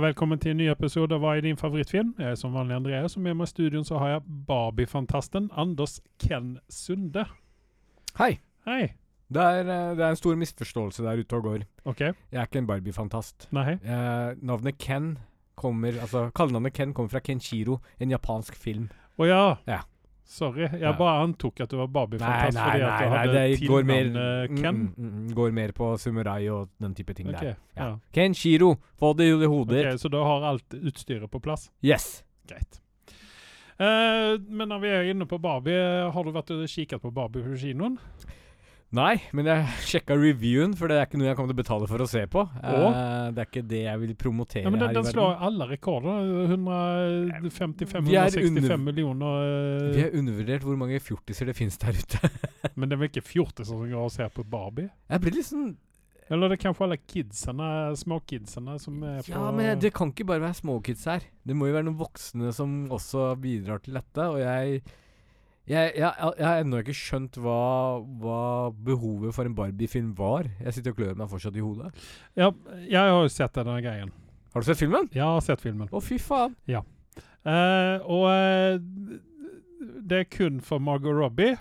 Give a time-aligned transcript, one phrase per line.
[0.00, 2.14] velkommen til en ny episode av Hva er din favorittfilm?
[2.20, 5.98] Jeg er som vanlig Andreas, og med meg i studion så har jeg Barbie-fantasten Anders
[6.22, 7.26] Ken Sunde.
[8.16, 8.38] Hei.
[8.64, 8.94] Hei.
[9.30, 11.66] Det er, eh, det er en stor misforståelse der ute og går.
[11.84, 12.00] OK.
[12.00, 13.48] Jeg er ikke en Barbie-fantast.
[13.52, 13.76] Nei.
[13.76, 15.18] Eh, navnet Ken
[15.60, 18.88] kommer Altså, Kallenavnet Ken kommer fra Kenshiro, en japansk film.
[19.20, 19.42] Å ja.
[19.68, 19.82] Ja.
[20.30, 20.62] Sorry.
[20.62, 20.92] Jeg Ja.
[20.94, 23.68] bare antok at du var Nei, Barbie-fantast nei, fordi nei, at du nei, hadde det
[23.68, 24.76] går mer tilnavnet Ken.
[24.76, 27.56] Mm, mm, mm, går mer på samurai og den type ting okay, der.
[27.76, 27.88] ja.
[28.14, 29.86] Kenshiro, få det i hodet.
[29.86, 31.70] Ok, Så da har alt utstyret på plass?
[31.82, 32.22] Yes.
[32.46, 32.80] Greit.
[33.80, 37.42] Uh, men når vi er inne på Barbie, har du vært og kikket på Barbie
[37.42, 37.98] på kinoen?
[38.90, 41.86] Nei, men jeg sjekka reviewen, for det er ikke noe jeg kommer til å betale
[41.86, 42.42] for å se på.
[42.58, 45.28] Uh, det er ikke det jeg vil promotere Ja, men den, her den i slår
[45.28, 45.44] verden.
[45.46, 46.32] alle rekorder.
[46.56, 49.44] 155-160 Vi er millioner.
[49.94, 52.32] Vi eh, har undervurdert hvor mange fjortiser det finnes der ute.
[52.74, 54.90] Men det er vel ikke fjortiser som går og ser på Barbie?
[55.06, 55.68] Jeg blir litt sånn
[56.26, 57.68] Eller det er kanskje alle kidsene,
[58.00, 61.22] småkidsene som er på Ja, men det kan ikke bare være småkids her.
[61.46, 64.26] Det må jo være noen voksne som også bidrar til dette.
[64.34, 64.82] Og jeg
[65.68, 68.40] Jeg, jeg, jeg har ennå ikke skjønt hva, hva
[68.86, 70.48] behovet for en Barbie-film var.
[70.64, 71.92] Jeg sitter og klør meg fortsatt i hodet.
[72.38, 72.48] Ja,
[72.86, 74.10] jeg har jo sett denne greien.
[74.50, 75.06] Har du sett filmen?
[75.14, 75.90] Jeg har sett filmen.
[75.94, 76.56] Å, fy faen.
[76.66, 78.80] Eh, og eh,
[80.10, 81.54] det er kun for Margot Robbie.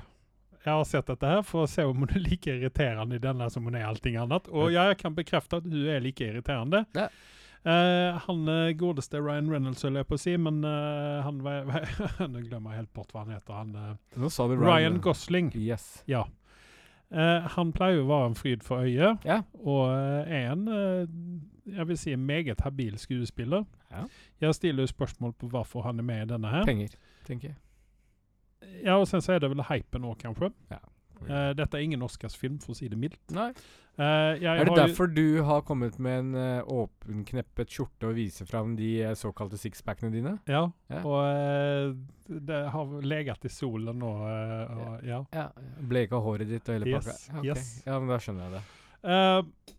[0.66, 3.48] Jeg har sett dette her for å se om hun er like irriterende i denne
[3.54, 4.50] som hun er i allting annet.
[4.52, 6.84] Og jeg kan bekrefte at hun er like irriterende.
[6.98, 7.08] Ja.
[7.64, 11.68] Eh, han eh, godeste Ryan Reynolds, vil jeg på å si, men uh, han var
[12.32, 13.54] Nå glemmer jeg helt bort hva han heter.
[13.54, 15.52] Han, uh, du Ryan Gosling.
[15.56, 16.04] Yes.
[16.10, 16.26] Ja.
[17.10, 19.40] Han pleier jo å være en fryd for øyet, Ja.
[19.66, 19.90] og
[20.30, 20.68] er en
[21.66, 23.64] jeg vil si meget habil skuespiller.
[23.90, 24.04] Ja.
[24.42, 26.66] Jeg stiller jo spørsmål på hvorfor han er med i denne her.
[26.70, 26.94] Penger,
[27.26, 27.58] tenker jeg.
[28.84, 30.52] Ja, og sen så er det vel hypen òg, kanskje.
[30.70, 30.78] Ja.
[31.28, 33.20] Eh, dette er ingen Oscarsfilm, for å si det mildt.
[33.36, 33.52] Nei.
[34.00, 38.14] Uh, jeg Er det har derfor du har kommet med en uh, åpenkneppet skjorte og
[38.16, 40.38] viser fram de uh, såkalte sixpackene dine?
[40.48, 41.02] Ja, Ja.
[41.04, 41.98] og
[42.30, 45.20] det har leget i solen og, og Ja.
[45.36, 45.50] Ja.
[45.82, 47.42] Bleka håret ditt og hele Yes, pakka?
[47.44, 47.84] Ja, yes.
[47.86, 48.64] ja, men da skjønner jeg det.
[49.12, 49.76] Eh,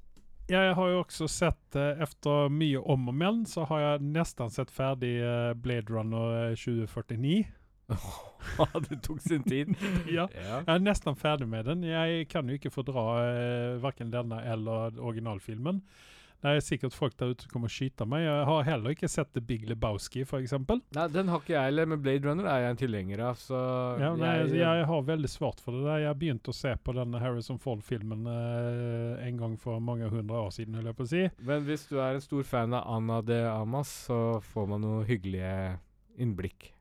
[0.50, 4.70] jeg har jo også sett, etter mye om og men, så har jeg nesten sett
[4.74, 5.14] ferdig
[5.62, 7.44] Blade Runner eh, 2049.
[8.88, 9.74] det tok sin tid.
[10.06, 10.28] ja.
[10.34, 10.60] ja.
[10.60, 11.84] Jeg er nesten ferdig med den.
[11.86, 15.82] Jeg kan jo ikke fordra eh, verken denne eller originalfilmen.
[16.40, 18.22] Det er sikkert folk der ute som kommer og skyter meg.
[18.24, 20.54] Jeg har heller ikke sett The Big Lebowski, f.eks.
[20.96, 23.60] Nei, den har ikke jeg heller, men Blade Runner er jeg en tilhenger av, så
[24.00, 26.06] Ja, nei, jeg, jeg har veldig svart for det der.
[26.06, 30.50] Jeg begynte å se på denne Harrison Ford-filmen eh, en gang for mange hundre år
[30.56, 31.22] siden, holder jeg på å si.
[31.52, 35.04] Men hvis du er en stor fan av Anna de Amas, så får man noe
[35.12, 35.54] hyggelige
[36.16, 36.72] innblikk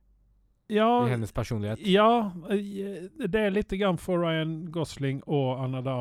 [0.69, 1.80] Ja, i hennes personlighet.
[1.81, 5.96] ja eh, det er litt grann for Ryan Gosling og Anna de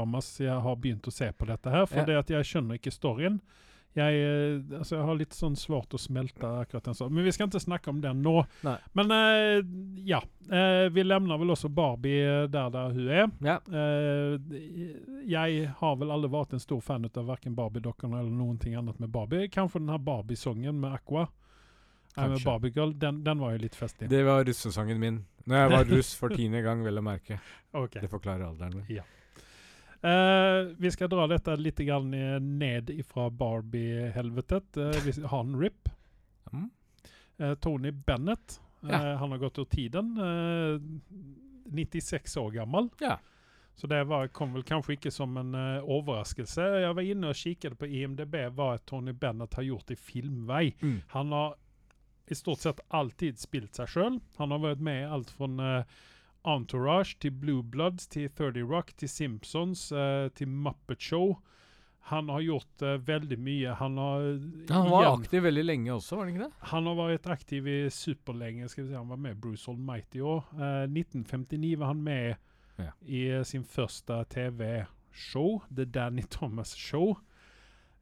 [0.45, 1.87] jeg har begynt å se på dette her.
[1.87, 2.05] For Ja.
[2.05, 3.41] det at jeg skjønner ikke storyen.
[3.97, 7.13] Jeg, eh, altså jeg har litt sånn svårt å smelte akkurat den sånn.
[7.15, 8.45] Men vi skal ikke snakke om den nå.
[8.67, 8.77] Nei.
[8.93, 9.63] Men uh,
[10.07, 10.21] ja.
[10.49, 13.27] Uh, vi lemner vel også Barbie der der hun er.
[13.45, 13.57] Ja.
[13.67, 14.37] Uh,
[15.29, 19.01] jeg har vel aldri vært en stor fan av verken Barbie-dokkene eller noen ting annet
[19.01, 19.49] med Barbie.
[19.49, 21.27] Kanskje den her Barbie-sangen med Aqua.
[22.19, 22.43] I'm men.
[22.45, 22.89] Barbie.
[22.99, 24.09] Den, den var jo litt festlig.
[24.11, 25.23] Det var russesangen min.
[25.49, 27.41] Når jeg var russ for tiende gang, vel å merke.
[27.73, 28.03] Okay.
[28.03, 29.01] Det forklarer alderen min.
[29.99, 32.13] Eh, vi skal dra dette litt grann
[32.59, 34.77] ned fra Barbie-helvetet.
[34.77, 35.89] Uh, vi har en RIP.
[36.53, 36.71] Mm.
[37.41, 38.61] Uh, Tony Bennett.
[38.81, 39.17] Ja.
[39.17, 40.17] Han har gått ur tiden.
[40.19, 40.81] Eh,
[41.65, 42.89] 96 år gammel.
[43.01, 43.19] Ja.
[43.75, 46.65] Så det var, kom vel kanskje ikke som en uh, overraskelse.
[46.83, 50.65] Jeg var inne og kikket på IMDb hva Tony Bennett har gjort i filmvei.
[50.81, 50.97] Mm.
[51.15, 51.55] Han har
[52.31, 54.21] i stort sett alltid spilt seg sjøl.
[54.39, 55.85] Han har vært med i alt fra eh,
[56.49, 61.37] Entourage til Blue Bloods til 30 Rock til Simpsons eh, til Muppet Show.
[62.09, 63.75] Han har gjort uh, veldig mye.
[63.77, 64.23] Han har
[64.71, 66.69] Han var igjen- aktiv veldig lenge også, var han ikke det?
[66.71, 68.69] han har vært aktiv i superlenge.
[68.73, 68.97] Skal vi si.
[68.97, 70.47] Han var med i Bruce Almighty òg.
[70.55, 72.37] Uh, 1959 var han med
[72.79, 72.93] Ja.
[73.05, 77.19] i uh, sin første TV-show, The Danny Thomas Show.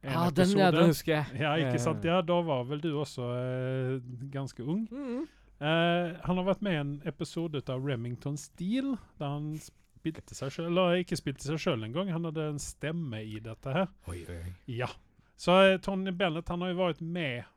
[0.03, 1.39] En Ja, den, ja, den husker jeg.
[1.41, 2.05] Ja, ikke sant?
[2.05, 3.97] Eh, Ja, da var vel du også uh,
[4.33, 4.85] ganske ung.
[4.91, 5.25] Mm.
[5.57, 10.51] Uh, han har vært med i en episode av Remington Steel, der han spilte seg
[10.53, 13.89] sjøl Eller ikke spilte seg sjøl engang, han hadde en stemme i dette her.
[14.11, 14.53] Oi, oi.
[14.69, 14.91] Ja.
[15.37, 17.49] Så uh, Tony Bennett han har jo vært med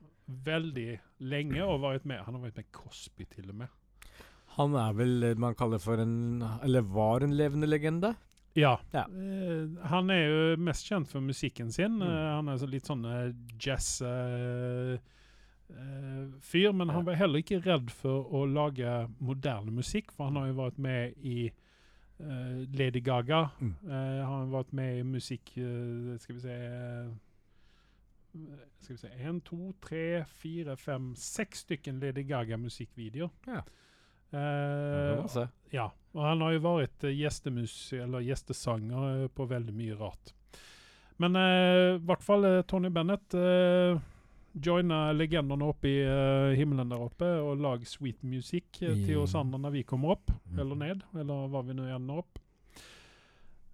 [0.45, 0.89] veldig
[1.27, 3.77] lenge, og vært med Han har vært med Cosby til og med.
[4.57, 8.15] Han er vel det man kaller for en Eller var en levende legende?
[8.55, 8.79] Ja.
[8.91, 9.05] Ja.
[9.07, 11.99] Eh, han er jo mest kjent for musikken sin.
[12.01, 12.07] Mm.
[12.07, 13.31] Eh, han er så litt sånn eh,
[13.61, 14.97] jazz eh,
[15.71, 20.39] eh, fyr, men han var heller ikke redd for å lage moderne musikk, for han
[20.41, 21.51] har jo vært med i
[22.21, 23.47] Lady Gaga.
[23.57, 23.69] Mm.
[23.89, 25.55] Han har vært med i musikk
[26.21, 26.57] Skal vi se
[28.83, 33.33] Skal vi se En, to, tre, fire, fem, seks stykken Lady Gaga-musikkvideoer.
[33.49, 33.63] Ja.
[34.31, 35.89] Eh, ja.
[36.11, 40.33] Og han har jo vært eh, gjestemus eller gjestesanger eh, på veldig mye rart.
[41.21, 43.35] Men eh, i hvert fall Tony Bennett
[44.51, 49.35] joina legendene opp i eh, himmelen der oppe og lag sweet music eh, til oss
[49.39, 50.59] andre når vi kommer opp, mm.
[50.59, 52.41] eller ned, eller hva vi nå ender opp.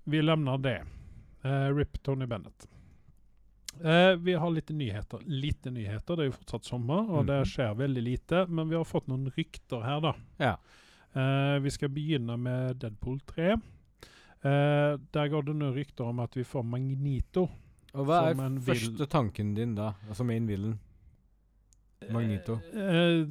[0.07, 0.79] Vi lemner det.
[1.43, 2.67] Eh, RIP Tony Bennett.
[3.83, 5.19] Eh, vi har litt nyheter.
[5.25, 7.45] Lite nyheter, det er jo fortsatt sommer, og det Mhm.
[7.51, 8.47] skjer veldig lite.
[8.49, 10.13] Men vi har fått noen rykter her, da.
[10.39, 10.55] Ja.
[11.15, 13.51] Eh, vi skal begynne med Deadpool 3.
[14.43, 17.49] Eh, der går det nå rykter om at vi får Magnito.
[17.93, 19.93] Og hva er første tanken din da?
[20.09, 20.79] Altså main villain?
[22.11, 22.59] Magneto.
[22.73, 23.25] Eh,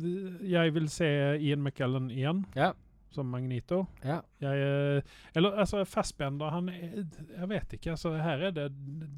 [0.51, 1.07] jeg vil se
[1.41, 2.73] Ian McKellen igjen Ja.
[3.11, 3.87] Som Magnito.
[4.05, 4.21] Ja.
[4.43, 4.59] Jeg,
[4.99, 5.03] eh,
[5.35, 7.91] eller altså, Fassbender han Jeg vet ikke.
[7.95, 8.67] altså Her er det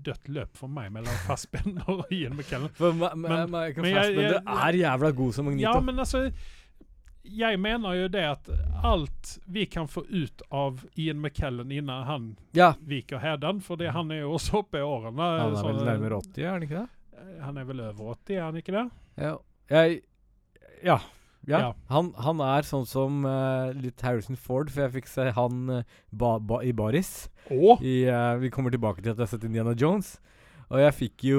[0.04, 2.68] dødt løp for meg mellom Fassbender og Ian McKellen.
[2.78, 5.70] For ma ma Men- men Fassbender er jævla god som Magnito.
[5.72, 6.30] Ja, men altså
[7.28, 8.46] Jeg mener jo det at
[8.84, 12.72] alt vi kan få ut av Ian McKellen innan han Ja.
[12.80, 15.20] viker hæden, for han er jo også oppe i årene.
[15.20, 16.88] Han er vel nærmere 80, er han ikke det?
[17.18, 18.90] Eh, Han er vel over 80, er han ikke det?
[19.18, 19.36] Ja.
[19.70, 20.00] Jeg
[20.84, 20.98] Ja.
[21.48, 21.60] Ja.
[21.60, 21.74] Ja.
[21.92, 25.84] Han, han er sånn som uh, litt Harrison Ford, for jeg fikk se han uh,
[26.12, 27.28] ba, ba, i baris.
[27.48, 27.80] Oh.
[27.80, 30.18] I, uh, vi kommer tilbake til at jeg har sett Indiana Jones.
[30.68, 31.38] Og jeg fikk jo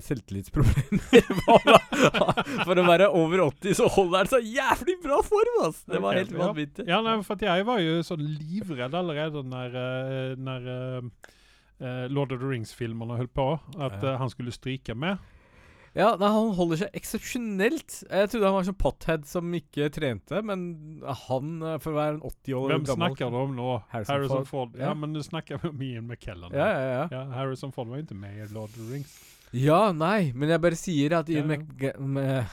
[0.00, 1.02] selvtillitsproblemer.
[2.64, 5.82] For å være over 80 så holder han så jævlig bra form, ass!
[5.84, 6.86] Det var helt vanvittig.
[6.88, 9.76] Ja, nei, for jeg var jo sånn livredd allerede når,
[10.40, 10.70] når
[12.08, 15.20] Lord of the Rings-filmerne holdt på, at han skulle stryke med.
[15.96, 17.94] Ja, nei, Han holder seg eksepsjonelt.
[18.10, 20.66] Jeg trodde han var sånn pothead som ikke trente, men
[21.24, 23.70] han, eh, for å være en 80 år Hvem gammel snakker du om nå?
[23.94, 24.46] Harrison Ford.
[24.50, 24.76] Ford.
[24.76, 24.94] Ja, Ja.
[24.94, 26.52] men du snakker om Ian McKellen.
[26.52, 27.08] Ja, ja, ja.
[27.10, 29.16] Ja, Harrison Ford var ikke med i Lord of the Rings.
[29.56, 31.48] Ja, nei, men jeg bare sier at Ian,
[31.80, 31.92] ja.
[31.96, 32.46] Mc-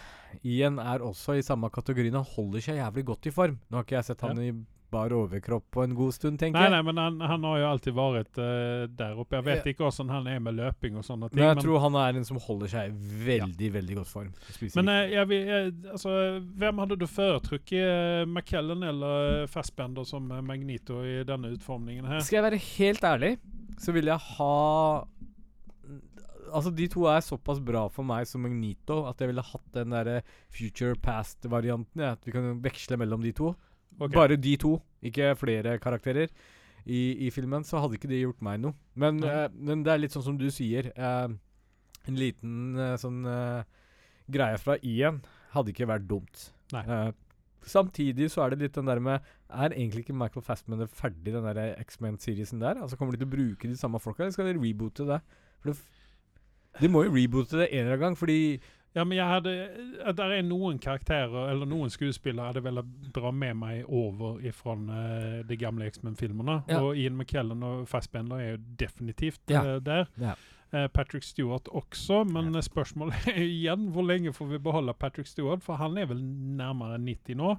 [0.44, 2.14] Ian er også i samme kategorien.
[2.16, 3.60] Han holder seg jævlig godt i form.
[3.70, 4.52] Nå har ikke jeg sett han i
[4.94, 6.74] bar overkropp på en god stund, tenker Nei, jeg.
[6.76, 9.40] nei, men han, han har jo alltid vært uh, der oppe.
[9.40, 11.40] Jeg vet ikke hvordan han er med løping og sånne ting.
[11.42, 14.32] Men jeg men- tror han er en som holder seg i veldig, veldig godt form.
[14.78, 16.16] Men uh, jeg vil, eh, altså,
[16.62, 18.30] hvem hadde du foretrukket?
[18.30, 22.22] McKellen eller Fassbender som Magnito i denne utformningen her?
[22.26, 23.34] Skal jeg være helt ærlig,
[23.82, 24.54] så vil jeg ha
[26.54, 29.94] Altså, de to er såpass bra for meg som Magnito at jeg ville hatt den
[29.96, 30.20] der
[30.54, 32.04] future past-varianten.
[32.04, 33.54] Ja, at vi kan veksle mellom de to.
[34.00, 34.14] Ok.
[34.16, 36.32] Bare de to, ikke flere karakterer.
[36.84, 38.76] I, I filmen så hadde ikke det gjort meg noe.
[39.00, 40.92] Men, eh, men det er litt sånn som du sier.
[40.96, 41.28] eh,
[42.04, 43.22] en liten eh, sånn
[44.34, 45.22] greie fra Ian
[45.54, 46.50] hadde ikke vært dumt.
[47.64, 51.46] Samtidig så er det litt den der med Er egentlig ikke Michael Fassbender ferdig, den
[51.46, 52.82] der X-Men-seriesen der?
[52.82, 55.22] Altså Kommer de til å bruke de samme folka, eller skal de reboote det?
[55.62, 55.78] For det
[56.82, 58.40] de må jo reboote det en eller annen gang, fordi
[58.96, 59.54] Ja, men jeg hadde
[60.06, 62.86] at Det er noen karakterer eller noen skuespillere hadde velat
[63.16, 64.76] dra med meg over fra
[65.50, 66.60] de gamle X-Men-filmene.
[66.70, 66.82] Ja.
[66.84, 69.64] Og Ian McKellen og Fassbender er jo definitivt Ja.
[69.64, 70.06] uh, der.
[70.22, 70.36] Ja.
[70.74, 75.28] Uh, Patrick Stewart også, men eh, spørsmålet er igjen hvor lenge får vi beholde Patrick
[75.28, 75.62] Stewart?
[75.64, 76.22] For han er vel
[76.58, 77.56] nærmere 90 nå.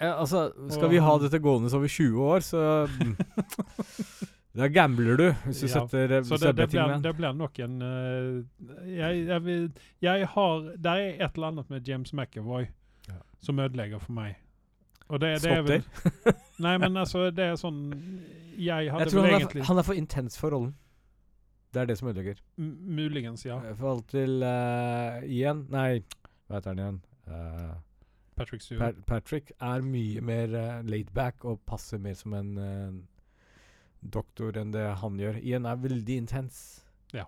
[0.00, 2.88] Altså, skal Og vi ha dette gående over 20 år, så
[4.54, 7.58] Da gambler du, hvis du Ja, setter eh, Så det, det, blir, det blir nok
[7.64, 8.44] en uh,
[8.86, 9.70] jeg, jeg,
[10.04, 12.66] jeg har Det er et eller annet med James McAvoy
[13.08, 13.18] Ja.
[13.42, 14.36] som ødelegger for meg.
[15.08, 15.82] Og det, det er vel
[16.64, 17.80] Nei, men altså, det er sånn
[18.56, 20.74] Jeg hadde Jeg tror vel han er, han er for intens for rollen.
[21.74, 22.38] Det er det som ødelegger.
[22.58, 23.56] m- Muligens, ja.
[23.58, 26.04] I forhold til uh, Ian Nei,
[26.46, 27.00] hva heter han igjen?
[27.26, 27.74] Uh,
[28.38, 28.94] Patrick Stewart.
[29.06, 32.94] Pa Patrick er mye mer uh, laidback og passer mer som en eh,
[34.04, 35.40] doktor enn det han gjør.
[35.40, 36.62] Igjen er veldig intens.
[37.14, 37.24] Ja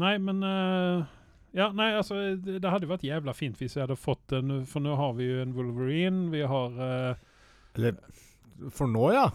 [0.00, 1.04] Nei, men uh,
[1.52, 4.84] Ja, nei, altså det, det hadde vært jævla fint hvis vi hadde fått en For
[4.84, 7.26] nå har vi jo en Wolverine, vi har uh,
[7.76, 7.98] Eller
[8.72, 9.26] For nå, ja.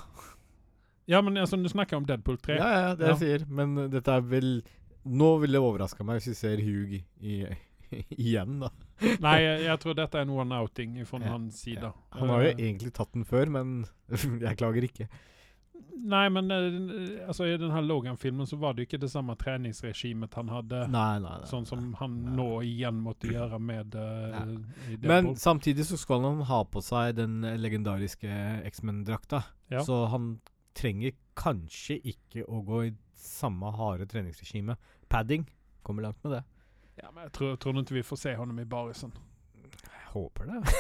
[1.08, 2.58] Ja, men altså, du snakker om Deadpool 3.
[2.60, 3.14] Ja, ja, det Ja.
[3.14, 3.46] jeg sier.
[3.48, 4.58] Men dette er vel
[5.08, 7.38] Nå ville det overraska meg hvis vi ser Hugh i,
[8.10, 8.72] igjen, da.
[9.24, 11.94] Nei, jeg, jeg tror dette er en one-outing fra Ja, hans side.
[12.18, 13.80] Han har jo uh, egentlig tatt den før, men
[14.46, 15.08] jeg klager ikke.
[15.98, 20.36] Nei, men uh, altså, i denne Logan-filmen så var det jo ikke det samme treningsregimet
[20.38, 20.84] han hadde.
[20.94, 22.36] Nei, nei, Sånn som han Nei.
[22.38, 24.54] nå igjen måtte gjøre med uh,
[25.06, 28.30] Men samtidig så skal han ha på seg den legendariske
[28.70, 29.44] X-Men-drakta.
[29.74, 29.84] Ja.
[29.86, 30.38] Så han
[30.78, 34.78] trenger kanskje ikke å gå i samme harde treningsregime.
[35.10, 35.48] Padding
[35.86, 36.44] kommer langt med det.
[37.02, 39.12] Ja, men jeg tror, tror ikke vi får se ham i barisen.
[39.58, 40.62] Jeg håper det.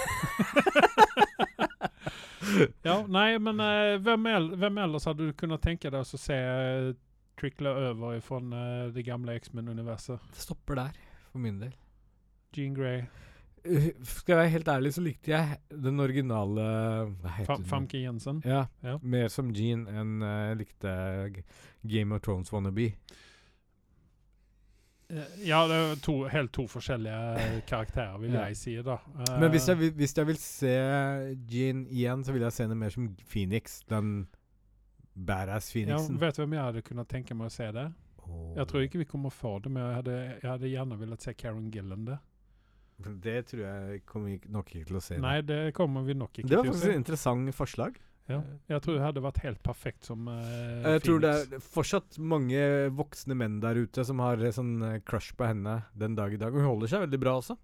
[2.86, 6.36] Ja, nei, men eh, hvem, el hvem ellers hadde du kunnet tenke deg å se
[6.38, 6.92] eh,
[7.38, 10.22] trickle over fra uh, det gamle X-Men-universet.
[10.34, 10.96] Det stopper der,
[11.34, 11.74] for min del.
[12.56, 13.04] Jean Grey.
[13.68, 16.64] Uh, skal jeg være helt ærlig, så likte jeg den originale
[17.20, 17.68] Hva heter Fa den?
[17.70, 18.40] Famke Jensen.
[18.48, 18.96] Ja, Ja.
[19.04, 20.96] mer som Jean enn uh, jeg likte
[21.36, 21.44] G-
[21.98, 22.94] Game of Thrones wannabe.
[25.10, 28.46] Eh, Ja, det er to, helt to forskjellige karakterer, vil Ja.
[28.48, 28.76] jeg si.
[28.82, 28.98] da.
[29.40, 30.74] Men hvis jeg, Eh, vil, hvis jeg vil se
[31.50, 33.82] Jean igjen, så vil jeg se henne mer som Phoenix.
[33.90, 34.28] Den
[35.16, 36.20] badass ja, Phoenixen.
[36.20, 37.94] Vet du hvem jeg hadde kunnet tenke meg å se det?
[38.58, 41.22] Jeg tror ikke vi kommer for få det, men jeg hadde, jeg hadde gjerne villet
[41.22, 42.18] se Karen Gillan det.
[43.22, 45.18] Det tror jeg kommer vi nok ikke til å se.
[45.22, 47.96] Nei, det kommer vi nok ikke det var faktisk et interessant forslag.
[48.27, 48.41] Ja.
[48.67, 52.60] Jeg tror det hadde vært helt perfekt som uh, Jeg tror det er fortsatt mange
[52.98, 56.39] voksne menn der ute som har eh, sånn eh, crush på henne den dag i
[56.41, 56.51] dag.
[56.51, 57.55] Hun holder seg veldig bra også.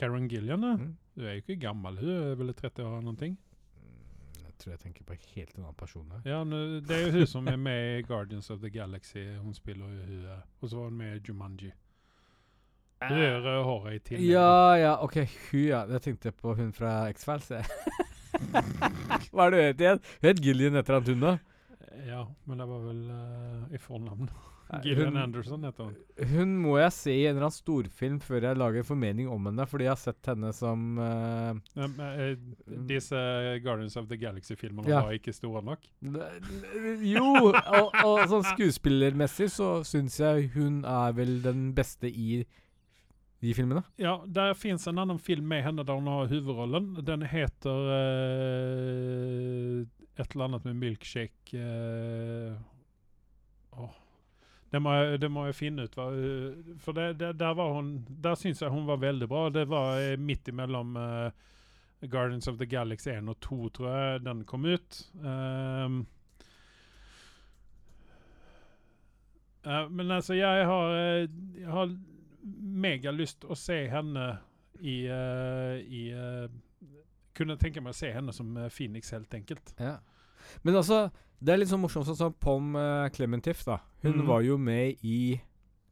[0.00, 0.64] Karen Gillian.
[0.64, 0.94] Mm.
[1.18, 3.28] Du er jo ikke gammel, hun er vel 30 år eller noe.
[3.28, 6.24] Mm, Jeg tror jeg tenker på en helt annen person her.
[6.30, 9.26] Ja, nu, det er jo hun som er med i Guardians of the Galaxy.
[9.42, 11.74] Hun spiller jo hun eh, Og så var hun med i Jumanji.
[13.04, 14.30] Hun er rød håret i tillegg.
[14.32, 15.20] Ja, ja, OK.
[15.52, 15.84] Hun, ja.
[15.92, 17.66] Jeg tenkte på hun fra X-Files, jeg.
[19.32, 20.02] Hva er det hun het igjen?
[20.22, 21.38] Hun het Gillian et eller annet, hun, da.
[22.08, 24.28] Ja, men det var vel uh, i fornavn.
[24.84, 25.94] Gillian hun- Anderson heter hun.
[26.28, 29.46] Hun må jeg se i en eller annen storfilm før jeg lager en formening om
[29.48, 33.16] henne, fordi jeg har sett henne som uh, Ja, men, eh, disse
[33.64, 35.00] Guardians of the Galaxy-filmene Ja.
[35.06, 35.88] var ikke store nok.
[37.08, 37.30] Jo!
[37.48, 42.42] Og, og sånn skuespillermessig så syns jeg hun er vel den beste i
[43.40, 43.82] de filmene.
[43.96, 46.90] Ja, der finns en annen film med henne der hun har huvudrollen.
[47.06, 49.86] Den heter eh,
[50.18, 52.56] et eller annet med milkshake eh,
[53.78, 53.94] oh.
[54.70, 55.94] Det må, jeg, det må jeg finne ut.
[55.96, 59.46] Hva, eh, for det, det, der, var hun, der syns jeg hun var veldig bra.
[59.54, 61.30] Det var eh, midt imellom uh,
[62.02, 65.00] Guardians of the Galaxy 1 og 2, tror jeg den kom ut.
[65.22, 66.02] Um,
[69.64, 71.96] uh, men altså, jeg har, jeg har
[72.58, 74.28] megalyst å se henne
[74.80, 76.48] i, eh, i eh,
[77.38, 79.74] Kunne tenke meg å se henne som eh, Phoenix, helt enkelt.
[79.78, 79.98] Ja.
[80.66, 81.04] Men altså,
[81.38, 82.74] det er litt sånn morsomt sånn som Pom
[83.14, 83.78] Clementif, da.
[84.02, 84.26] Hun mm.
[84.26, 85.38] var jo med i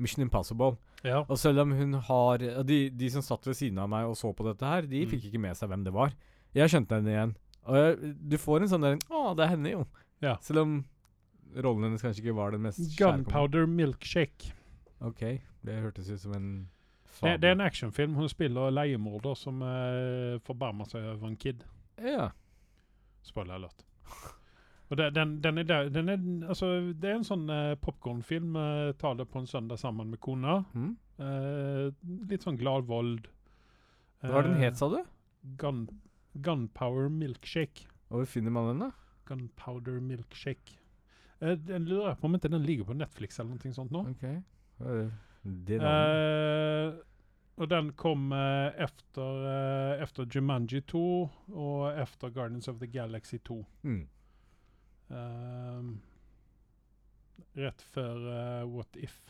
[0.02, 0.74] Mission Impossible.
[1.06, 1.20] Ja.
[1.22, 4.32] Og selv om hun har de, de som satt ved siden av meg og så
[4.34, 5.10] på dette her, de Mm.
[5.12, 6.16] fikk ikke med seg hvem det var.
[6.56, 7.36] Jeg skjønte henne igjen.
[7.66, 9.86] Og jeg, du får en sånn der Å, det er henne, jo.
[10.24, 10.36] Ja.
[10.42, 10.76] Selv om
[11.54, 12.82] rollen hennes kanskje ikke var den mest.
[12.98, 14.54] Gunpowder Milkshake.
[15.04, 15.22] OK.
[15.66, 16.48] Det hørtes ut som en
[17.20, 18.14] Det, det er en actionfilm.
[18.14, 21.64] Hun spiller leiemorder som uh, forbarmer seg over en kid.
[22.02, 22.30] Ja.
[23.24, 23.84] Spoiler alert.
[24.88, 28.54] Og det, den, den er der, den er, altså, det er en sånn uh, popkornfilm.
[28.54, 30.60] Uh, ta det på en søndag sammen med kona.
[30.76, 30.92] Mm.
[31.18, 31.88] Uh,
[32.30, 33.26] litt sånn glad vold.
[34.22, 35.00] Hva var den het, sa du?
[35.60, 35.86] Gun,
[36.44, 37.88] Gunpower Milkshake.
[38.10, 38.92] Og hvor finner man den, da?
[39.26, 40.78] Gunpowder Milkshake.
[41.40, 44.06] Den lurer jeg på om ikke den ligger på Netflix eller noe sånt nå.
[44.14, 44.24] OK.
[44.78, 45.76] Det?
[45.78, 51.04] Eh, den kom eh, efter, eh, efter Jumanji 2
[51.54, 53.60] og efter Guardians of the Galaxy 2.
[53.82, 54.02] Mm.
[55.10, 55.92] Ehm,
[57.56, 59.20] rett før eh, What If.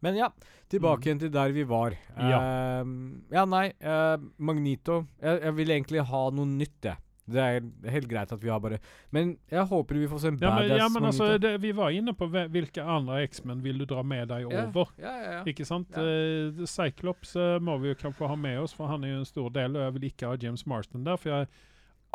[0.00, 0.28] Men ja,
[0.70, 1.06] tilbake Mm.
[1.08, 1.96] igjen til der vi var.
[2.16, 2.38] Ja.
[2.80, 6.96] Ehm, ja, nei, eh, Magnito jeg, jeg vil egentlig ha noe nytt, jeg.
[7.28, 8.78] Det er helt greit at vi har bare
[9.14, 11.72] Men jeg håper vi får se en Ja, men, badass ja, men altså, det, vi
[11.76, 14.92] var inne på hvilke andre X-Men vil du dra med deg over.
[14.98, 15.42] Ja, ja, ja.
[15.50, 15.94] Ikke sant?
[15.98, 19.28] Eh, Cyclops uh, må vi jo kanskje ha med oss, for han er jo en
[19.28, 21.50] stor del, og jeg vil ikke ha James Marston der, for jeg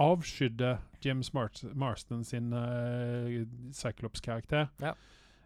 [0.02, 4.68] avskydde James Mars Marston sin uh, Cyclops-karakter.
[4.82, 4.94] Ja.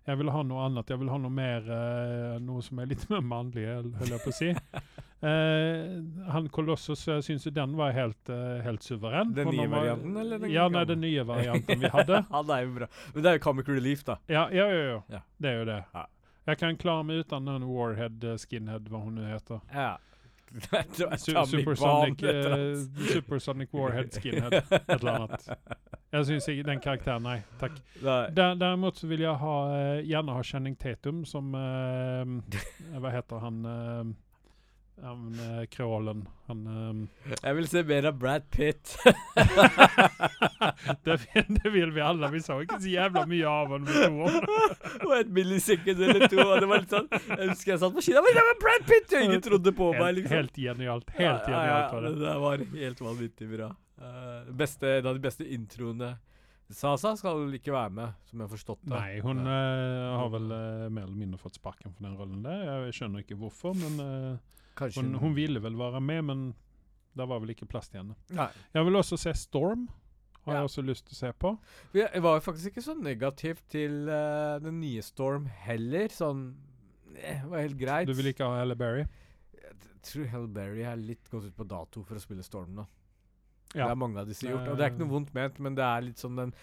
[0.07, 0.89] Jeg vil ha noe annet.
[0.93, 4.31] Jeg vil ha noe mer uh, Noe som er litt mer mannlig, holder jeg på
[4.31, 4.51] å si.
[4.53, 9.33] uh, han Kolossus, jeg syns jo den var helt, uh, helt suveren.
[9.35, 12.21] Den nye var- varianten, eller den Ja, nei, den nye varianten vi hadde.
[12.31, 12.89] ja, det er jo bra.
[13.13, 14.17] Men det er jo Comic Relief, da.
[14.31, 15.01] Ja, ja, ja, ja.
[15.17, 15.23] Ja.
[15.37, 15.81] Det er jo det.
[15.93, 16.05] Ja.
[16.47, 19.59] Jeg kan klare meg uten den Warhead, eh, Skinhead, hva hun nå heter.
[19.75, 19.89] Ja.
[21.47, 22.89] Supersonic, annet.
[23.11, 25.49] Supersonic Warhead Skinhead, et eller annet.
[26.11, 27.41] Jeg syns ikke den karakteren, nei.
[27.59, 27.75] Takk.
[28.01, 28.21] Nei.
[28.35, 32.23] Der, derimot så vil jeg ha, eh, gjerne ha Channing Tatum som uh,
[33.01, 34.13] Hva heter han eh,
[35.03, 37.09] han uh, kreolen Han um,
[37.43, 38.95] Jeg vil se mer av Brad Pitt.
[41.05, 42.29] det, det vil vi alle.
[42.33, 44.47] Vi så ikke så jævla mye av han med to år.
[45.05, 46.39] og et millisekund eller to.
[46.41, 48.83] Og det var litt sånn Jeg husker jeg satt på kina, men det var Brad
[48.89, 49.09] Pitt!
[49.11, 50.37] Og ingen trodde på meg, Helt, liksom.
[50.37, 51.07] helt genialt.
[51.19, 52.13] Helt genialt var det.
[52.23, 53.69] det var helt vanvittig bra.
[53.97, 56.15] Uh, beste, en av de beste introene.
[56.73, 58.91] Sasa skal vel ikke være med, som jeg har forstått det.
[58.91, 62.89] Nei, hun uh, har vel uh, mer eller mindre fått sparken for den rollen der.
[62.89, 66.43] Jeg skjønner ikke hvorfor, men eh, Kanskje hun, hun ville vel være med, men
[67.17, 68.15] det var vel ikke plass til henne.
[68.37, 68.49] Nei.
[68.75, 69.87] Jeg vil også se Storm.
[70.45, 70.59] har Ja.
[70.61, 71.49] jeg også lyst til å se på.
[71.97, 76.07] Jeg jeg var faktisk ikke så negativ til uh, den nye Storm heller.
[76.13, 76.45] Sånn
[77.15, 78.07] eh, Det var helt greit.
[78.07, 79.03] Du vil ikke ha Halle Berry?
[79.57, 79.73] Jeg
[80.07, 82.85] tror Halle Berry er litt gått ut på dato for å spille Storm nå.
[83.75, 83.89] Ja.
[83.89, 84.69] Det er mange av disse gjort.
[84.71, 86.53] Og det er ikke noe vondt ment, men det er litt sånn den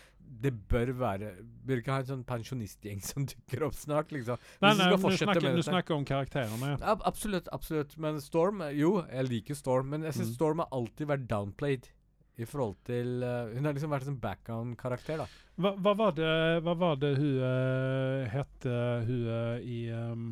[0.44, 1.30] Det bør være
[1.64, 4.40] Bør ikke ha en sånn pensjonistgjeng som dukker opp snart, liksom.
[4.60, 6.74] Nei, nei, du snakker, du snakker om karakterene.
[6.74, 6.78] Ja.
[6.92, 7.96] Ab absolutt, absolutt.
[8.00, 10.36] Men Storm eh, Jo, jeg liker Storm, men jeg syns Mm.
[10.38, 11.90] Storm har alltid vært downplayed.
[12.36, 15.26] I forhold til uh, Hun har liksom vært en background-karakter, da.
[15.54, 16.30] Hva, hva, var det,
[16.66, 20.24] hva var det hun uh, hette, hun uh, i um,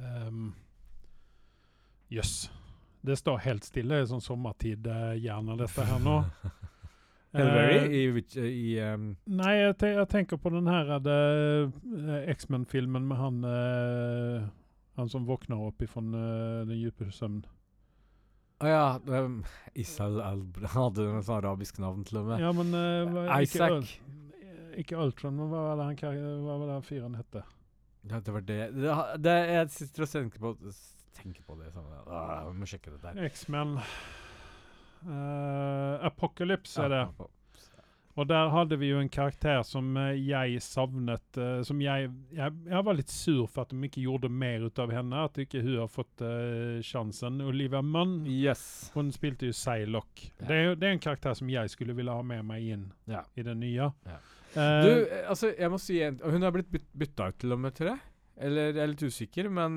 [0.00, 0.54] um,
[2.08, 2.46] Jøss.
[3.06, 6.16] Det står helt stille i sånn sommertid-hjerne, dette her nå.
[7.34, 10.92] Hell uh, Eh, i, eh, i um, Nei, jeg, te jeg tenker på den her
[10.94, 14.46] uh, X-Men-filmen med han uh,
[14.96, 17.42] Han som våkner opp ifrån eh, den dype søvn.
[18.64, 18.84] Å ja.
[19.12, 19.42] Um,
[19.76, 22.40] Isal Albra hadde en sånn arabisk navn, til og med.
[22.40, 23.92] Ja, men eh, ikke, Isaac.
[24.80, 27.44] Ikke Ultron, men hva var det han hva var det han fyren hette?
[28.08, 28.60] Ja, det var det.
[28.72, 30.54] det, det jeg sitter og tenker på
[31.16, 33.20] Tenker på det sånn ah, Jeg må sjekke det der.
[33.30, 33.78] X-Men
[35.06, 37.06] eh, Apocalypse er det.
[38.16, 42.54] Og der hadde vi jo en karakter som eh, jeg savnet uh, Som jeg, jeg
[42.64, 45.24] Jeg var litt sur for at de ikke gjorde mer ut av henne.
[45.28, 47.42] At ikke hun har fått uh, sjansen.
[47.44, 48.22] Olivia Munn.
[48.24, 48.90] Yes.
[48.94, 50.30] Hun spilte jo Psylocke.
[50.40, 50.48] Ja.
[50.48, 53.20] Det, det er en karakter som jeg skulle ville ha med meg inn Ja.
[53.36, 53.90] i det nye.
[54.08, 54.18] Ja.
[54.56, 54.90] Uh, Du,
[55.28, 57.92] altså, jeg må si en Hun har blitt byt, bytta ut til og med, tror
[57.92, 58.00] jeg.
[58.48, 59.76] Eller jeg er litt usikker, men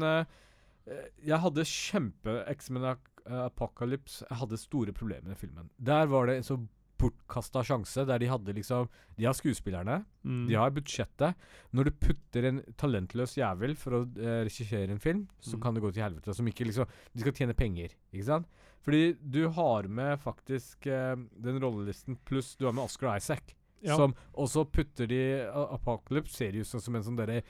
[1.24, 2.88] jeg hadde kjempe X-Men
[3.29, 5.69] Eh, Apocalypse hadde store problemer med filmen.
[5.77, 6.57] Der var det en så
[7.00, 11.36] bortkasta sjanse, der de hadde liksom De har skuespillerne, mm, de har budsjettet.
[11.71, 15.62] Når du putter en talentløs jævel for å uh, regissere en film, så Mm.
[15.62, 16.33] kan det gå til helvete.
[16.36, 18.48] Som ikke liksom De skal tjene penger, ikke sant?
[18.83, 23.55] Fordi du har med faktisk uh, den rollelisten, pluss du har med Oscar Isaac.
[23.81, 23.95] ja.
[23.95, 27.43] Som også putter de uh, Apocalypse ser ut som en sånn derre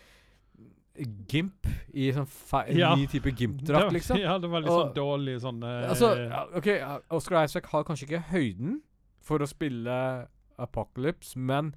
[1.30, 2.28] Gimp i sånn
[2.76, 2.96] Ja.
[2.96, 4.18] ny type Gimp-drakt, liksom.
[4.26, 6.12] Ja, det var litt sånn dårlig sånn eh, Altså,
[6.60, 6.68] OK,
[7.16, 8.82] Oscar Isaac har kanskje ikke høyden
[9.22, 10.28] for å spille
[10.60, 11.74] Apocalypse, men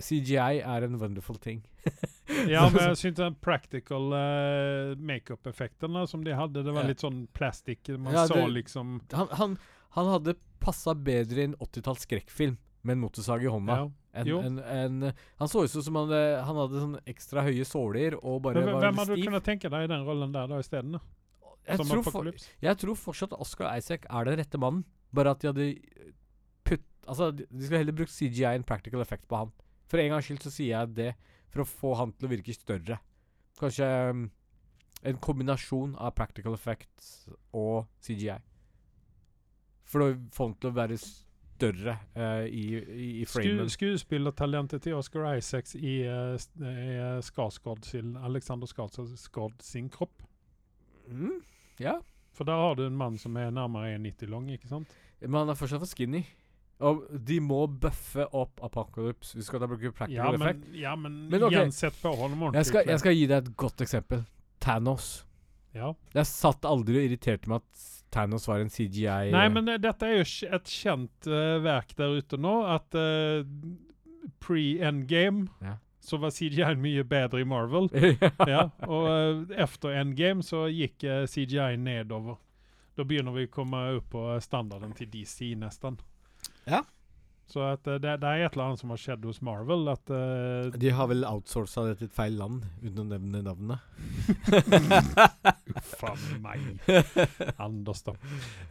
[0.00, 1.62] CGI er en wonderful ting.
[2.50, 7.26] Ja, men jeg syns den practical uh, makeup-effektene som de hadde, det var litt sånn
[7.36, 7.88] plastikk.
[7.98, 9.54] Man Ja, så det- liksom Han, han,
[9.96, 13.76] han hadde passa bedre i en 80-talls skrekkfilm med en motorsag i hånda.
[13.78, 13.90] ja.
[14.24, 14.38] Jo.
[14.40, 18.40] en, enn- han så ut som han hadde, han hadde sånn ekstra høye såler og
[18.46, 20.96] bare Men, var hvem hadde du kunnet tenke deg i den rollen der da isteden?
[21.66, 22.30] Jeg tror, for,
[22.62, 24.84] jeg tror fortsatt Oscar Isaac er den rette mannen.
[25.14, 25.66] Bare at de hadde
[26.66, 29.52] putt Altså, de skulle heller brukt CGI enn practical effect på han.
[29.90, 31.12] For en gangs skyld så sier jeg det
[31.52, 32.98] for å få han til å virke større.
[33.60, 34.24] Kanskje um,
[35.06, 38.40] en kombinasjon av practical effects og CGI.
[39.86, 40.98] For å få han til å være
[41.56, 43.70] større uh, i, i, i Sku, framen.
[43.72, 50.22] skuespillertalentet til Oscar Isaacs i, uh, i Skarsgård sin, Alexander Skarsgård sin kropp.
[51.08, 51.40] Mm,
[51.80, 51.98] ja.
[52.36, 54.92] For der har du en mann som er nærmere 1,90 lang, ikke sant?
[55.22, 56.24] Men han er fortsatt for skinny.
[56.84, 59.32] Og de må bøffe opp Apocalypse.
[59.38, 60.66] Vi skal da bruke practical Ja, effect.
[60.76, 61.62] ja, men, Men okay.
[61.62, 62.12] gjensett på.
[62.52, 64.26] Jeg skal, jeg skal gi deg et godt eksempel.
[64.60, 65.06] Thanos.
[65.72, 65.94] Ja.
[66.12, 67.86] Jeg satt aldri og irriterte meg at
[68.16, 70.26] Thanos var en CGI Nei, men eh, dette er jo
[70.56, 73.44] et kjent uh, verk der ute nå, at uh,
[74.42, 75.76] pre-endgame Ja.
[76.00, 77.88] så var CGI mye bedre i Marvel.
[77.94, 78.30] ja.
[78.48, 82.38] ja, og uh, efter endgame så gikk uh, CGI nedover.
[82.96, 85.98] Da begynner vi å komme opp på standarden til DC nesten.
[86.66, 86.80] Ja.
[87.46, 90.10] Så at eh, det, det er et eller annet som har skjedd hos Marvel, at
[90.10, 93.78] uh, De har vel outsourca det til et feil land, uten å nevne navnet.
[95.94, 96.66] Faen meg.
[97.68, 98.16] Anders, da.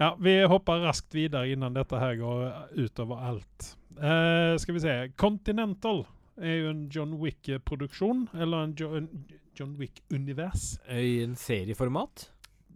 [0.02, 3.72] Ja, vi hopper raskt videre innan dette her går utover alt.
[3.96, 4.98] Uh, skal vi se.
[5.16, 6.04] Continental
[6.36, 9.08] er jo en John Wick-produksjon, eller en, jo, en
[9.56, 10.74] John Wick-univers.
[10.92, 12.28] I en serieformat.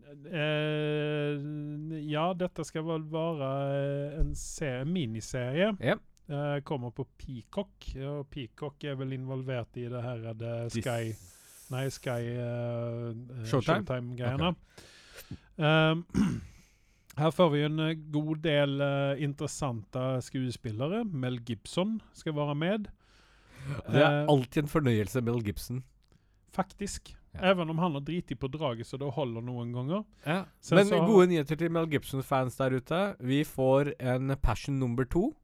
[0.09, 1.39] Eh,
[2.09, 5.73] ja, dette skal vel være eh, en serie, miniserie.
[5.77, 6.05] Yep.
[6.29, 11.13] Eh, kommer på Peacock, og Peacock er vel involvert i det her eh, det Sky
[11.69, 14.13] Nei, Sky eh, eh, Showtime?
[14.13, 14.53] Okay.
[17.19, 17.81] Her får vi en
[18.13, 21.03] god del uh, interessante skuespillere.
[21.03, 22.87] Mel Gibson skal være med,
[23.91, 25.83] Det er alltid en fornøyelse, Mel Gibson.
[26.55, 27.18] faktisk.
[27.35, 27.51] Ja.
[27.51, 30.03] Even om han har driti på draget så det holder noen ganger.
[30.25, 30.45] Ja.
[30.71, 33.15] Men så- gode nyheter til Mel Gibson-fans der ute.
[33.19, 35.35] Vi får en Passion nummer to.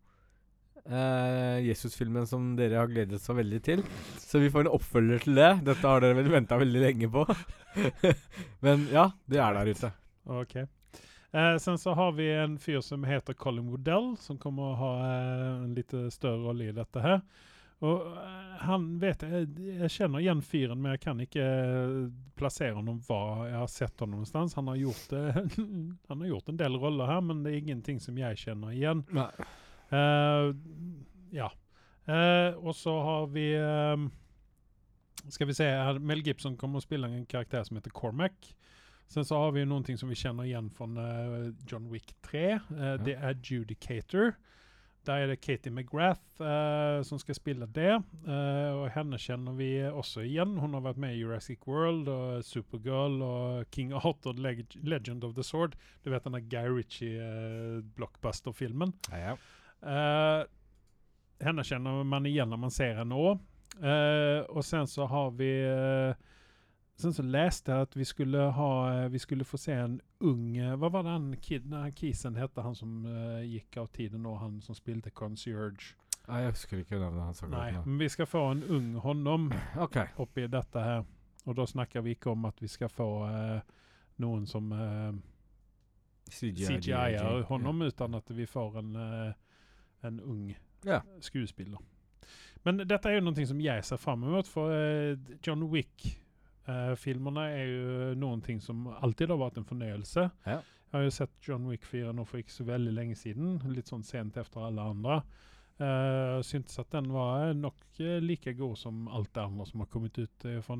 [0.85, 3.83] Eh, Jesus-filmen som dere har gledet så veldig til.
[4.21, 5.51] Så vi får en oppfølger til det.
[5.65, 7.25] Dette har dere vel venta veldig lenge på.
[8.65, 9.91] Men ja, det er der ute.
[10.25, 10.55] Ok.
[11.35, 14.91] Eh, sen så har vi en fyr som heter Colin Woodell, som kommer å ha
[15.09, 17.21] eh, en litt større rolle i dette her.
[17.83, 19.49] Og eh, han vet jeg,
[19.81, 21.97] jeg kjenner igjen fyren, men jeg kan ikke eh,
[22.39, 24.55] plassere ham hva jeg har sett ham noe sted.
[24.55, 25.41] Han har gjort, eh,
[26.09, 29.03] han har gjort en del roller her, men det er ingenting som jeg kjenner igjen.
[29.91, 30.49] Eh,
[31.35, 31.51] ja.
[32.05, 33.97] Uh, og så har vi uh,
[35.33, 38.53] Skal vi se her, Mel Gibson kommer å spille en karakter som heter Cormac.
[39.07, 42.45] Sen så har vi noen ting som vi kjenner igjen fra eh, John Wick 3.
[42.51, 44.33] Eh, Det er Judicator.
[45.05, 48.03] Der er det Katie McGrath eh, som skal spille det.
[48.25, 50.57] Eh, og henne kjenner vi også igjen.
[50.61, 55.33] Hun har vært med i Jurassic World og Supergirl og King Arthur, Leg Legend of
[55.37, 55.71] the Sword.
[56.03, 58.91] Du vet denne Guy Ritchie-blockbuster-filmen.
[59.11, 59.35] Ja, ja.
[59.85, 60.41] Eh,
[61.45, 63.35] henne kjenner man igjen når man ser henne òg.
[64.55, 66.15] og sen så har vi eh,
[66.95, 70.57] Sen så leste jeg at vi skulle ha eh, Vi skulle få se en ung
[70.57, 74.35] eh, Hva var det han kid, kisen hette, han som uh, gikk av tiden nå,
[74.39, 75.95] han som spilte concierge?
[76.25, 77.43] Nei, jeg husker ikke navnet hans.
[77.51, 79.51] Nei, men vi skal få en ung honom
[79.85, 79.99] OK.
[80.17, 81.03] oppi dette her.
[81.45, 83.59] Og da snakker vi ikke om at vi skal få uh,
[84.23, 85.11] noen som uh,
[86.31, 90.47] CGI, CGI-er honom, utan at vi får en, uh, en ung
[90.87, 91.05] yeah.
[91.21, 91.83] skuespiller.
[92.65, 95.13] Men dette er jo noe som jeg ser fram mot, for eh,
[96.65, 100.29] John Wick-filmene er jo noen ting som alltid har vært en fornøyelse.
[100.45, 100.61] Ja.
[100.61, 103.91] Jeg har jo sett John Wick 4 nå for ikke så veldig lenge siden, litt
[103.91, 105.19] sånn sent etter alle andre.
[105.75, 109.89] Uh, syntes at den var nok eh, like god som alt det andre som har
[109.91, 110.77] kommet ut uh, fra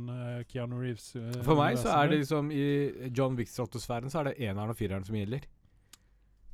[0.47, 1.09] Keanu Reeves.
[1.43, 5.03] For meg så er det liksom I John Wick-stratosfæren så er det eneren og fireren
[5.03, 5.43] som gjelder.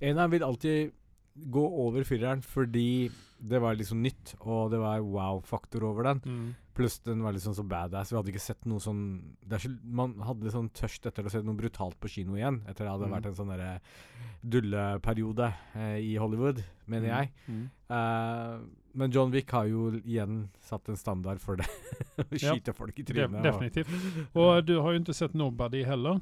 [0.01, 0.97] Eneren vil alltid
[1.53, 6.25] gå over fireren fordi det var liksom nytt, og det var wow-faktor over den.
[6.25, 6.49] mm.
[6.73, 8.12] Pluss den var litt sånn så badass.
[8.12, 11.29] Vi hadde ikke sett noe sånn det så, Man hadde litt sånn tørst etter å
[11.31, 12.62] se noe brutalt på kino igjen.
[12.67, 13.15] Etter det hadde Mm.
[13.17, 13.81] vært en sånn derre
[14.43, 17.17] dulleperiode eh, i Hollywood, mener Mm.
[17.17, 17.31] jeg.
[17.47, 17.69] Mm.
[17.89, 18.60] Eh,
[18.93, 21.67] men John Wick har jo igjen satt en standard for det.
[22.17, 22.53] Å Ja.
[22.53, 23.36] skyte folk i trynet.
[23.36, 23.89] og- definitivt.
[24.36, 26.21] Og du har jo ikke sett Nobody heller.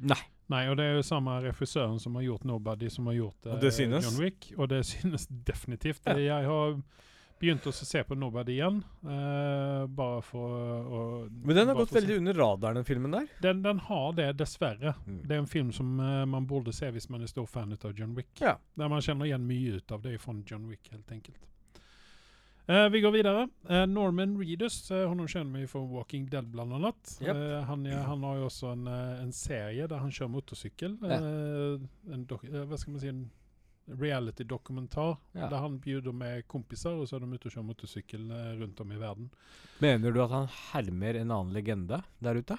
[0.00, 0.20] Nei.
[0.50, 4.00] Nei, og det er jo samme regissøren som har gjort Nobody, som har gjort eh.
[4.00, 4.52] John Wick.
[4.56, 6.00] Og det synes definitivt.
[6.06, 6.14] Ja.
[6.16, 6.82] Jeg har
[7.40, 12.16] begynt å se på Nobody igjen, Uh, bare for å Men den har gått veldig
[12.18, 13.28] under radaren, den filmen der.
[13.40, 14.94] Den, den har det, dessverre.
[15.06, 15.20] Mm.
[15.22, 17.94] Det er en film som uh, man burde se hvis man er stor fan av
[17.94, 18.32] John Wick.
[18.42, 18.56] Ja.
[18.74, 21.46] Der man kjenner igjen mye ut av det fra John Wick, helt enkelt.
[22.68, 23.46] Uh, vi går videre.
[23.88, 26.92] Norman Reedus, honom kjenner vi fra Walking Dead bl.a.
[27.22, 27.42] Yep.
[27.70, 30.98] Han, han har jo også en, en serie der han kjører motorsykkel.
[31.06, 31.22] Ja.
[32.12, 33.28] En dok hva skal man si, en
[33.98, 35.48] reality-dokumentar Ja.
[35.48, 38.80] der han bjuder med kompiser, og så er de ute og kjører motorsykkel eh, rundt
[38.80, 39.30] om i verden.
[39.80, 42.58] Mener du at han hermer en annen legende der ute?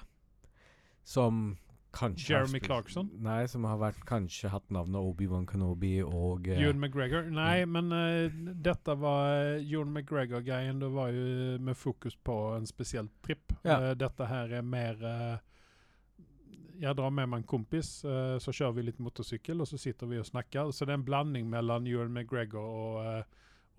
[1.04, 1.56] Som
[1.92, 3.08] kanskje Jeremy Clarkson?
[3.18, 7.26] Nei, som har vært, kanskje hatt navnet Obi-Wan Kenobi og uh, Ewan McGregor?
[7.34, 8.30] Nei, men uh,
[8.62, 10.78] dette var uh, Ewan McGregor-greien.
[10.78, 13.56] Det var jo med fokus på en spesiell tripp.
[13.64, 13.80] Ja.
[13.80, 15.38] Uh, dette her er mer eh,
[16.80, 20.08] Jeg drar med meg en kompis, eh, så kjører vi litt motorsykkel, og så sitter
[20.08, 20.70] vi og snakker.
[20.72, 23.22] Så det er en blanding mellom Ewan McGregor og, eh,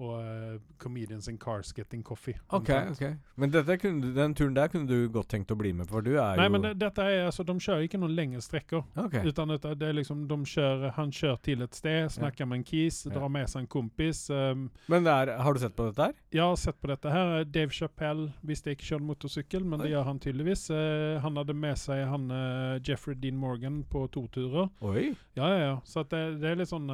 [0.02, 2.36] og uh, Comedians in Cars Getting Coffee.
[2.50, 2.98] OK, omtrent.
[2.98, 3.36] ok.
[3.38, 3.78] Men dette
[4.16, 6.54] den turen der kunne du godt tenkt å bli med for du er Nei, jo
[6.56, 8.84] men det, dette er altså, de kjører ikke noen lengre strekker.
[9.06, 9.28] Okay.
[9.30, 12.66] Utan det, det er liksom, de kjører, han kjører til et sted, snakker med en
[12.68, 13.14] kis, Ja.
[13.16, 14.24] drar med seg en kompis.
[14.30, 16.18] Um, Men det er, har du sett på dette her?
[16.34, 17.44] Jeg har sett på dette her.
[17.46, 20.66] Dave Chappelle visste ikke kjøre motorsykkel, men det gjør han tydeligvis.
[20.74, 24.70] Uh, han hadde med seg han uh, Jeffrey Dean Morgan på to turer.
[24.82, 25.12] Oi.
[25.38, 25.76] Ja, ja, ja.
[25.86, 26.90] Så det, det er litt sånn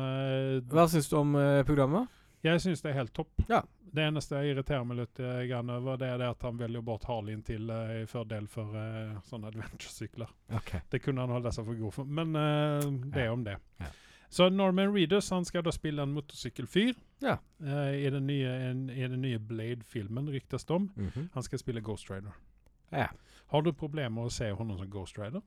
[0.69, 1.35] Hva syns du om
[1.67, 2.07] programmet?
[2.45, 3.31] Jeg syns det er helt topp.
[3.49, 3.63] Ja.
[3.97, 6.83] Det eneste jeg irriterer meg litt eh, grann over, det er det at han velger
[6.85, 10.29] bort Harlin til uh, i fordel for uh, sånne adventure-sykler.
[10.59, 10.81] Okay.
[10.91, 12.83] Det kunne han holde seg for god for, men uh,
[13.15, 13.31] det Ja.
[13.33, 13.55] om det.
[13.81, 13.89] Ja.
[14.29, 17.37] Så Norman Reedus han skal da spille en motorsykkelfyr Ja.
[17.63, 20.89] uh, i, den nye, en, i den nye Blade-filmen, ryktes det om.
[20.95, 21.29] Mhm.
[21.33, 22.35] Han skal spille Ghost Rider.
[22.91, 23.07] Ja.
[23.47, 25.41] Har du problemer med å se henne som Ghost Rider?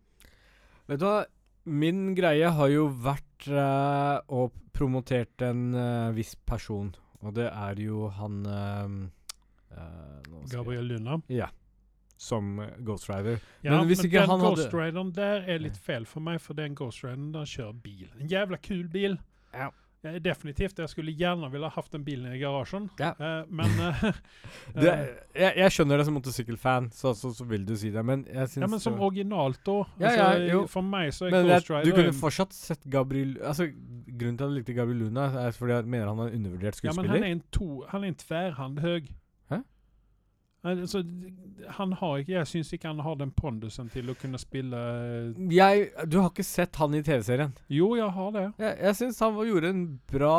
[0.88, 1.20] Vet du hva?
[1.64, 7.80] Min greie har jo vært uh, å promotert en uh, viss person, og det er
[7.82, 11.20] jo han uh, Gabriel Luna?
[11.28, 11.50] Ja.
[12.20, 13.38] Som Ghost Rider.
[13.64, 16.58] Ja, Men men, ikke den han Ghost Rideren der er litt feil for meg, for
[16.58, 18.08] den Ghost Rideren der kjører bil.
[18.20, 19.16] En jævla kul bil.
[19.54, 19.70] Ja.
[20.00, 20.78] Ja, definitivt.
[20.80, 23.10] Jeg skulle gjerne ville hatt den bilen i garasjen, Ja.
[23.20, 24.06] uh, men uh,
[24.80, 28.24] eh, jeg, jeg skjønner det som motorsykkelfan, så, så, så vil du si det, men
[28.24, 29.76] jeg syns Ja, men som originalt, da.
[30.00, 30.62] Altså, ja.
[30.72, 34.44] For meg så er Men Ghost Rider du kunne fortsatt sett Gabriel Altså, Grunnen til
[34.44, 37.12] at jeg likte Gabriel Luna, er fordi jeg mener han er en undervurdert Ja, men
[37.12, 39.12] han er en, to, han er en tverrhand høg.
[40.60, 41.00] Altså,
[41.78, 44.80] han har ikke Jeg syns ikke han har den pondusen til å kunne spille
[45.54, 47.54] Jeg, du har ikke sett han i TV-serien?
[47.72, 48.46] Jo, jeg har det.
[48.60, 50.34] Jeg, jeg syns han gjorde en bra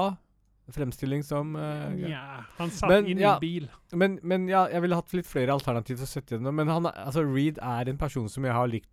[0.75, 2.41] fremstilling som uh, ja.
[2.57, 3.35] han satt Men, inne i ja.
[3.35, 3.67] en bil.
[3.91, 6.55] Men, men ja, jeg ville hatt litt flere alternativ å sette gjennom.
[6.55, 8.89] Men han, altså, Reed er en person som jeg har likt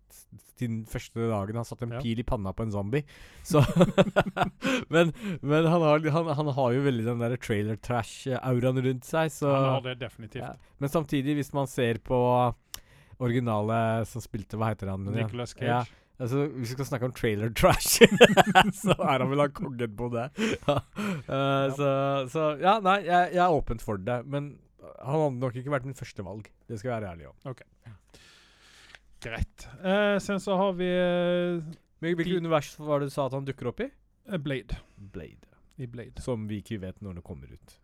[0.59, 2.01] siden første dagen han satte en Ja.
[2.03, 3.05] pil i panna på en zombie.
[3.47, 3.61] Så
[4.93, 9.31] Men, men han, har, han, han har jo veldig den der trailer trash-auraen rundt seg,
[9.33, 10.43] så Han har det definitivt.
[10.43, 10.55] ja.
[10.79, 12.19] Men samtidig, hvis man ser på
[13.19, 15.07] originale som spilte Hva heter han?
[15.11, 15.67] Nicholas Cage.
[15.89, 15.98] Ja.
[16.19, 18.03] Altså, Hvis vi skal snakke om trailer trash,
[18.81, 20.25] så er han vel han kongen på det.
[20.67, 20.75] Ja.
[20.99, 21.91] Eh, Så,
[22.33, 24.19] så ja, nei, jeg, jeg er åpent for det.
[24.27, 24.57] Men
[24.99, 26.49] han hadde nok ikke vært min første valg.
[26.67, 27.55] Det skal jeg være ærlig om.
[29.23, 29.67] Greit.
[29.83, 31.63] Uh, sen så har vi uh,
[31.99, 33.89] Hvilket univers var det du sa at han dukker opp i?
[34.39, 34.77] Blade.
[34.95, 35.47] Blade.
[35.79, 36.21] I Blade.
[36.23, 37.75] Som vi ikke vet når det kommer ut.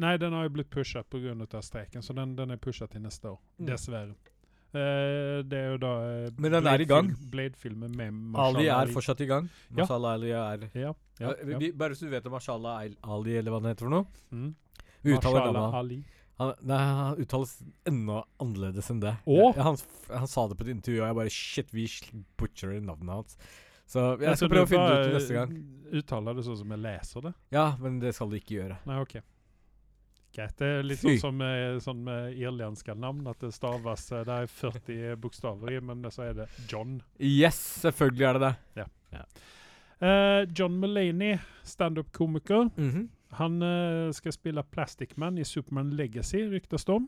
[0.00, 1.62] Nei, den har jo blitt pusha pga.
[1.62, 3.40] streiken, så den, den er pusha til neste år.
[3.58, 3.66] Mm.
[3.66, 4.14] Dessverre.
[4.70, 7.08] Eh, det er jo da eh, Men den er i gang.
[7.10, 9.48] Blade-film- Blade-filmen med Ali Mahershala er fortsatt i gang.
[9.70, 9.80] Ja.
[9.82, 10.80] Mashallah Ali er Ja.
[10.84, 11.58] ja, Ja, ja.
[11.58, 14.06] vi, Bare så du vet om Mashallah Ali, eller hva den heter for noe.
[14.32, 14.54] Mm.
[15.04, 15.74] Uttaler.
[15.74, 16.04] Ali.
[16.40, 19.16] Han, nei, han uttales enda annerledes enn det.
[19.28, 19.76] Ja, han,
[20.08, 21.84] han sa det på et intervju, og jeg bare Shit, vi
[22.40, 23.36] butcherer navnet hans.
[23.90, 25.52] Så jeg skal prøve å finne det ut neste gang.
[25.98, 27.34] Uttaler det sånn som jeg leser det?
[27.52, 28.78] Ja, men det skal du ikke gjøre.
[28.86, 29.18] Nei, OK.
[30.34, 30.56] Greit.
[30.58, 34.36] Det er litt sånn som med, sånn med irlandske navn, at det staves eh, Det
[34.44, 37.00] er 40 bokstaver i, men så er det John.
[37.18, 38.86] Yes, selvfølgelig er det det.
[40.00, 42.70] Eh, John Mulaney, standup-komiker.
[42.76, 43.08] Mhm.
[43.38, 47.04] Han uh, skal spille Plastic Man i Superman Legacy, ryktes det om.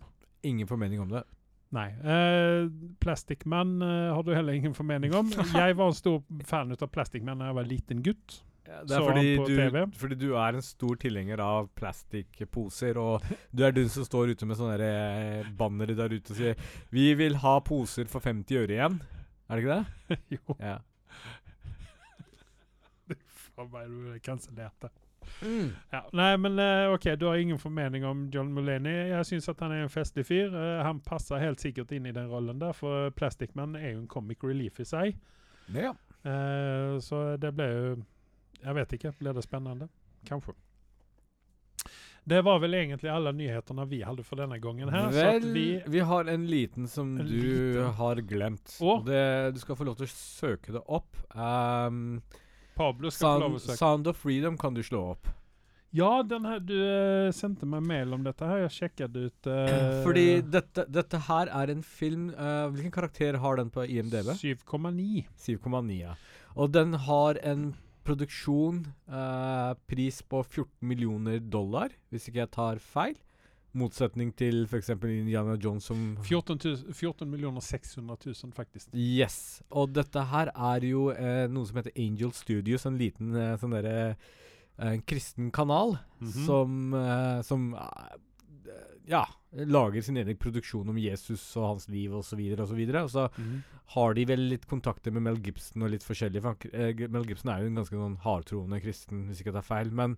[0.47, 1.25] Ingen formening om det.
[1.73, 1.89] Nei.
[2.05, 2.69] Uh,
[3.01, 5.33] Plastic Man eh, har du heller ingen formening om.
[5.55, 8.43] Jeg var en stor fan av Plastic Man da jeg var liten gutt.
[8.63, 13.75] Det er fordi du, fordi du er en stor tilhenger av plastikkposer, og du er
[13.75, 16.55] den som står ute med sånne eh, bannere der ute og sier
[16.91, 19.01] 'Vi vil ha poser for 50 øre igjen'.
[19.51, 20.19] Er det ikke det?
[20.39, 20.79] jo, Ja.
[23.53, 24.89] faen meg, du kansellerte.
[25.43, 25.73] Mm.
[25.93, 29.11] Ja, nei, men eh, OK, du har ingen formening om John Mulaney.
[29.13, 30.55] Jeg syns at han er en festlig fyr.
[30.55, 34.03] Uh, han passer helt sikkert inn i den rollen der, for Plastic Man er jo
[34.03, 35.21] en comic relief i seg.
[35.75, 35.93] Ja.
[36.25, 37.95] Uh, så det ble jo
[38.63, 39.13] Jeg vet ikke.
[39.19, 39.89] Blir det spennende?
[40.29, 40.55] Kanskje.
[42.25, 45.09] Det var vel egentlig alle nyhetene vi hadde for denne gangen her.
[45.11, 47.89] så Vel, vi, vi har en liten som En du liten.
[47.99, 48.77] har glemt.
[49.07, 51.19] Det, du skal få lov til å søke det opp.
[51.35, 52.23] Um,
[52.79, 53.79] Pablo skal få lov til å søke.
[53.81, 55.33] Sound of Freedom kan du slå opp.
[55.93, 58.63] Ja, den her, du uh, sendte meg mail om dette her.
[58.63, 63.59] Jeg sjekket ut uh, Fordi dette, dette her er en film uh, Hvilken karakter har
[63.61, 64.31] den på IMDb?
[64.39, 65.27] 7,9.
[65.43, 65.99] 7,9.
[65.99, 66.15] ja.
[66.55, 67.73] Og den har en
[68.05, 73.17] produksjon, eh, pris på 14 millioner dollar, hvis ikke jeg tar feil.
[73.75, 74.91] Motsetning til f.eks.
[75.09, 78.89] Indiana Jones som 14, 000 14 millioner 600 000, faktisk.
[78.93, 79.63] Yes.
[79.71, 83.73] Og dette her er jo eh, noe som heter Angel Studios, en liten eh, sånn
[83.79, 84.17] derre eh,
[84.93, 86.45] En kristen kanal Mhm.
[86.47, 88.15] som eh, Som eh,
[89.09, 92.39] ja, lager sin egen produksjon om Jesus og hans liv osv.
[92.79, 93.57] videre Og så mm.
[93.97, 96.43] har de vel litt kontakter med Mel Gibson og litt forskjellig.
[96.45, 99.69] For eh, Mel Gibson er jo en ganske sånn hardtroende kristen, hvis ikke det er
[99.69, 99.93] feil.
[100.03, 100.17] Men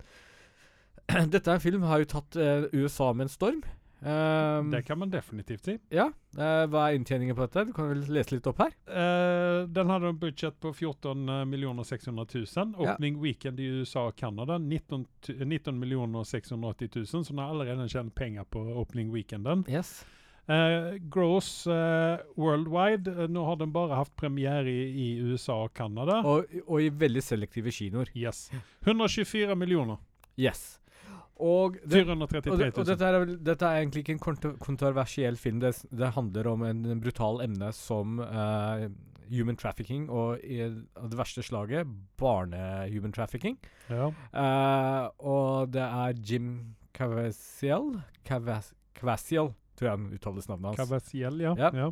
[1.34, 3.64] dette er en film har jo tatt eh, USA med en storm.
[4.04, 5.78] Um, Det kan man definitivt si.
[5.88, 6.10] ja.
[6.36, 7.64] uh, hva er inntjeningen på dette?
[7.64, 8.74] Du kan vel lese litt opp her?
[8.84, 12.74] Uh, den hadde en budsjett på 14 millioner 600 000.
[12.84, 12.96] Ja.
[13.00, 15.06] Weekend i USA og Canada 19,
[15.40, 17.06] 19 millioner 680 000.
[17.24, 19.64] Så den har allerede tjent penger på åpning weekenden.
[19.68, 20.04] Yes.
[20.44, 23.08] Uh, gross uh, worldwide.
[23.08, 26.20] Uh, nå har den bare hatt premiere i, i USA og Canada.
[26.28, 28.12] Og, og i veldig selektive kinoer.
[28.12, 28.50] Yes.
[28.84, 29.96] 124 millioner.
[30.36, 30.74] Yes.
[31.42, 32.60] Og, det, 433 og, 000.
[32.60, 35.58] det, og dette, er, dette er egentlig ikke en kontro kontroversiell film.
[35.60, 38.86] Det, det handler om en, en brutal emne som uh,
[39.32, 43.58] human trafficking, og i av det verste slaget barne-human trafficking.
[43.90, 44.12] ja.
[44.30, 48.72] Uh, og det er Jim Caviezel Cavas-
[49.74, 50.78] tror jeg han uttales navnet hans.
[50.78, 51.54] Cavasiel, ja.
[51.58, 51.70] Ja.
[51.74, 51.90] ja.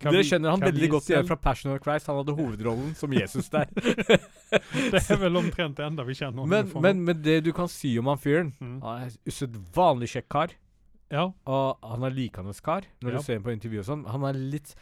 [0.00, 2.08] Dere skjønner han veldig godt igjen fra Passion of Christ.
[2.08, 3.68] Han hadde hovedrollen som Jesus der.
[4.50, 6.46] Det er vel omtrent det enda vi kjenner.
[6.46, 8.80] men, men, men det du kan si om han fyren Mm.
[8.82, 10.54] Han er usedvanlig kjekk kar.
[11.10, 11.24] Ja.
[11.50, 13.18] Og han er likende kar når Ja.
[13.18, 14.04] du ser ham på intervju og sånn.
[14.06, 14.74] Han er litt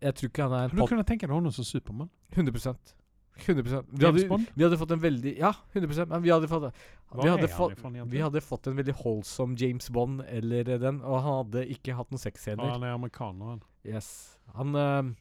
[0.00, 2.08] Jeg tror ikke han er en Du kunne tenke deg honom som Supermann.
[2.34, 2.94] 100%
[3.34, 6.68] 100 vi James hadde, vi hadde fått en veldig Ja, 100% Men vi hadde fått
[7.14, 11.20] vi hadde, fått, ifrån vi hadde fått en veldig holdsom James Bond eller den, og
[11.22, 12.70] han hadde ikke hatt noen sexscener.
[12.70, 13.60] han er amerikaner, han.
[13.86, 14.38] Yes.
[14.54, 15.12] Han, eh,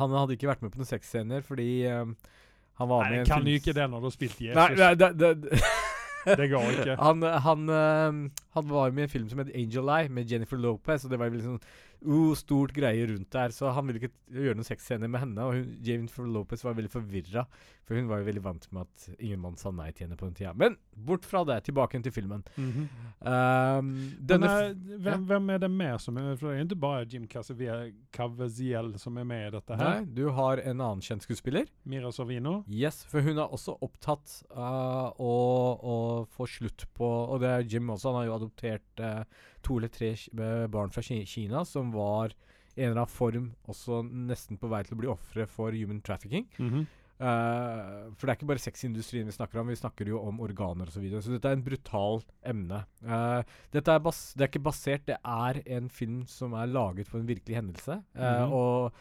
[0.00, 2.04] han hadde ikke vært med på noen sexscener fordi eh,
[2.80, 4.40] han var Nei, med i en kan film- jo ikke det når du har spilt
[4.40, 4.56] Jesus.
[4.56, 5.60] Nei, nei det, det,
[6.40, 6.96] det går ikke.
[7.00, 10.56] Han, han, eh, han var med i en film som het Angel Eye, med Jennifer
[10.58, 11.04] Lopez.
[11.04, 13.52] Og det var liksom sånn uh, stort greie rundt der.
[13.54, 15.44] Så han ville ikke gjøre noen sexscener med henne.
[15.48, 17.46] Og hun, Jennifer Lopez var veldig forvirra,
[17.84, 20.28] for hun var jo veldig vant med at ingen mann sa nei til henne på
[20.30, 20.52] den tida.
[20.56, 22.44] Men bort fra det, tilbake til filmen.
[22.56, 22.86] Mhm.
[23.24, 23.90] Um,
[24.28, 27.06] denne er, f- hvem, hvem er det mer som er For det er ikke bare
[27.08, 30.00] Jim Caviezel- Caviezel som er med i dette her.
[30.00, 31.68] Nei, du har en annen kjent skuespiller.
[31.88, 32.58] Mira Sorvino.
[32.68, 35.32] Yes, for hun er også opptatt av å,
[35.80, 35.96] å
[36.36, 38.10] få slutt på Og det er Jim også.
[38.12, 39.22] Han har jo adoptert eh,
[39.64, 42.34] to eller tre eh, barn fra Kina som var
[42.74, 46.00] i en eller annen form også nesten på vei til å bli ofre for human
[46.02, 46.46] trafficking.
[46.58, 46.86] Mm -hmm.
[47.20, 50.86] uh, for det er ikke bare sexindustrien vi snakker om, vi snakker jo om organer
[50.86, 50.94] osv.
[50.94, 51.22] Så, videre.
[51.22, 52.84] så dette er en brutal emne.
[53.02, 57.10] Uh, dette er, bas det er ikke basert, det er en film som er laget
[57.10, 58.02] på en virkelig hendelse.
[58.14, 58.52] Uh, mm -hmm.
[58.52, 58.92] Og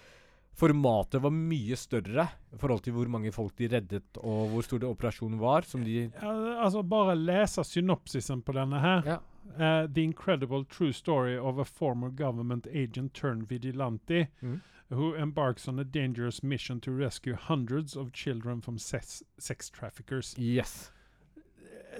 [0.53, 4.85] formatet var mye større i forhold til hvor mange folk de reddet, og hvor stor
[4.85, 5.61] operasjonen var.
[5.61, 9.01] Som de Ja, altså, bare lese synopsisen på denne her.
[9.05, 9.17] Ja.
[9.57, 14.61] Eh, the incredible true story of a former government agent turned vigilante Mhm.
[14.89, 20.33] who embarks on a dangerous mission to rescue hundreds of children from sex, sex traffickers.
[20.37, 20.91] Yes.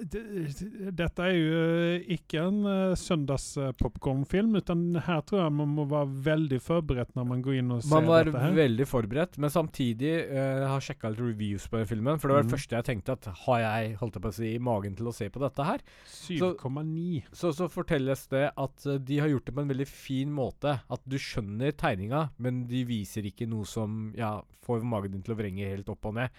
[0.02, 6.08] Dette er jo eh, ikke en uh, søndagspopkornfilm, utan her tror jeg man må være
[6.26, 8.30] veldig forberedt når man går inn og ser dette her.
[8.32, 12.18] Man var veldig forberedt, men samtidig har jeg har sjekka litt reviews på filmen.
[12.20, 12.50] For det var Mhm.
[12.50, 15.14] det første jeg tenkte at har jeg holdt på å si, i magen til å
[15.14, 15.84] se på dette her?
[16.10, 17.22] 7,9.
[17.32, 20.80] Så, så fortelles det at uh, de har gjort det på en veldig fin måte.
[20.90, 25.34] At du skjønner tegninga, men de viser ikke noe som ja, får magen din til
[25.34, 26.30] å vrenge helt opp og ned.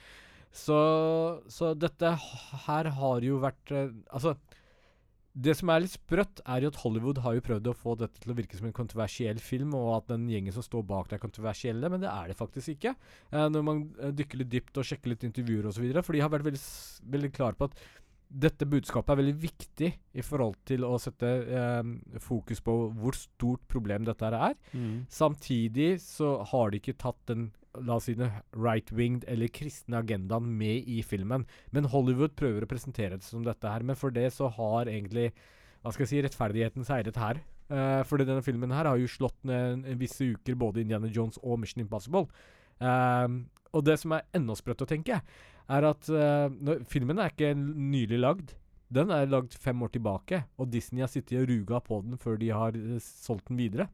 [0.56, 0.78] Så,
[1.52, 2.14] så dette
[2.66, 4.38] her har jo vært eh, Altså,
[5.36, 8.22] det som er litt sprøtt, er jo at Hollywood har jo prøvd å få dette
[8.24, 11.18] til å virke som en kontroversiell film, og at den gjengen som står bak det,
[11.18, 12.96] er kontroversielle, men det er det faktisk ikke.
[13.34, 15.90] Eh, når man eh, dykker litt dypt og sjekker litt intervjuer osv.
[16.00, 16.64] For de har vært veldig,
[17.18, 17.84] veldig klare på at
[18.46, 21.92] dette budskapet er veldig viktig i forhold til å sette eh,
[22.24, 24.56] fokus på hvor stort problem dette er.
[24.72, 25.04] Mm.
[25.12, 27.50] Samtidig så har de ikke tatt den
[27.84, 31.46] la oss si det, right-winged eller kristne agendaen med i filmen.
[31.76, 33.86] Men Hollywood prøver å presentere det som dette her.
[33.86, 35.32] Men for det så har egentlig
[35.86, 37.40] hva skal jeg si, rettferdigheten seiret her.
[37.70, 41.60] Uh, fordi denne filmen her har jo slått ned visse uker både Indiana Jones og
[41.62, 42.26] Mission Impossible.
[42.82, 45.20] Uh, og det som er enda sprøtt å tenke,
[45.66, 48.56] er at uh, når, filmen er ikke nylig lagd.
[48.94, 52.42] Den er lagd fem år tilbake, og Disney har sittet og ruga på den før
[52.42, 53.90] de har solgt den videre.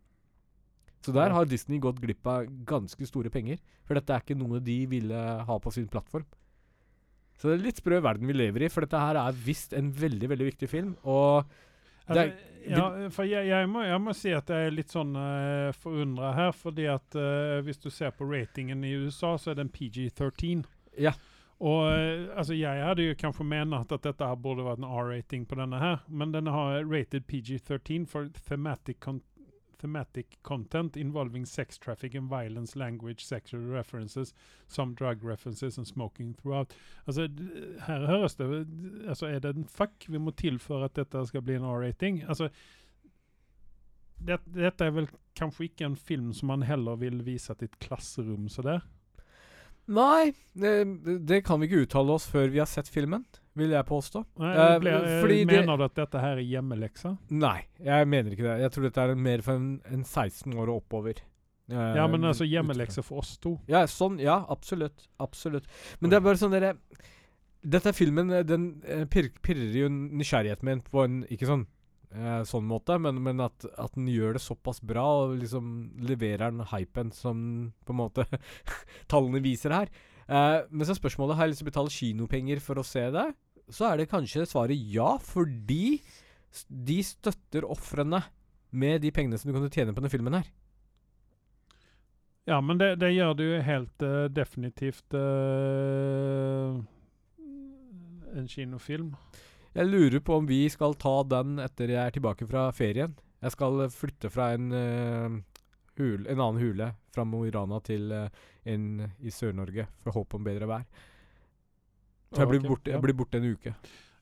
[1.01, 3.57] Så der har Disney gått glipp av ganske store penger.
[3.87, 6.27] For dette er ikke noe de ville ha på sin plattform.
[7.41, 9.89] Så det er litt sprø verden vi lever i, for dette her er visst en
[9.97, 10.93] veldig, veldig viktig film.
[11.09, 11.49] Og
[12.11, 12.27] Det
[12.69, 16.35] ja, for jeg, jeg, må, jeg må si at jeg er litt sånn uh, forundra
[16.37, 20.61] her, fordi at uh, hvis du ser på ratingen i USA, så er den PG-13.
[21.01, 21.15] Ja.
[21.57, 25.47] Og uh, altså, jeg hadde jo kanskje ment at dette her burde vært en R-rating
[25.49, 29.23] på denne her, men den har rated PG-13 for thematic, con
[29.81, 34.33] thematic content involving sex trafficking, violence, language, sexual references,
[34.67, 36.73] some drug references and smoking throughout.
[37.07, 37.27] Altså,
[37.87, 38.67] her høres det
[39.07, 42.23] altså, Er det en fuck vi må til for at dette skal bli en R-rating?
[42.27, 42.49] Altså,
[44.21, 47.79] det, dette er vel kanskje ikke en film som man heller vil vise til et
[47.81, 48.85] klasserom så der?
[49.87, 53.25] Nei, det, det kan vi ikke uttale oss før vi har sett filmen,
[53.57, 54.21] vil jeg påstå.
[54.39, 57.17] Nei, Eh, blir, eh, fordi det- mener du at dette her er hjemmeleksa?
[57.29, 58.59] Nei, jeg mener ikke det.
[58.61, 61.15] Jeg tror dette er mer for en, en 16 år og oppover.
[61.71, 63.59] Uh, Ja, men altså hjemmelekse for oss to.
[63.67, 64.19] Ja, sånn.
[64.19, 65.07] Ja, absolutt.
[65.19, 65.65] Absolutt.
[66.01, 66.75] Men det er bare sånn dere
[67.63, 71.67] Dette filmen, den pirrer jo nysgjerrigheten min på en ikke sånn
[72.15, 75.67] eh, sånn måte, men, men at, at den gjør det såpass bra og liksom
[76.07, 77.43] leverer den hypen som
[77.85, 78.27] på en måte
[79.11, 79.93] tallene viser her.
[80.27, 83.07] Eh, men så er spørsmålet har jeg lyst til å betale kinopenger for å se
[83.13, 83.27] det.
[83.71, 86.01] Så er det kanskje svaret ja, fordi
[86.67, 88.23] de støtter ofrene
[88.71, 90.49] med de pengene som du kan tjene på denne filmen her.
[92.49, 96.79] Ja, men det, det gjør det jo helt uh, definitivt uh,
[98.35, 99.13] en kinofilm.
[99.77, 103.13] Jeg lurer på om vi skal ta den etter jeg er tilbake fra ferien.
[103.41, 105.37] Jeg skal eh, flytte fra en, uh,
[105.97, 108.27] hul, en annen hule fra Mo i Rana til uh,
[108.67, 110.85] en i Sør-Norge for håp om bedre vær.
[112.31, 113.73] Så jeg blir, borte, jeg blir borte en uke.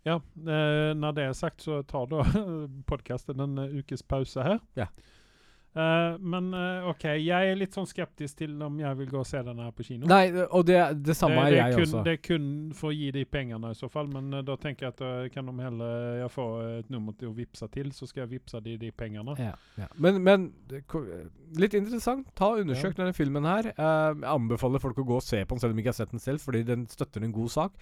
[0.07, 2.23] Ja, eh, når det er sagt, så tar da
[2.89, 4.61] podkasten en eh, ukes pause her.
[4.79, 4.87] Ja.
[5.79, 9.27] Eh, men uh, OK, jeg er litt sånn skeptisk til om jeg vil gå og
[9.27, 10.09] se den her på kino.
[10.09, 12.01] Nei, og det, det samme det, er jeg kun, også.
[12.07, 14.89] Det er kun for å gi de pengene i så fall, men uh, da tenker
[14.89, 18.25] jeg at kan de heller jeg får et nummer til å vippse til, så skal
[18.25, 19.37] jeg vippse de de pengene.
[19.39, 19.87] Ja, ja.
[20.01, 20.49] Men, men
[21.59, 22.27] litt interessant.
[22.37, 23.71] Ta og Undersøk denne filmen her.
[23.71, 26.13] Jeg anbefaler folk å gå og se på den selv om de ikke har sett
[26.13, 27.79] den selv, fordi den støtter en god sak.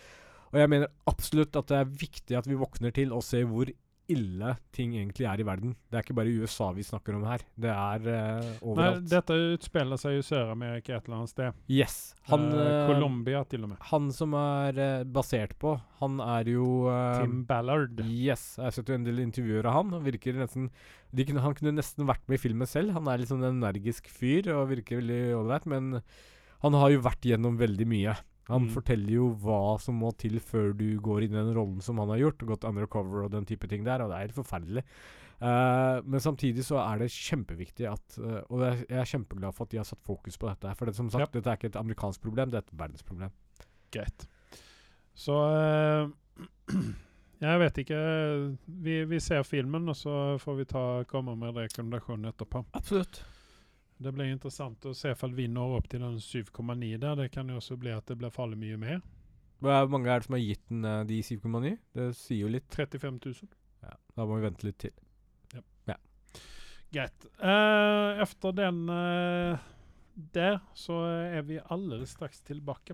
[0.54, 3.70] Og jeg mener absolutt at det er viktig at vi våkner til og ser hvor
[4.12, 5.74] ille ting egentlig er i verden.
[5.90, 7.44] Det er ikke bare USA vi snakker om her.
[7.60, 9.08] Det er Nei, overalt.
[9.12, 11.60] dette utspiller seg i Sør-Amerika et eller annet sted.
[11.72, 11.98] yes.
[12.30, 13.78] Han, eh, Colombia til og med.
[13.92, 16.70] han som er uh, basert på, han er jo
[17.22, 18.00] Tim Ballard.
[18.04, 19.94] Yes, jeg har sett jo en del intervjuer av han.
[19.96, 20.70] Han virker nesten
[21.16, 22.92] kunne, Han kunne nesten vært med i filmen selv.
[22.98, 26.02] Han er sånn en energisk fyr og virker veldig ålreit, men
[26.64, 28.16] han har jo vært gjennom veldig mye.
[28.48, 28.74] Han Mm.
[28.74, 32.10] forteller jo hva som må til før du går inn i den rollen som han
[32.10, 34.84] har gjort, gått undercover og den type ting der, og det er helt forferdelig.
[35.38, 39.70] Uh, men samtidig så er det kjempeviktig at uh, Og jeg er kjempeglad for at
[39.70, 40.72] de har satt fokus på dette.
[40.80, 43.30] For det, som sagt, dette er ikke et amerikansk problem, det er et verdensproblem.
[43.94, 44.26] Greit.
[45.14, 46.10] Så uh,
[47.40, 47.98] Jeg vet ikke.
[48.66, 52.64] Vi, vi ser filmen, og så får vi ta, komme med rekommendasjonen etterpå.
[52.74, 53.20] Absolutt.
[53.98, 57.16] Det blir interessant å se om vi når opp til den 7,9 der.
[57.18, 59.02] Det kan jo også bli at det blir farlig mye mer.
[59.60, 61.76] Hvor mange er det som har gitt den eh, de 7,9?
[61.98, 62.70] Det sier jo litt.
[62.78, 63.52] 35 000.
[63.88, 64.94] Ja, da må vi vente litt til.
[66.94, 67.26] Greit.
[67.44, 69.58] Uh, efter den uh,
[70.34, 70.94] der så
[71.34, 72.94] er vi allerede straks tilbake.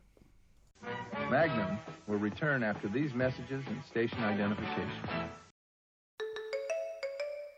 [1.29, 1.77] Magnum
[2.07, 5.29] will return after these messages and station identification.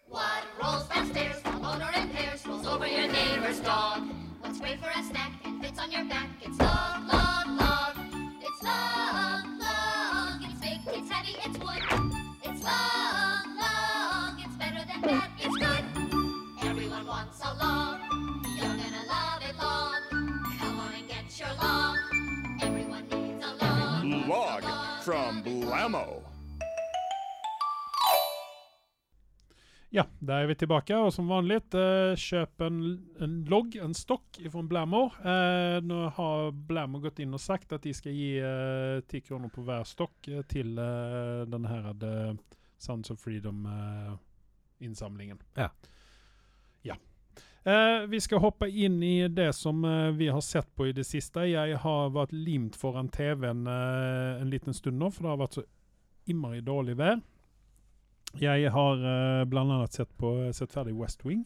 [0.10, 3.24] What rolls downstairs, a motor in pairs, rolls over your neighbor's
[6.16, 6.30] back?
[6.41, 6.74] It's
[29.96, 30.98] Ja, der er vi tilbake.
[31.00, 35.16] Og som vanlig, eh, kjøp en, en logg, en stokk fra Blamor.
[35.24, 39.48] Eh, nå har Blamor gått inn og sagt at de skal gi eh, 10 kroner
[39.54, 42.36] på hver stokk eh, til eh, den her eh,
[42.78, 45.39] Sons of Freedom-innsamlingen.
[45.56, 45.70] Ja.
[46.84, 46.96] Ja.
[47.64, 51.06] Eh, vi skal hoppe inn i det som eh, vi har sett på i det
[51.08, 51.39] siste.
[51.48, 55.56] Jeg har vært limt foran TV-en eh, en liten stund nå, for det har vært
[55.62, 55.64] så
[56.28, 57.20] innmari dårlig vær.
[58.41, 59.79] Jeg har uh, bl.a.
[59.91, 61.45] sett, på- sett ferdig West Wing.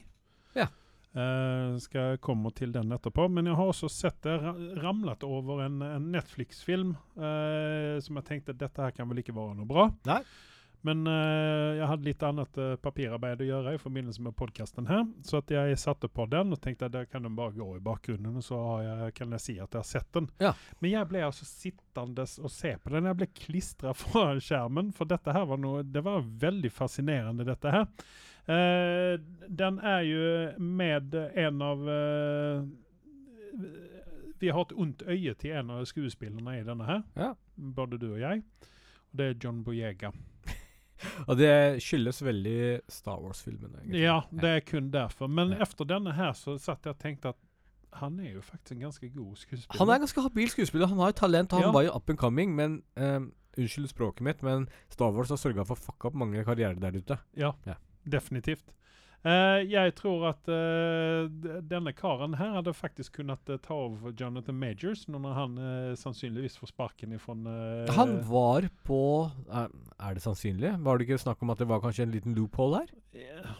[0.57, 0.67] Ja.
[1.15, 3.27] Uh, skal komme til den etterpå.
[3.33, 8.27] Men jeg har også sett det ra ramlet over en, en Netflix-film uh, som jeg
[8.29, 9.89] tenkte dette her kan vel ikke være noe bra.
[10.09, 10.21] Nei.
[10.87, 15.01] Men eh, jeg hadde litt annet eh, papirarbeid å gjøre i forbindelse med podkasten her.
[15.27, 17.81] Så at jeg satte på den og tenkte at der kan den bare gå i
[17.83, 20.29] bakgrunnen, og så har jeg, kan jeg si at jeg har sett den.
[20.39, 20.53] Ja.
[20.79, 23.09] Men jeg ble altså sittende og se på den.
[23.11, 27.75] Jeg ble klistra fra skjermen, for dette her var noe Det var veldig fascinerende, dette
[27.75, 27.85] her.
[28.49, 29.19] Eh,
[29.51, 30.23] den er jo
[30.63, 32.63] med en av eh,
[34.39, 37.33] Vi har et ondt øye til en av skuespillerne i denne her, Ja.
[37.57, 38.43] både du og jeg.
[39.11, 40.13] Og det er John Boyega.
[41.27, 43.71] Og det skyldes veldig Star Wars-filmen.
[43.79, 44.01] egentlig.
[44.03, 45.27] Ja, det er kun derfor.
[45.29, 45.61] Men Ja.
[45.61, 47.35] efter denne her så satt jeg og tenkte at
[47.93, 49.79] han er jo faktisk en ganske god skuespiller.
[49.79, 50.87] Han er en ganske habil skuespiller.
[50.87, 51.51] Han har jo talent.
[51.51, 51.71] Han Ja.
[51.71, 55.65] var jo up and coming, men um, Unnskyld språket mitt, men Star Wars har sørga
[55.65, 57.17] for å fucke opp mange karrierer der ute.
[57.35, 57.73] Ja, Ja.
[58.07, 58.63] definitivt.
[59.19, 61.27] Eh, jeg tror at uh,
[61.67, 65.57] denne karen her hadde faktisk kunnet uh, ta over Jonathan Majors når han
[65.99, 67.35] sannsynligvis får sparken ifra
[67.97, 69.01] Han var på
[69.51, 70.71] er, det sannsynlig?
[70.85, 73.51] Var det ikke snakk om at det var kanskje en liten loophole her?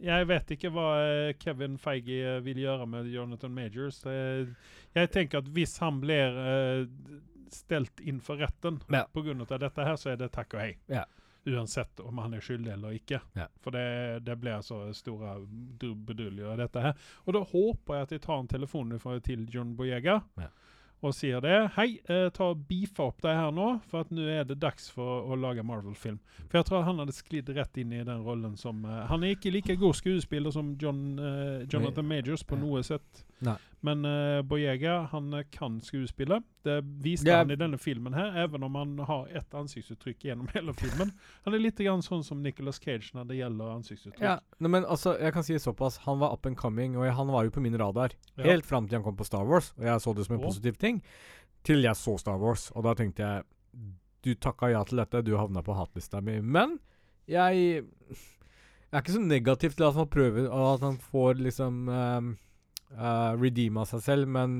[0.00, 0.90] Jeg vet ikke hva
[1.38, 4.00] Kevin Feige vil gjøre med Jonathan Majors.
[4.06, 6.38] Jeg tenker at hvis han blir
[7.52, 9.04] stelt inn for retten Ja.
[9.12, 9.58] pga.
[9.58, 10.76] dette her, så er det takk og hei.
[10.88, 11.04] Ja.
[11.46, 13.20] Uansett om han er skyldig eller ikke.
[13.38, 13.46] Ja.
[13.64, 15.38] For det, det blir så store
[15.80, 16.98] beduljer dette her.
[17.24, 18.92] Og da håper jeg at de tar en telefon
[19.24, 20.50] til John Boyega Ja.
[21.02, 21.54] og sier det.
[21.78, 24.90] Hei, eh, ta og beefe opp deg her nå, for at nå er det dags
[24.92, 26.18] for å lage Marvel-film.
[26.50, 29.32] For jeg tror han hadde sklidd rett inn i den rollen som eh, Han er
[29.36, 33.24] ikke like god skuespiller som John, eh, Jonathan Majors på noe sett.
[33.40, 33.56] Nei.
[33.80, 36.42] Men uh, Boyega han eh, kan skuespille.
[36.62, 37.38] Det viste yeah.
[37.38, 41.12] han i denne filmen her, even om han har ett ansiktsuttrykk gjennom hele filmen.
[41.46, 44.26] Han er litt grann sånn som Nicolas Cage når det gjelder ansiktsuttrykk.
[44.26, 45.96] Ja, Nei, men altså, jeg kan si såpass.
[46.04, 48.44] Han var up and coming, og han var jo på min radar Ja.
[48.50, 50.46] helt fram til han kom på Star Wars, og jeg så det som en oh.
[50.50, 51.00] positiv ting,
[51.64, 53.48] til jeg så Star Wars, og da tenkte jeg
[54.20, 56.42] Du takka ja til dette, du havna på hatlista mi.
[56.44, 56.76] Men
[57.24, 57.86] jeg
[58.90, 62.34] Jeg er ikke så negativ til at han prøver, og at han får liksom um,
[62.96, 64.52] uh, redeema seg selv, men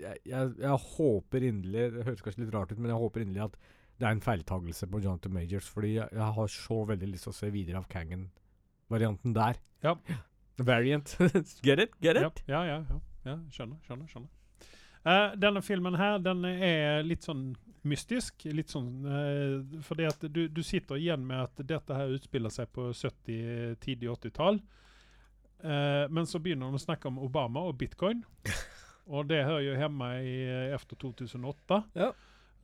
[0.00, 3.48] jeg, jeg, jeg håper inderlig Det høres kanskje litt rart ut, men jeg håper inderlig
[3.48, 3.58] at
[3.94, 7.34] det er en feiltagelse på Jonathan Majors, fordi jeg, jeg har så veldig lyst til
[7.34, 9.60] å se videre av Kangen-varianten der.
[9.86, 9.94] Ja.
[10.70, 11.16] Variant.
[11.66, 11.94] Get it?
[12.02, 12.42] Get it?
[12.50, 12.80] ja, ja.
[12.90, 12.98] ja.
[13.28, 14.08] ja skjønner, skjønner.
[14.10, 14.32] skjønner.
[15.04, 17.52] Uh, denne filmen her, den er litt sånn
[17.84, 18.46] mystisk.
[18.48, 22.70] Litt sånn uh, Fordi at du, du sitter igjen med at dette her utspiller seg
[22.74, 24.62] på 70-, tidlig 80-tall.
[25.62, 28.24] Eh, men så begynner de å snakke om Obama og bitcoin.
[29.14, 31.82] og det hører jo hjemme i eh, efter 2008.
[31.98, 32.12] Ja.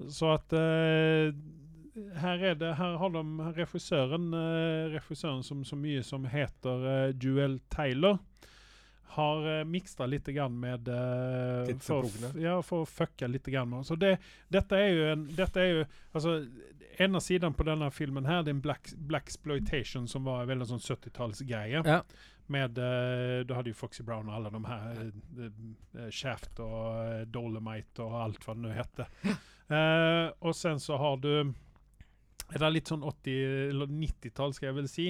[0.08, 1.34] Så at eh,
[2.22, 7.14] her er det Her har de regissøren eh, Regissøren som så mye som heter eh,
[7.20, 8.18] Joel Taylor.
[9.10, 12.06] Har uh, miksa litt grann med uh, for,
[12.38, 14.12] ja, for å fucke litt grann med Så det,
[14.46, 15.80] dette er jo en Dette er jo
[16.14, 16.36] Altså,
[17.02, 20.52] ena siden på denne filmen her, det er en black, black exploitation som var en
[20.52, 21.80] veldig sånn 70-tallsgreie.
[21.80, 22.02] Ja.
[22.50, 24.86] Med uh, Du hadde jo Foxy Brown og alle de her.
[25.00, 25.50] eh,
[26.00, 29.10] eh, Shaft og eh, Dolomite og alt hva det nå heter.
[29.70, 31.52] uh, og sen så har du
[32.50, 35.08] Det er litt sånn 80- eller 90-tall, skal jeg vel si.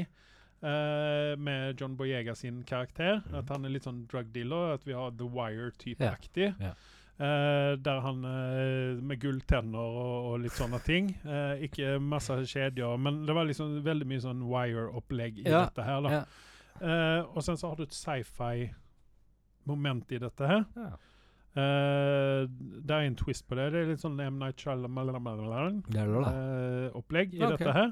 [0.60, 3.22] Uh, med John Boyega sin karakter.
[3.32, 4.74] At han er litt sånn drug dealer.
[4.76, 6.50] At vi har The Wire-type-aktig.
[6.60, 6.74] Yeah.
[7.20, 11.10] Uh, der han uh, med gulltenner og, og litt sånne ting.
[11.24, 15.84] Eh, ikke masse kjeder, men det var liksom veldig mye sånn Wire-opplegg i Ja, dette
[15.84, 16.00] her.
[16.06, 16.14] da.
[16.20, 16.22] ja.
[16.80, 20.64] Eh, og sen så har du et sci-fi-moment i dette her.
[20.76, 20.90] Ja.
[21.50, 22.46] Uh,
[22.86, 23.72] det er en twist på det.
[23.74, 24.36] Det er litt sånn M.
[24.38, 26.30] Night Shyamalan Det er det, da.
[26.30, 27.56] eh, opplegg i okay.
[27.56, 27.90] dette her.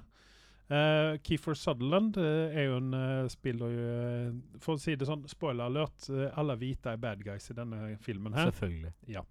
[0.71, 5.23] Uh, Keefer Sutherland uh, er jo en uh, spiller eh, For å si det sånn,
[5.31, 8.51] spoiler alert, eh, alle hvite er bad guys i denne filmen her.
[8.53, 8.93] Selvfølgelig.
[9.09, 9.23] Ja.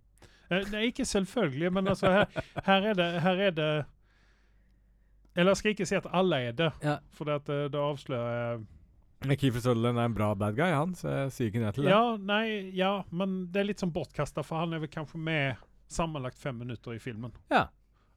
[0.49, 2.25] det er ikke selvfølgelig, men altså her,
[2.65, 3.69] her, er det, her er det
[5.35, 6.97] Eller jeg skal ikke si at alle er det, Ja.
[7.13, 8.65] for det at, eh, da avslører jeg
[9.21, 11.91] Keefer Sutherland er en bra bad guy, han, så jeg sier ikke nei til det.
[11.91, 15.55] Ja, nei, ja, men det er litt sånn bortkasta, for han er vel kanskje med
[15.89, 17.31] sammenlagt fem minutter i filmen.
[17.49, 17.67] Ja.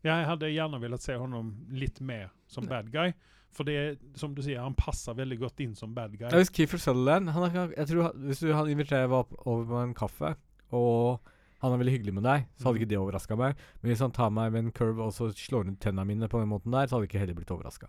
[0.04, 3.12] Jeg hadde gjerne villet se honom litt mer som bad guy.
[3.52, 6.28] For det som du sier, han passer veldig godt inn som bad guy.
[6.30, 9.80] Ja, hvis Keefer Sutherland han er, jeg tror, Hvis du, han inviterer opp over på
[9.82, 10.34] en kaffe,
[10.72, 11.18] og
[11.60, 12.82] han er veldig hyggelig med deg, så hadde Mm.
[12.82, 13.56] ikke det overraska meg.
[13.82, 16.38] Men hvis han tar meg med en curve og så slår ut tennene mine på
[16.40, 17.88] den måten der, så hadde jeg ikke heller blitt overraska.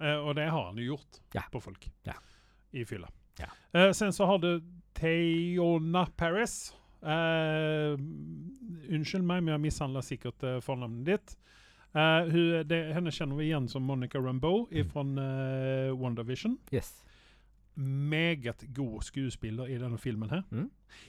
[0.00, 1.42] Eh, og det har han jo gjort Ja.
[1.50, 2.12] på folk Ja.
[2.72, 3.08] I fylla.
[3.40, 3.50] Ja.
[3.72, 4.60] Eh, sen så har du
[4.94, 6.74] Theona Paris.
[7.02, 7.96] Eh,
[8.90, 11.36] unnskyld meg, men jeg misshandler sikkert uh, fornavnet ditt.
[11.94, 16.58] Eh, hun, det, henne kjenner vi igjen som Monica Rambeau fra uh, WandaVision.
[16.74, 16.92] Yes.
[17.74, 20.42] Meget god skuespiller i denne filmen her.
[20.50, 20.68] Mm.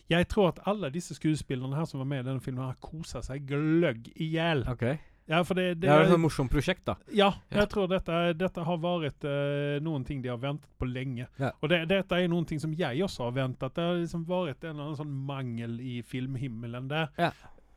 [0.10, 3.22] Jeg tror at alle disse skuespillerne her som var med i denne filmen, har kosa
[3.26, 4.64] seg gløgg i hjel.
[4.72, 4.86] OK.
[5.30, 6.96] Ja, for det, Det er et sånt morsomt prosjekt, da.
[7.14, 7.60] ja, Ja.
[7.62, 11.28] jeg tror dette, dette har vært uh, noen ting de har ventet på lenge.
[11.40, 11.52] Ja.
[11.62, 13.74] Og det, dette er noen ting som jeg også har ventet.
[13.76, 17.08] Det har liksom vært en eller annen sånn mangel i filmhimmelen der.
[17.18, 17.32] Ja.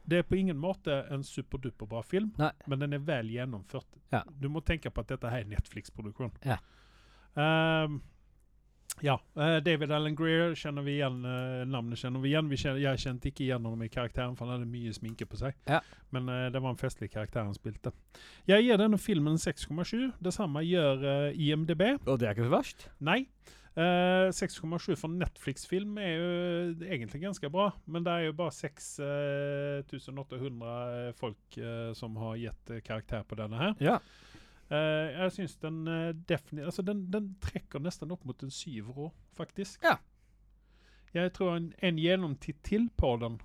[0.07, 2.51] Det er på ingen måte en superduper bra film, Nei.
[2.67, 3.87] men den er vel gjennomført.
[4.13, 4.23] Ja.
[4.41, 6.33] Du må tenke på at dette her er Netflix-produksjon.
[6.45, 6.59] Ja.
[7.37, 8.01] Ehm,
[9.03, 9.21] ja.
[9.37, 11.25] eh, David Allen Greer kjenner vi igjen.
[11.25, 12.49] eh, navnet kjenner vi igjen.
[12.51, 15.37] Vi kjenner, jeg kjente ikke igjen ham i karakteren, for han hadde mye sminke på
[15.41, 15.53] seg.
[15.71, 15.81] Ja.
[16.15, 17.91] Men uh, det var en festlig karakter han spilte.
[18.47, 20.13] Jeg gir denne filmen 6,7.
[20.23, 21.83] Det samme gjør uh, IMDb.
[22.07, 22.89] Og det er ikke så verst.
[23.05, 23.21] Nei.
[23.75, 26.29] Uh, 6,7 for Netflix-film er jo
[26.87, 31.59] egentlig ganske bra, men det er jo bare 6800 folk
[31.99, 33.75] som har gitt karakter på denne her.
[33.83, 33.99] Ja.
[34.75, 39.09] Eh, jeg syns den uh, definitivt Altså, den, den trekker nesten opp mot en syver
[39.09, 39.85] òg, faktisk.
[39.85, 39.99] Ja.
[41.15, 43.39] Jeg tror en, en gjennomtitt til på den.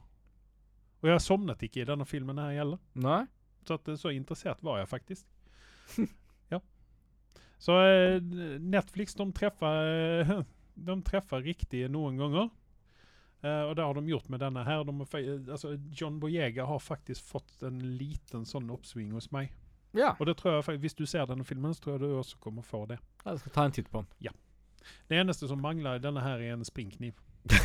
[0.99, 2.79] Og jeg sovnet ikke i denne filmen her heller.
[2.99, 3.23] Nei?
[3.67, 5.27] Så, at, eh, så interessert var jeg faktisk.
[6.53, 6.59] ja.
[7.61, 8.17] Så eh,
[8.59, 9.91] Netflix, de treffer,
[10.23, 10.33] eh,
[10.89, 12.49] de treffer riktig noen ganger.
[13.39, 14.81] Uh, og det har de gjort med denne her.
[14.83, 14.93] De
[15.53, 19.53] altså, John Boyega har faktisk fått en liten sånn oppsving hos meg.
[19.97, 20.13] Ja.
[20.19, 22.61] Og det tror jeg hvis du ser denne filmen, så tror jeg du også kommer
[22.61, 22.99] få det.
[23.25, 24.35] Jeg skal ta en titt på den.
[25.09, 27.13] Det eneste som mangler i denne her, er en springkniv.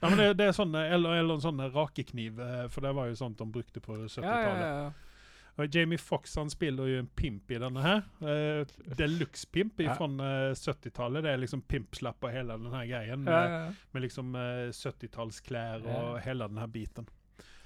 [0.00, 2.90] Ja, men det, det er sånn, eh, eller, eller en sånn rakekniv, eh, for det
[2.92, 4.98] var jo sånt de brukte på 70-tallet.
[5.56, 8.02] Og Jamie Foxx han spiller jo en pimp i denne her.
[8.20, 8.60] Uh,
[8.98, 9.94] Deluxe-pimp Ja.
[9.96, 11.24] fra uh, 70-tallet.
[11.24, 13.22] Det er liksom pimpslapp og hele denne her greien.
[13.24, 13.86] Med, ja, ja.
[13.96, 16.24] med liksom uh, 70-tallsklær og Ja.
[16.26, 17.08] hele denne her biten.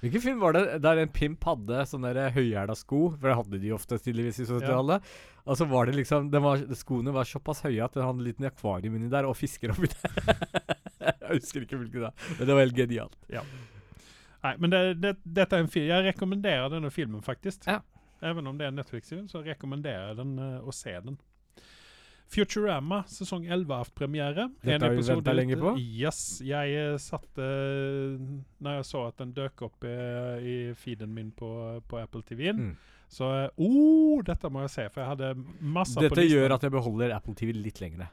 [0.01, 3.03] Hvilken film var det der en pimp hadde sånne der høyhæla sko?
[3.13, 5.11] For det hadde de ofte tydeligvis i 70-tallet.
[5.45, 8.47] Og så var det liksom var, Skoene var såpass høye at den hadde en liten
[8.49, 10.33] akvarium inni der og fisker oppi der.
[11.05, 13.17] jeg husker ikke hvilken det men det var helt genialt.
[14.41, 17.67] Nei, men det, det, dette er en film Jeg rekommenderer denne filmen, faktisk.
[17.69, 17.83] Ja.
[18.25, 21.17] Even om det er en Netflix-film, så rekommenderer jeg den uh, å se den.
[22.31, 24.47] Futurama sesong 11 har hatt premiere.
[24.63, 25.73] Dette har vi venta lenge på.
[25.79, 26.39] Yes.
[26.45, 27.49] Jeg uh, satte
[28.63, 29.97] Når jeg så at den døk opp i,
[30.39, 31.51] i feeden min på,
[31.87, 32.73] på Apple TV-en, Mm.
[33.11, 33.27] så
[33.57, 35.29] oh, dette må jeg se, for jeg hadde
[35.59, 38.07] masse på Dette gjør at jeg beholder Apple TV litt lengre.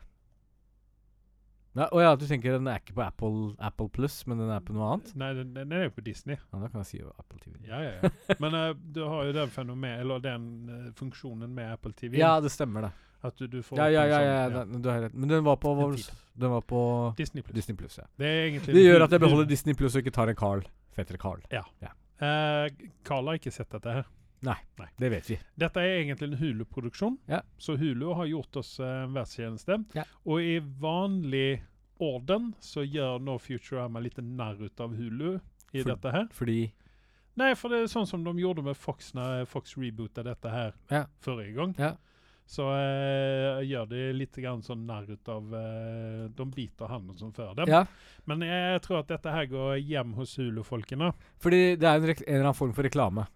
[1.78, 4.62] Å oh ja, du tenker den er ikke på Apple, Apple Plus, men den er
[4.64, 5.12] på noe annet?
[5.20, 6.38] Nei, den, den er jo på Disney.
[6.40, 7.60] Ja, Da kan jeg si jo Apple TV.
[7.68, 8.38] Ja, ja, ja.
[8.42, 12.16] Men uh, du har jo den fenomen, eller den uh, funksjonen med Apple TV.
[12.18, 13.07] Ja, det stemmer, det.
[13.24, 15.14] At du, du får Ja, ja, ja, ja, ja, den- du har rett.
[15.14, 15.96] Men den var på, vår,
[16.38, 17.54] den var på Disney Plus.
[17.54, 18.04] Disney Plus, ja.
[18.16, 20.62] Det Det gjør at jeg beholder Disney Plus og ikke tar en Carl.
[20.94, 21.40] Fetter Carl.
[22.20, 22.68] Eh,
[23.04, 24.04] Carl har ikke sett dette her.
[24.42, 24.54] Nei
[24.98, 25.38] Det vet vi.
[25.58, 27.40] Dette er egentlig en Hulu-produksjon, Ja.
[27.58, 29.84] så Hulu har gjort oss eh, en verdenstjeneste.
[29.94, 30.04] Ja.
[30.26, 31.60] Og i vanlig
[31.98, 35.40] orden så gjør nå Futurama litt narr ut av Hulu
[35.72, 36.28] i For- dette her.
[36.32, 36.72] Fordi
[37.38, 40.72] Nei, for det er sånn som de gjorde med Fox når Fox reboota dette her
[40.90, 41.04] Ja.
[41.20, 41.74] forrige gang.
[41.78, 41.96] Ja.
[42.48, 47.52] Så eh, gjør de litt grann sånn narr av eh, De biter handen som før
[47.58, 47.68] dem.
[47.68, 47.82] Ja.
[48.24, 51.10] Men jeg tror at dette her går hjem hos Hulu-folkene.
[51.44, 53.26] Fordi det er en, en eller annen form for reklame.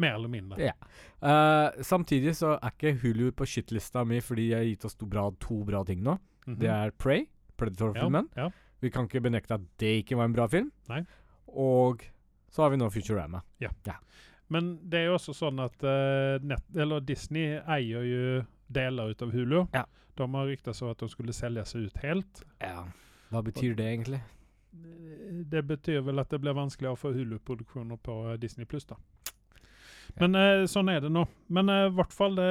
[0.00, 0.70] Mer eller mindre.
[0.70, 0.76] Ja.
[1.20, 5.10] Uh, samtidig så er ikke Hulu på shitlista mi fordi jeg har gitt oss to
[5.10, 6.14] bra, to bra ting nå.
[6.46, 6.60] Mhm.
[6.62, 7.26] Det er Prey,
[7.58, 8.30] Predator-filmen.
[8.38, 8.78] Ja, ja.
[8.80, 10.70] Vi kan ikke benekte at det ikke var en bra film.
[10.88, 11.02] Nei.
[11.52, 12.06] Og
[12.50, 13.42] så har vi nå Futurama.
[14.50, 18.40] Men det er jo også sånn at uh, Net, eller Disney eier jo
[18.70, 19.60] deler ut av Hulu.
[19.74, 19.84] Ja.
[20.18, 22.42] De har rykta så at de skulle selge seg ut helt.
[22.62, 22.82] Ja.
[23.30, 24.20] Hva betyr det egentlig?
[25.50, 28.98] Det betyr vel at det blir vanskeligere få Hulu-produksjoner på eh, Disney pluss, da.
[30.18, 31.22] Men uh, sånn er det nå.
[31.54, 32.48] Men i i hvert fall det,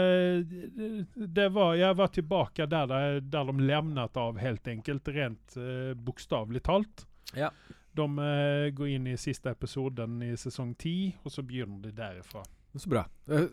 [1.36, 5.12] det var, Jeg var tilbake der, de- der de levnet av, helt enkelt.
[5.12, 7.04] Rent uh, bokstavelig talt.
[7.36, 7.52] Ja.
[8.00, 10.96] De uh, går inn i siste episoden i sesong ti,
[11.26, 12.46] og så begynner de derifra.
[12.78, 13.02] Så bra.
[13.32, 13.48] Eh,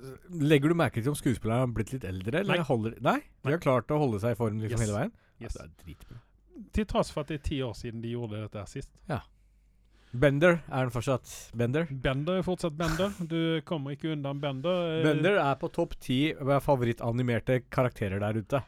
[0.45, 2.43] legger du merke til om skuespillerne har blitt litt eldre?
[2.43, 2.67] Eller Nei.
[2.69, 3.21] Holder, nei?
[3.47, 4.85] De har klart å holde seg i form liksom Yes.
[4.85, 5.15] hele veien?
[5.41, 5.57] Yes.
[5.57, 6.19] Ja, det er dritbra.
[6.77, 8.93] Til tross for at det er ti år siden de gjorde dette sist.
[9.09, 9.33] sist.
[10.17, 11.89] Bender er den fortsatt Bender.
[11.91, 13.13] Bender er fortsatt Bender.
[13.21, 14.99] Du kommer ikke unna Bender.
[15.01, 18.63] Eh, Bender er på topp ti av favorittanimerte karakterer der ute.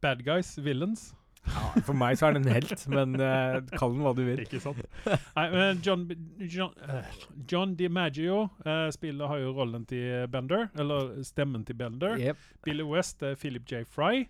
[0.00, 1.10] Bad guys, villains.
[1.50, 4.42] Ja, for meg så er det en helt, men uh, kall den hva du vil.
[4.44, 4.82] Ikke sant?
[5.36, 6.04] Nei, men John,
[6.44, 12.18] John, uh, John DiMaggio uh, spiller, har jo rollen til Bender, eller stemmen til Bender.
[12.20, 12.44] Yep.
[12.66, 13.82] Billy West er Philip J.
[13.88, 14.26] Fry.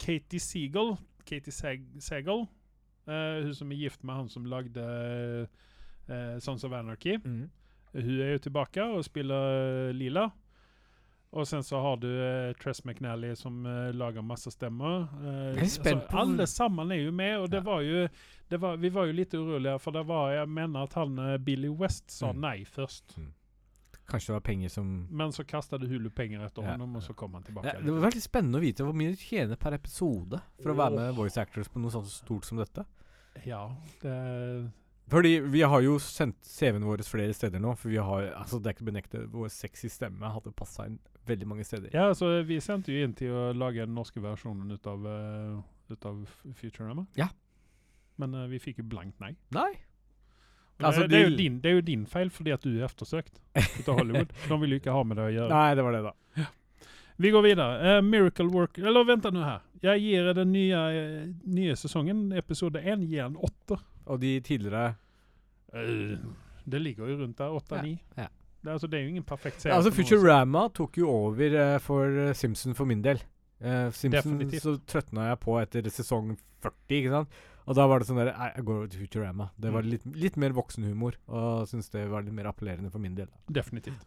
[0.00, 0.96] Katie Seagull,
[1.26, 1.84] Katie Seg
[2.28, 4.84] eh, hun som er gift med han som lagde
[6.08, 7.18] uh, Sons of Anarchy.
[7.24, 7.50] Mm.
[7.94, 10.28] Hun er jo tilbake og spiller Lila.
[11.34, 15.08] Og sen så har du eh, Tress McNally som eh, lager masse stemmer.
[15.18, 17.66] Eh, på alle sammen er jo med, og det Ja.
[17.66, 18.04] var jo
[18.50, 21.38] det var, Vi var jo litt urolige, for det var, jeg mener at han eh,
[21.38, 22.40] Billy West sa Mm.
[22.40, 23.16] nei først.
[24.06, 27.14] Kanskje det var penger som Men så kastet Hulu penger etter Ja, honom, og så
[27.16, 27.64] kom han tilbake.
[27.72, 30.76] ja, Det var veldig spennende å vite hvor mye du tjener per episode for å
[30.76, 32.84] være med voice actors på noe sånt stort som dette.
[33.46, 33.70] Ja,
[34.02, 34.70] det,
[35.10, 37.74] Fordi vi har jo sendt CV-en vår flere steder nå.
[37.76, 40.98] For vi har Altså, det er ikke benektet vår sexy stemme hadde passa inn
[41.28, 41.90] veldig mange steder.
[41.92, 45.60] ja, altså vi sendte jo inn til å lage den norske versjonen ut av, uh,
[45.92, 46.18] ut av
[46.56, 47.06] Futurama.
[47.16, 47.30] Ja.
[48.20, 49.34] Men uh, vi fikk jo blankt nei.
[49.56, 49.72] Nei.
[50.82, 52.88] Altså, det, det, er jo din, det er jo din feil fordi at du er
[52.88, 54.34] ettersøkt ut av Hollywood.
[54.50, 55.54] De vil jo ikke ha med det å gjøre.
[55.54, 56.14] Nei, det var det, da.
[56.42, 56.50] Ja.
[57.24, 57.78] Vi går videre.
[57.78, 59.62] Uh, Miracle Work Eller vent nå her.
[59.84, 60.78] Jeg gir den nye,
[61.44, 63.82] nye sesongen, episode én, gir en åtter.
[64.06, 64.94] Og de tidligere
[65.74, 66.18] Eh,
[66.64, 67.50] det ligger jo rundt der.
[67.50, 67.96] Åtte-ni.
[68.16, 68.28] ja.
[68.64, 69.74] Det, altså, det er jo ingen perfekt ja, serie.
[69.76, 73.18] Altså, Futurama tok jo over uh, for eh, Simpson for min del.
[73.60, 74.62] Uh, Simpson Definitivt.
[74.62, 76.30] så trøtna jeg på etter sesong
[76.64, 77.28] 40, ikke sant.
[77.66, 79.50] Og da var det sånn der Nei, jeg går over til Futurama.
[79.60, 79.90] Det var Mm.
[79.90, 83.28] litt, litt mer voksenhumor, og syns det var litt mer appellerende for min del.
[83.52, 84.06] Definitivt.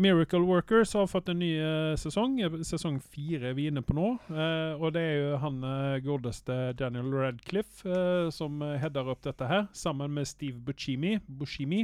[0.00, 2.36] Miracle Workers har fått en ny eh, sesong.
[2.40, 4.12] Eh, Sesong fire er vi inne på nå.
[4.30, 9.48] Eh, og det er jo han uh, godeste Daniel Radcliffe eh, som header opp dette
[9.50, 11.16] her, sammen med Steve Buscemi.
[11.26, 11.82] Buscemi.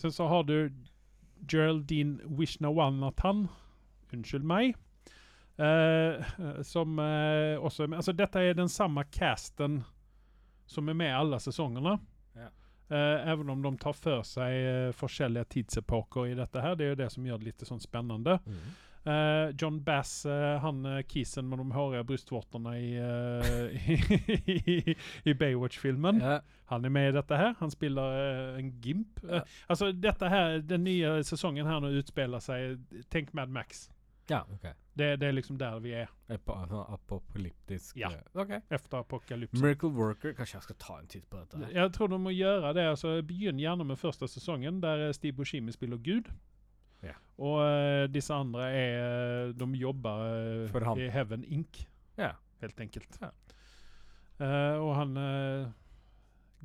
[0.00, 0.72] Sen så har du
[1.44, 3.44] Geraldine Wishnawanathan,
[4.16, 4.72] unnskyld meg,
[5.60, 6.32] eh,
[6.64, 8.00] som eh, også er med.
[8.00, 9.82] Altså, dette er den samme casten
[10.68, 11.98] som er med i alle sesongene.
[12.90, 16.76] Eh, även om de tar för sig eh, forskjellige tidsepoker i dette her.
[16.76, 18.38] Det jo det som gjør det litt sånn spennende.
[19.08, 23.90] Eh, John Bass, eh, han uh, kisen med de hårige brystvortene i, eh,
[24.74, 26.20] i, i Baywatch-filmen.
[26.20, 26.40] Ja.
[26.72, 27.54] Han er med i dette her.
[27.60, 27.70] Han
[28.16, 29.22] eh, en gimp.
[29.24, 33.88] Eh, altså, dette her, den nye sesongen her nå utspiller seg Tenk Mad Max.
[34.28, 34.66] ja, ok.
[34.98, 36.10] Det, det er liksom der vi er.
[36.34, 38.10] Apo sånn apokalyptisk Ja.
[38.34, 38.60] Okay.
[38.74, 39.62] Efter apokalypsen.
[39.62, 41.60] Miracle Worker Kanskje jeg skal ta en titt på dette?
[41.62, 41.72] her.
[41.76, 42.84] Jeg tror du må gjøre det.
[42.90, 46.30] altså Begynn gjerne med første sesongen, der eh, Steve Boshimi spiller Gud.
[47.06, 47.14] Ja.
[47.38, 50.24] Og uh, disse andre er De jobber
[50.66, 51.84] uh, i Heaven Inc.,
[52.18, 52.32] Ja.
[52.60, 53.20] helt enkelt.
[53.22, 55.68] Eh, og han uh,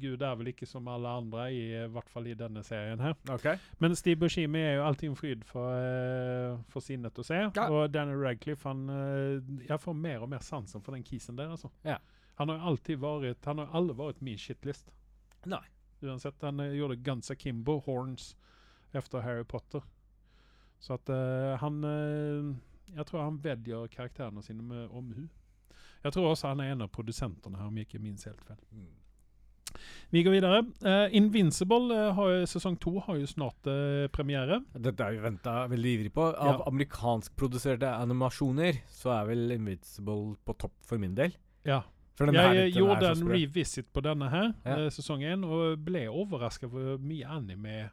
[0.02, 3.14] Gud er vel ikke som alle andre, i, i hvert fall i denne serien her.
[3.30, 3.60] Okay.
[3.84, 7.38] Men Steve Buscemi er jo alltid en fryd for, uh, for sinnet å se.
[7.46, 7.68] Ja.
[7.70, 11.54] Og Daniel Radcliffe, han uh, Jeg får mer og mer sansen for den kisen der,
[11.54, 11.70] altså.
[11.86, 12.00] Ja.
[12.42, 14.90] Han har alltid vært Han har aldri vært min shitlist.
[15.46, 15.62] Nei.
[16.02, 16.42] Uansett.
[16.42, 18.34] Han uh, gjorde Guns Akimbo, Horns,
[18.98, 19.86] efter Harry Potter.
[20.84, 21.08] Så at
[21.62, 21.78] han
[22.92, 25.30] Jeg tror han velger karakterene sine med omhu.
[26.04, 28.60] Jeg tror også han er en av produsentene her, om jeg ikke minst helt feil.
[28.76, 28.92] Mm.
[30.14, 30.60] Vi går videre.
[30.86, 34.62] Uh, Invincible uh, har, sesong to har jo snart uh, premiere.
[34.74, 36.28] Dette har vi venta veldig ivrig på.
[36.34, 36.68] Av Ja.
[36.70, 41.36] amerikanskproduserte animasjoner så er vel Invincible på topp for min del.
[41.66, 41.82] Ja.
[42.20, 44.90] Her- Jeg den er gjorde en revisit på denne her, Ja.
[44.90, 47.90] sesong én, og ble overraska over hvor mye anime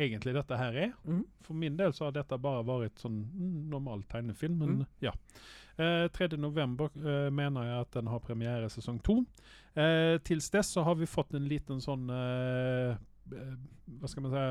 [0.00, 0.92] egentlig dette her er.
[1.06, 1.24] Mm.
[1.44, 4.86] For min del så har dette bare vært sånn mm, normal tegnefilm, men mm.
[5.00, 5.12] ja.
[5.80, 6.36] Eh, 3.
[6.36, 9.20] november eh, mener jeg at den har premiere sesong to.
[9.72, 12.98] Eh, Tils dess så har vi fått en liten sånn eh,
[13.32, 13.56] eh,
[14.00, 14.44] Hva skal man si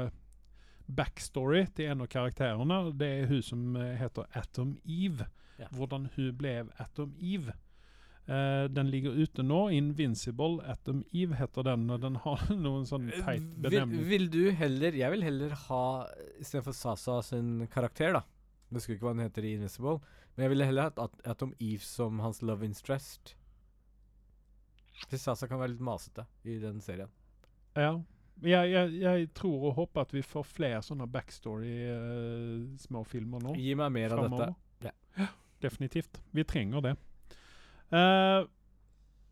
[0.90, 2.80] Backstory til en av karakterene.
[2.98, 5.28] Det er hun som eh, heter Atom Eve.
[5.60, 5.68] Ja.
[5.76, 7.54] Hvordan hun ble Atom Eve.
[8.30, 9.72] Uh, den ligger ute nå.
[9.74, 11.88] Invincible Atom Eve heter den.
[11.90, 14.04] og Den har noen sånn teit benemning.
[14.06, 15.86] vil, vil du heller Jeg vil heller ha
[16.38, 18.22] Istedenfor Sasa sin karakter, da.
[18.70, 19.98] Jeg husker ikke hva hun heter i Invincible.
[20.36, 22.80] Men jeg ville heller hatt At- om Eve som hans love interest.
[22.80, 23.36] stressed.
[25.10, 27.10] Hvis Sasa kan være litt masete i den serien.
[27.76, 28.00] Ja.
[28.42, 33.56] Jeg, jeg, jeg tror og håper at vi får flere sånne backstory-små filmer nå.
[33.60, 34.54] Gi meg mer av dette.
[34.86, 35.28] Ja.
[35.60, 36.22] Definitivt.
[36.32, 36.94] Vi trenger det.
[37.92, 38.48] Uh,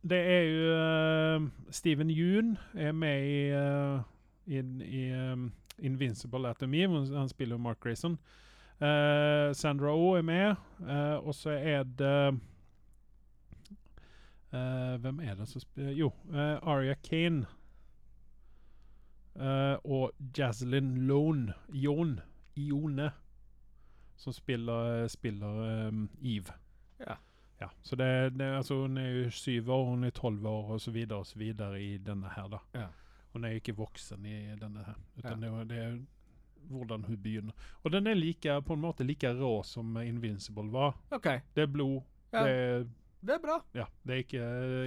[0.07, 4.03] det er jo uh, Steven Yoon er med i, uh,
[4.47, 8.17] in, i um, Invincible Atom the Han spiller Mark Grayson.
[8.81, 10.55] Eh, Sandra Oh er med.
[10.79, 12.39] Uh, og så er det
[14.53, 16.11] uh, Hvem er det som spiller Jo,
[16.61, 17.45] Aria Kane.
[19.83, 22.19] Og Jaslyn Lone, Ion,
[22.55, 23.11] Ione,
[24.15, 26.55] som spiller, spiller um, Eve.
[26.99, 27.13] Ja.
[27.61, 30.81] Ja, så det, det, altså Hun er jo syv år, hun er tolv år og
[30.81, 32.47] så videre og så videre i denne her.
[32.47, 32.57] da.
[32.73, 32.87] Ja.
[33.33, 34.93] Hun er jo ikke voksen i denne her.
[35.17, 35.49] Utan Ja.
[35.49, 36.07] det, det
[36.69, 37.53] hvordan hun begynner.
[37.83, 40.95] Og den er like, på en måte like rå som Invincible var.
[41.11, 41.41] Okay.
[41.55, 42.01] Det er blod.
[42.31, 42.43] Ja.
[42.43, 42.85] Det, er,
[43.27, 43.57] Det er bra.
[43.73, 44.43] ja, det er ikke,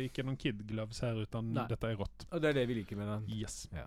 [0.06, 1.66] ikke noen kid gloves her, utan Nei.
[1.70, 2.26] dette er rått.
[2.30, 3.28] Og det er det vi liker med den.
[3.40, 3.64] Yes.
[3.72, 3.86] Ja.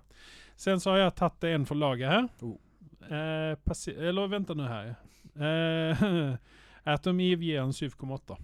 [0.56, 2.28] Sen så har jeg tatt en for laget her.
[2.44, 2.58] Oh.
[3.04, 3.56] Eh,
[3.98, 4.96] eller vent nå her.
[5.36, 6.04] Eh,
[6.94, 8.38] Atom Eve gir en 7,8.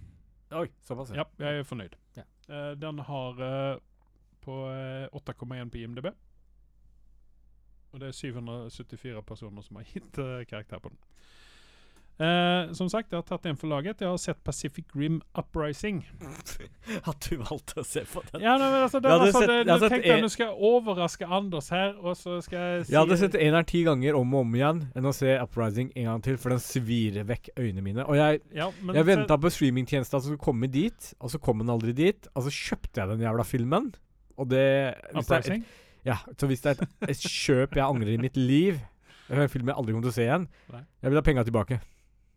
[0.56, 1.12] Oi, såpass.
[1.14, 1.94] Ja, jeg er fornøyd.
[2.16, 2.24] Ja.
[2.48, 3.78] Eh, den har eh,
[4.42, 6.08] på eh, 8,1 på IMDb.
[7.92, 11.00] Og det er 774 personer som har gitt uh, karakter på den.
[12.20, 14.02] Uh, som sagt, jeg har tatt en for laget.
[14.04, 16.02] Jeg har sett Pacific Rim Uprising.
[17.08, 18.44] At du valgte å se på den.
[18.44, 20.18] Ja, men altså, den, altså, sett- det, sett tenkte en...
[20.18, 23.70] at du skal overraske Anders her, og så skal jeg si Jeg hadde sett eneren
[23.72, 26.60] ti ganger om og om igjen enn å se Uprising en gang til, for den
[26.60, 28.04] svir vekk øynene mine.
[28.04, 31.72] Og jeg, ja, jeg venta på streamingtjenesten som skulle komme dit, og så kom den
[31.72, 32.28] aldri dit.
[32.34, 33.94] Og så kjøpte jeg den jævla filmen,
[34.36, 34.66] og det
[35.14, 35.70] hvis det er, Uprising?
[36.06, 38.78] Ja, så hvis det er et, et kjøp jeg angrer i mitt liv
[39.28, 40.46] Det er en film jeg aldri kommer til å se igjen.
[40.72, 40.82] Nei.
[41.02, 41.80] Jeg vil ha penga tilbake.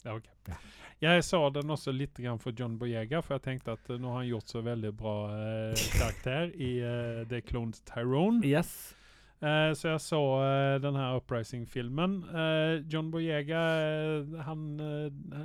[0.03, 0.27] Ja, ok.
[0.51, 0.57] Ja.
[1.03, 4.11] Jeg sa den også litt grann for John Boyega, for jeg tenkte at eh, nå
[4.13, 8.43] har han gjort så veldig bra eh, karakter i uh, The Cloned Tyrone.
[8.47, 8.93] Yes.
[9.43, 12.13] Eh, så jeg så eh, den her Uprising-filmen.
[12.31, 15.41] Eh, John Boyega, eh, han eh,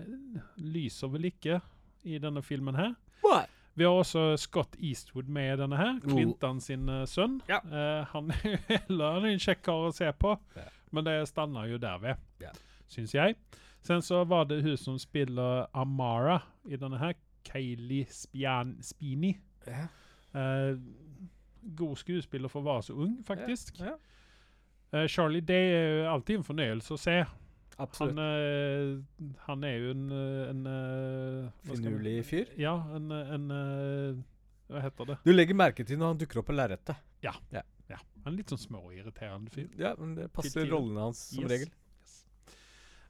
[0.63, 1.59] lyser vel ikke
[2.07, 2.93] i denne filmen her.
[3.25, 3.51] What?
[3.79, 5.99] Vi har også Scott Eastwood med i denne her.
[6.03, 6.11] Oh.
[6.11, 7.37] Clinton sin eh, sønn.
[7.49, 7.61] Ja.
[7.65, 10.65] Uh, han er jo heller en kjekk kar å se på, Ja.
[10.91, 12.51] men det stander jo der ved, Ja.
[12.91, 13.37] syns jeg.
[13.87, 17.15] Sen så var det hun som spiller Amara i denne her.
[17.47, 19.37] Kayleigh Spian Spini.
[19.67, 19.87] Ja.
[20.35, 20.75] Uh,
[21.79, 23.79] god skuespiller for å være så ung, faktisk.
[23.81, 23.95] Ja.
[24.93, 27.17] Eh, Charlie Day er jo alltid en fornøyelse å se.
[27.79, 28.17] Absolutt.
[28.19, 32.49] Han, eh, han er jo en, eh, en eh, Finurlig fyr.
[32.59, 34.25] Ja, en, en
[34.69, 35.19] Hva heter det?
[35.25, 36.97] Du legger merke til når han dukker opp på lerretet.
[37.25, 37.35] Ja.
[38.25, 39.69] Han er litt sånn små og irriterende fyr.
[39.81, 41.51] Ja, men det passer til- rollene hans som Yes.
[41.55, 41.71] regel.
[42.03, 42.17] Yes.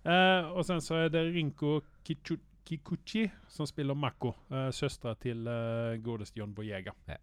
[0.07, 2.37] Uh, og sen så er det Rinko Kichu
[2.69, 6.93] Kikuchi som spiller Mako, uh, søstera til uh, godeste John Boyega.
[7.09, 7.16] Ja.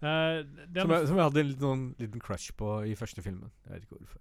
[0.00, 3.50] Uh, Som jeg, som jeg hadde en liten, sånn, liten crush på i første filmen.
[3.66, 4.20] Jeg vet ikke hvorfor.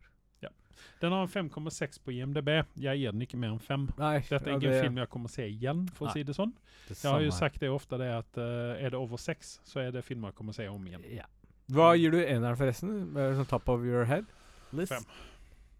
[1.01, 2.49] Den har en 5,6 på IMDb.
[2.77, 3.87] Jeg gir den ikke mer enn 5.
[3.97, 6.11] Nei, Dette er ja, ikke en det- film jeg kommer å se igjen, for Nei.
[6.11, 6.53] å si det sånn.
[6.87, 9.81] det Jeg har jo sagt det ofte, det at uh, er det over 6, så
[9.81, 11.03] er det filmer jeg kommer å se om igjen.
[11.19, 11.25] Ja.
[11.69, 13.11] Hva gir du eneren forresten?
[13.13, 14.25] Med Sånn top of your head?
[14.71, 14.93] List?
[14.93, 15.03] Fem.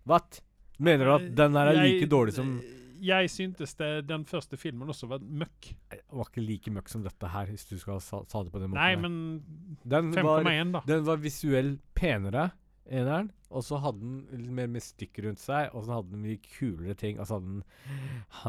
[0.06, 0.42] What?
[0.80, 2.62] Mener du at den der er like Jeg- dårlig som
[3.00, 5.68] jeg syntes det, den første filmen også var møkk.
[5.92, 8.60] Det var ikke like møkk som dette her, hvis du skal sa, sa det på
[8.60, 8.82] den måten.
[8.82, 9.44] Nei, men
[9.86, 10.82] 5,1, da.
[10.88, 12.52] den var visuell penere,
[12.90, 13.32] eneren.
[13.48, 16.98] Og så hadde den litt mer mystikk rundt seg, og så hadde den mye kulere
[17.00, 17.20] ting.
[17.22, 17.54] Og så hadde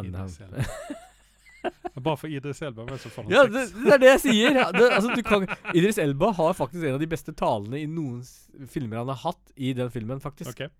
[0.08, 0.98] den han, han.
[1.98, 4.58] Bare for Idris Elba men så faen Ja, det, det er det jeg sier!
[4.60, 7.88] Ja, Det, altså, du kan, Idris Elba har faktisk en av de beste talene i
[7.90, 8.22] noen
[8.70, 10.54] filmer han har hatt i den filmen, faktisk.
[10.54, 10.70] Okay.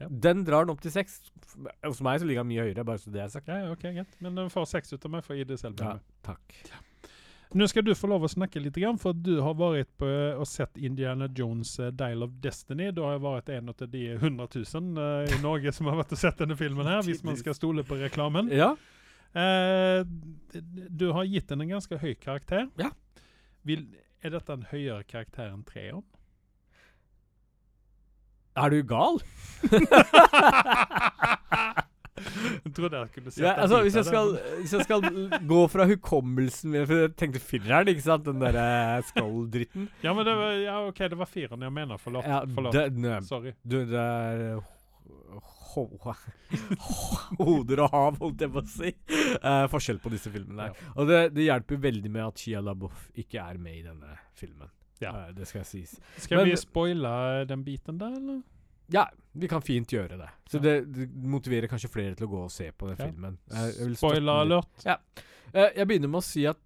[0.00, 0.10] ja.
[0.28, 1.18] Den drar den opp til seks.
[1.84, 3.48] Hos meg så ligger han mye høyere, bare så det er sagt.
[3.48, 4.16] ja, ja, ok, greit.
[4.24, 5.94] Men den får seks ut av meg for Idris Elba.
[5.96, 6.60] Ja, takk.
[7.54, 10.46] Nå skal du få lov å snakke litt, for du har vært på eh, og
[10.48, 12.88] sett Indiana Jones' eh, Dial of Destiny.
[12.96, 16.22] Du har vært en av de 100 000 eh, i Norge som har vært og
[16.22, 18.48] sett denne filmen her, hvis man skal stole på reklamen.
[18.52, 18.72] Ja.
[20.92, 22.66] Du har gitt den en ganske høy karakter.
[22.80, 22.90] Ja.
[23.68, 23.86] Vil,
[24.24, 26.04] er dette en høyere karakter enn treeren?
[28.56, 29.20] Er du gal?
[32.64, 35.06] Jeg trodde jeg kunne sett Ja, altså, hvis jeg, skal, hvis jeg skal
[35.48, 38.26] gå fra hukommelsen min For jeg tenkte fireren, ikke sant?
[38.28, 39.88] Den derre skull-dritten.
[40.04, 42.00] Ja, men det var, ja, OK, det var fireren jeg mener.
[42.02, 42.28] Forlåt.
[42.28, 42.78] Ja, Forlåt.
[42.78, 43.54] Det, eh, Sorry.
[43.62, 44.62] du, det er
[45.72, 46.14] ho ho
[47.38, 48.92] Hoder og hav, holdt jeg på å si.
[49.40, 50.68] Uh, forskjell på disse filmene.
[50.68, 50.92] der.
[50.96, 54.68] Og det, det hjelper veldig med at Shia LaBeouf ikke er med i denne filmen.
[55.02, 55.14] Ja.
[55.14, 55.96] Uh, det skal sies.
[56.20, 57.14] Skal Men- vi spoile
[57.48, 58.42] den biten der, eller?
[58.90, 60.28] Ja, vi kan fint gjøre det.
[60.50, 60.60] Så Ja.
[60.60, 63.06] det, det motiverer kanskje flere til å gå og se på den Ja.
[63.06, 63.38] filmen.
[63.96, 64.86] Spoiler alert.
[64.86, 66.56] Eh, jeg begynner med å si at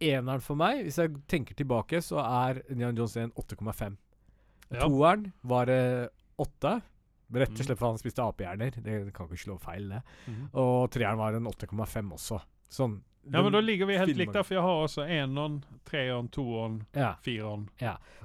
[0.00, 3.96] eneren for meg, hvis jeg tenker tilbake, så er Nian Jones 1 8,5.
[4.70, 4.80] Ja.
[4.88, 6.08] Toeren var uh,
[6.38, 6.82] 8.
[7.34, 7.64] Rett og Mhm.
[7.64, 8.82] slett fordi han spiste apehjerner.
[8.82, 10.02] Det kan ikke slå feil, det.
[10.28, 10.48] Mm.
[10.54, 12.40] Og treeren var en 8,5 også.
[12.70, 13.00] Sånn.
[13.32, 16.28] Ja, men da ligger vi helt filmen- likt der, for jeg har også eneren, treeren,
[16.28, 17.14] toeren, Ja.
[17.24, 17.68] fireren.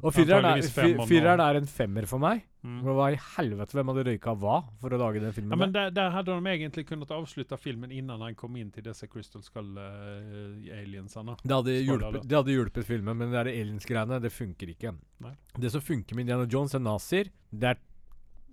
[0.04, 0.62] Og fireren er,
[1.08, 2.44] fireren er en femmer for meg.
[2.66, 2.82] Mm.
[2.84, 5.52] Og Hva i helvete hvem hadde røyka hva for å lage den filmen?
[5.52, 5.90] Ja, men der?
[5.92, 11.38] der, hadde de egentlig kunnet avslutte filmen innan han kom inn til disse Crystal Skull-aliensene.
[11.44, 14.94] Det hadde, hjulpet, det hadde hjulpet filmen, men det aliens-greiene, det funker ikke.
[15.24, 15.34] Nei.
[15.58, 17.30] Det som funker med Indiana Jones, er nazier.
[17.52, 17.80] Det er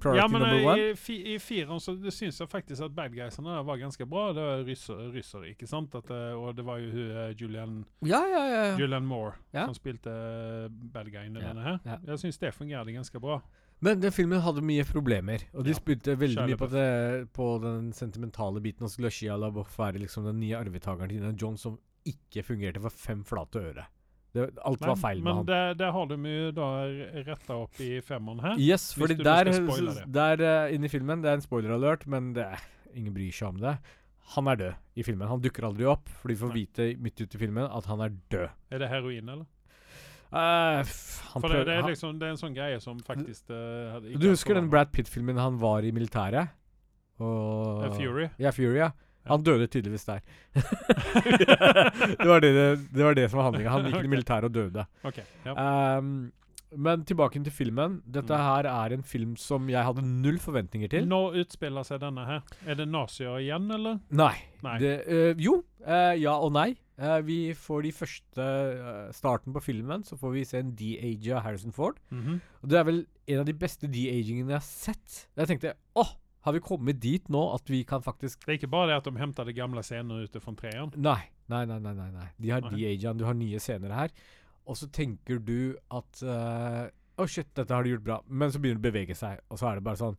[0.00, 3.14] priority Ja, men eh, i, fi, i fireren så det syns jeg faktisk at bad
[3.16, 4.28] guysene var ganske bra.
[4.36, 5.94] Det var ryssere, ryssere ikke sant?
[5.98, 8.76] At, eh, og det var jo eh, Julian, Ja, ja.
[8.78, 10.10] Julian Moore som spilte
[10.70, 11.80] bad guyen i denne her.
[12.06, 13.40] Jeg syns det fungerte ganske bra.
[13.84, 15.76] Men den filmen hadde mye problemer, og de Ja.
[15.76, 18.84] spilte veldig Kjærlig mye på, det, på den sentimentale biten.
[18.86, 21.76] Og skulle Shia LaBeouf være liksom den nye arvetakeren til Indiana Jones som
[22.06, 23.84] ikke fungerte for fem flate øre.
[24.36, 25.46] Det, alt var feil med men han.
[25.48, 26.70] det, det har de jo da
[27.26, 28.58] retta opp i femmeren her.
[28.60, 29.52] Yes, fordi der,
[30.12, 32.48] der uh, inne i filmen Det er en spoiler alert, men det
[32.96, 33.76] ingen bryr seg om det.
[34.34, 35.28] Han er død i filmen.
[35.30, 36.62] Han dukker aldri opp, for de får Nei.
[36.64, 38.48] vite midt ute i filmen at han er død.
[38.74, 39.46] Er det heroin, eller?
[40.26, 43.52] Uh, han For det, prøver- det, er liksom, det er en sånn greie som faktisk
[43.54, 46.50] uh, Du husker den Brad Pitt-filmen han var i militæret?
[47.22, 48.26] Og Fury?
[48.42, 48.90] Ja, Fury, ja.
[49.28, 50.20] Han døde tydeligvis der.
[50.54, 52.52] det, var det,
[52.92, 53.70] det, var det som var handlinga.
[53.76, 54.86] Han gikk i militæret og døde.
[55.04, 55.54] Okay, Ja.
[55.98, 56.32] um,
[56.76, 58.00] men tilbake til filmen.
[58.04, 58.42] Dette Mm.
[58.42, 61.06] her er en film som jeg hadde null forventninger til.
[61.08, 62.42] Når utspiller seg denne her?
[62.66, 64.00] Er det nazier igjen, eller?
[64.10, 64.34] Nei.
[64.66, 64.78] Nei.
[64.82, 65.60] Det, uh, jo.
[65.86, 66.74] Uh, ja og nei.
[66.98, 68.44] Uh, vi får de første
[69.14, 71.98] starten på filmen, så får vi se en de-age av Harrison Ford.
[72.10, 72.40] Mhm.
[72.62, 75.26] Og det er vel en av de beste de-agingene jeg har sett.
[75.36, 76.14] Jeg tenkte åh,
[76.46, 79.08] har vi kommet dit nå at vi kan faktisk Det er ikke bare det at
[79.08, 80.92] de henter de gamle scenene ute fra treeren.
[80.94, 81.18] Nei,
[81.50, 81.80] nei, nei.
[81.82, 82.28] nei, nei, nei.
[82.38, 82.78] De har okay.
[82.78, 84.14] de agene, du har nye scener her.
[84.66, 86.86] Og så tenker du at eh,
[87.16, 88.20] Å, shit, dette har de gjort bra.
[88.28, 90.18] Men så begynner det å bevege seg, og så er det bare sånn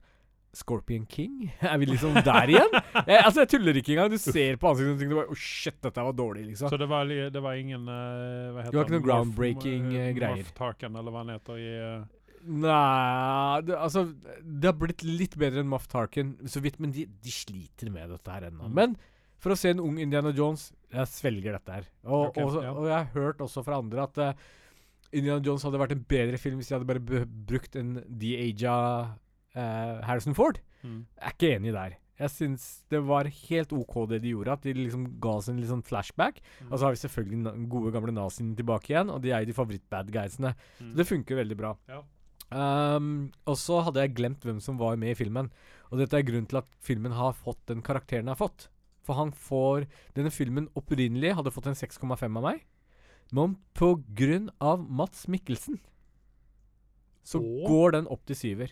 [0.57, 1.51] Scorpion King?
[1.61, 2.75] Er vi liksom der igjen?
[3.11, 4.11] jeg, altså, jeg tuller ikke engang.
[4.11, 6.71] Du ser på ansiktet og tenker bare Å, shit, dette var dårlig, liksom.
[6.71, 10.11] Så det var, det var ingen uh, Hva heter Det var ikke noen groundbreaking, eh,
[10.17, 10.53] greier.
[10.57, 11.99] Tarkan, eller hva han heter i eh,
[12.47, 14.05] Nei det, Altså,
[14.41, 18.13] det har blitt litt bedre enn Moff Tarkin, så vidt, men de, de sliter med
[18.13, 18.69] dette her ennå.
[18.69, 18.77] Mm.
[18.77, 18.95] Men
[19.43, 21.89] for å se en ung Indiana Jones Jeg svelger dette her.
[22.07, 22.71] Og, okay, og, ja.
[22.73, 24.47] og jeg har hørt også fra andre at uh,
[25.11, 28.75] Indiana Jones hadde vært en bedre film hvis de hadde bare brukt en de-aga
[29.55, 30.59] uh, Harrison Ford.
[30.83, 30.99] mm.
[31.19, 31.97] Jeg er ikke enig der.
[32.17, 35.59] Jeg syns det var helt OK det de gjorde, at de liksom ga oss en
[35.61, 36.41] litt sånn flashback.
[36.63, 36.71] Mm.
[36.71, 39.51] Og så har vi selvfølgelig Den gode gamle naziene tilbake igjen, og de er jo
[39.51, 40.55] de favoritt-bad guysene.
[40.79, 40.91] Mm.
[40.91, 41.75] Så det funker veldig bra.
[41.91, 42.01] Ja.
[42.51, 45.49] Um, og så hadde jeg glemt hvem som var med i filmen.
[45.91, 48.69] Og dette er grunnen til at filmen har fått den karakteren den har fått.
[49.07, 49.85] For han får
[50.17, 52.65] Denne filmen opprinnelig hadde fått en 6,5 av meg.
[53.35, 55.79] Men på grunn av Mats Mikkelsen
[57.27, 57.63] så Åh.
[57.67, 58.71] går den opp til syver.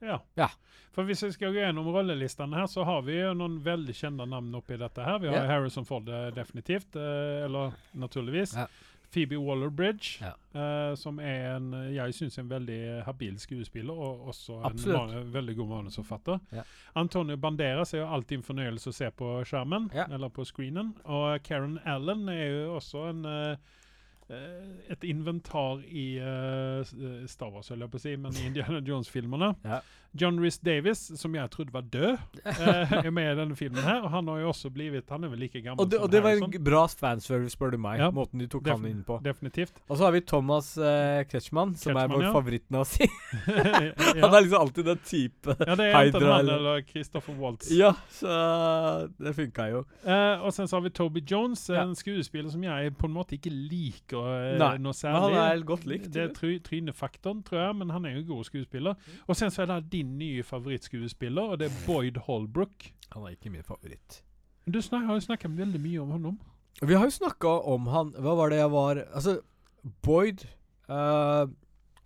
[0.00, 0.16] Ja.
[0.36, 0.48] Ja.
[0.92, 4.24] For hvis vi skal gå gjennom rollelistene her, så har vi jo noen veldig kjente
[4.28, 5.18] navn oppi dette her.
[5.20, 5.46] Vi har Ja.
[5.50, 8.54] Harrison Ford eh, definitivt, eh, eller naturligvis.
[8.56, 8.66] Ja.
[9.12, 10.32] Phoebe Waller-Bridge, Ja.
[10.54, 15.12] eh, som er en jeg syns en veldig habil skuespiller, og også en Absolutt.
[15.18, 16.40] en veldig god manusforfatter.
[16.52, 16.62] Ja.
[16.96, 20.06] Antonio Banderas er jo alltid en fornøyelse å se på skjermen, Ja.
[20.10, 20.94] eller på screenen.
[21.04, 23.56] Og Karen Allen er jo også en eh,
[24.30, 26.82] eh, et inventar i uh,
[27.26, 29.54] Star Wars, holder jeg på å si, men i Indiana Jones-filmene.
[29.64, 29.80] Ja.
[30.20, 34.02] John Rhys Davis, som jeg trodde var død, eh, er med i denne filmen her.
[34.04, 36.10] Og han har jo også blitt Han er vel like gammel Og det, som og
[36.12, 37.98] det var en bra fanservice, spør du meg.
[38.02, 38.10] Ja.
[38.12, 39.16] Måten de tok Defin- han inn på.
[39.24, 39.72] Definitivt.
[39.88, 42.32] Og så har vi Thomas uh, Kretschmann, som er Kretschmann, vår ja.
[42.36, 43.08] favorittnazi.
[43.48, 44.26] ja.
[44.26, 45.56] Han er liksom alltid den type.
[45.58, 47.70] ja, det er enten han eller- Christopher Waltz.
[47.72, 48.36] Ja, så
[49.18, 49.82] det funka jo.
[50.04, 51.82] Uh, og sen så har vi Toby Jones, Ja.
[51.86, 55.36] en skuespiller som jeg på en måte ikke liker uh, Nei, noe Men særlig.
[55.38, 56.10] han er godt likt.
[56.12, 58.94] det er try trynefaktoren, tror jeg, men han er jo god skuespiller.
[59.26, 62.90] Og sen så er det din nye favorittskuespiller, og det er Boyd Holbrook.
[63.14, 64.20] Han er ikke min favoritt.
[64.68, 66.36] Du snak har jo snakka veldig mye om honom.
[66.82, 69.34] Vi har jo snakka om han Hva var det jeg var Altså,
[70.02, 70.44] Boyd
[70.88, 71.46] uh,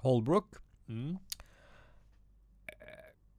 [0.02, 1.16] Holbrook Mm.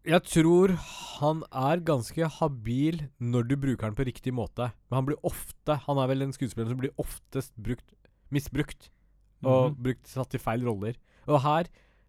[0.08, 0.72] Jeg tror
[1.20, 4.70] han er ganske habil når du bruker han på riktig måte.
[4.88, 7.92] Men han blir ofte Han er vel en skuespiller som blir oftest brukt
[8.32, 8.90] misbrukt.
[9.44, 9.84] Og Mhm.
[9.84, 10.96] brukt satt i feil roller.
[11.28, 11.66] Og her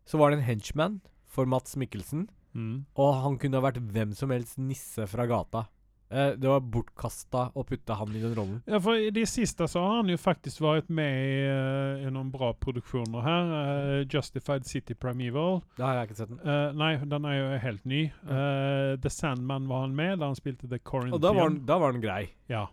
[0.07, 1.01] så var det en henchman
[1.39, 2.27] for Mats Mikkelsen.
[2.59, 2.85] Mm.
[2.99, 5.69] Og han kunne ha vært hvem som helst nisse fra gata.
[6.11, 8.61] Eh, det var bortkasta å putte han i den rollen.
[8.69, 12.13] Ja, for i det siste så har han jo faktisk vært med i, uh, i
[12.13, 13.51] noen bra produksjoner her.
[13.53, 15.61] Uh, Justified City Primeval.
[15.77, 16.41] Det har jeg ikke sett den.
[16.47, 18.07] Uh, nei, den er jo helt ny.
[18.09, 21.19] Eh, The Sandman var han med, da han spilte The Corinthian.
[21.19, 22.23] Og da var, han, da var han grei.
[22.49, 22.65] Ja,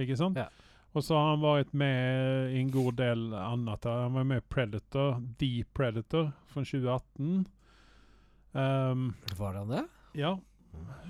[0.00, 0.40] ikke sant?
[0.40, 0.50] Ja.
[0.90, 3.86] Og så har han vært med i en god del annet.
[3.86, 7.44] Han var med i Predator, The Predator fra 2018.
[8.54, 9.84] Um, Var han det?
[10.18, 10.32] ja,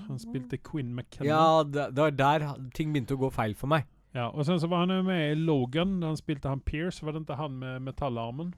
[0.09, 1.29] han spilte Quinn McKenna.
[1.31, 2.45] Ja, det, det var der
[2.77, 3.87] ting begynte å gå feil for meg.
[4.17, 7.05] Ja, og sen så var han jo med i Logan, da han spilte han Pierce.
[7.07, 8.53] Var det ikke han med metallarmen?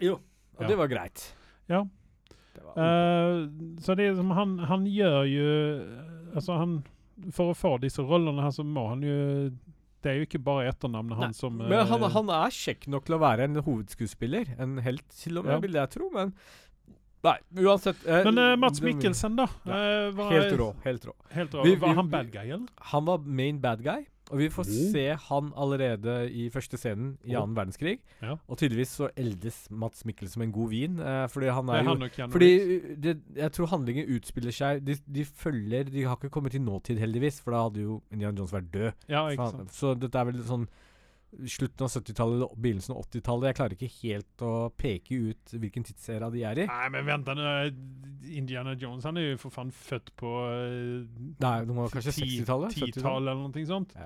[0.00, 0.16] Jo.
[0.56, 0.68] Og Ja.
[0.70, 1.34] det var greit.
[1.68, 1.82] Ja.
[2.54, 3.44] Det var uh,
[3.82, 5.46] så det er som han, han gjør jo
[6.34, 6.74] Altså, han
[7.34, 9.16] For å få disse rollene her, så må han jo
[10.02, 11.58] Det er jo ikke bare etternavnet Nei, som...
[11.58, 14.54] som Men han, eh, han er kjekk nok til å være en hovedskuespiller.
[14.60, 15.58] En helt, til og med, Ja.
[15.64, 16.10] vil jeg tro.
[16.14, 16.34] Men
[17.24, 17.96] Nei, uansett.
[18.06, 19.46] eh, Men eh, Mats Mikkelsen, da?
[19.64, 19.72] Ja,
[20.08, 20.74] eh, var, Helt rå.
[20.84, 21.14] Helt rå.
[21.32, 21.62] Helt rå.
[21.64, 22.66] Vi- var vi- han bad guy, eller?
[22.92, 24.92] Han var main bad guy, og vi får Oh.
[24.92, 27.46] se han allerede i første scenen i Oh.
[27.46, 27.98] verdenskrig.
[28.22, 28.36] Ja.
[28.48, 31.82] Og tydeligvis så eldes Mats Mikkelsen som en god vin, eh, fordi han er er
[31.82, 31.88] jo
[32.20, 36.52] han Fordi det, jeg tror handlingen utspiller seg de, de følger De har ikke kommet
[36.52, 38.92] til nåtid, heldigvis, for da hadde jo Indian Jones vært død.
[39.08, 39.70] Ja, ikke Faen, sant.
[39.72, 40.68] Så dette er vel sånn
[41.50, 43.48] slutten av 70-tallet eller begynnelsen av 80-tallet.
[43.50, 46.66] Jeg klarer ikke helt å peke ut hvilken tidsera de er i.
[46.70, 47.54] Nei, men vent nå.
[48.34, 51.06] Indiana Jones han er jo for faen født på uh,
[51.44, 52.76] Nei, det var kanskje 60-tallet?
[52.78, 53.00] 70-tallet?
[53.00, 53.96] 10-tallet eller noe sånt.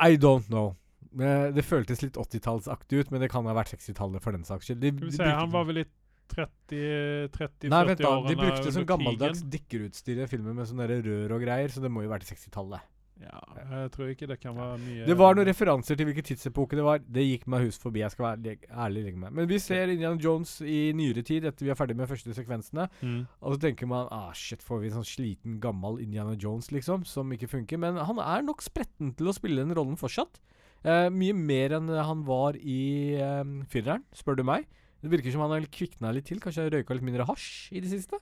[0.00, 0.74] I don't know.
[1.18, 4.70] Eh, Det føltes litt 80-tallsaktig ut, men det kan ha vært 60-tallet for den saks
[4.70, 4.84] skyld.
[4.84, 5.96] De, Skal de han var vel litt
[6.30, 8.12] 30-40-årene Nei, vent da.
[8.28, 12.04] De brukte sånn gammeldags dykkerutstyr i filmen med sånne rør og greier, så det må
[12.04, 12.86] jo være til 60-tallet.
[13.20, 16.78] Ja, jeg tror ikke det kan være mye Det var noen referanser til hvilken tidsepoke
[16.78, 17.02] det var.
[17.04, 18.00] Det gikk meg hus forbi.
[18.00, 19.34] Jeg skal være ærlig, legge meg.
[19.36, 22.88] Men vi ser Indiana Jones i nyere tid, etter vi er ferdig med første sekvensene.
[23.02, 23.20] mm.
[23.44, 27.04] Og så tenker man ah shit, får vi en sånn sliten, gammel Indiana Jones, liksom,
[27.08, 27.80] som ikke funker.
[27.80, 30.40] Men han er nok spretten til å spille den rollen fortsatt.
[30.80, 34.64] Eh, mye mer enn han var i eh, fireren, spør du meg.
[35.00, 36.40] Det virker som han har kvikna litt til.
[36.40, 38.20] Kanskje har røyka litt mindre hasj i det siste.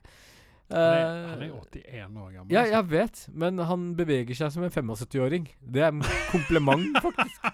[0.69, 2.51] Han er, Eh, han er 81 år gammel.
[2.53, 2.73] ja, altså.
[2.75, 5.47] jeg vet, men han beveger seg som en 75-åring.
[5.59, 7.47] Det er en kompliment, faktisk.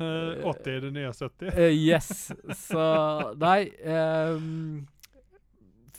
[0.00, 1.50] Eh, 80 er det nye 70.
[1.52, 2.30] Eh, yes.
[2.56, 2.84] Så
[3.40, 3.68] Nei.
[3.84, 4.86] Um,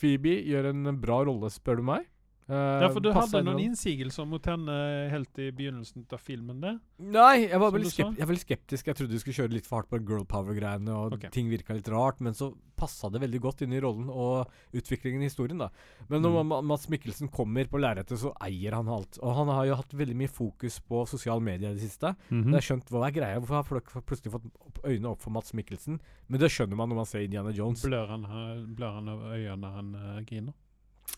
[0.01, 2.07] Phoebe gjør en bra rolle, spør du meg.
[2.51, 4.73] Uh, Ja, for du hadde noen innsigelser mot henne
[5.11, 6.73] helt i begynnelsen av filmen det?
[6.99, 8.89] Nei, jeg var, veldig du skep jeg var veldig skeptisk.
[8.91, 11.31] Jeg trodde du skulle kjøre litt for hardt på girl power-greiene, og okay.
[11.31, 15.21] ting virka litt rart, men så passa det veldig godt inn i rollen og utviklingen
[15.21, 15.69] i historien, da.
[16.09, 16.47] Men når Mm.
[16.47, 19.19] Mads Mats Mikkelsen kommer på lerretet, så eier han alt.
[19.21, 22.15] Og han har jo hatt veldig mye fokus på sosiale medier i det siste.
[22.29, 22.49] Mhm.
[22.49, 23.39] Jeg har skjønt hva er greia.
[23.39, 25.99] Hvorfor har folk plutselig fått opp øynene opp for Mats Mikkelsen?
[26.27, 27.85] Men det skjønner man når man ser Indiana Jones.
[27.85, 30.53] Blør han, eh, blør han av øynene når han uh, griner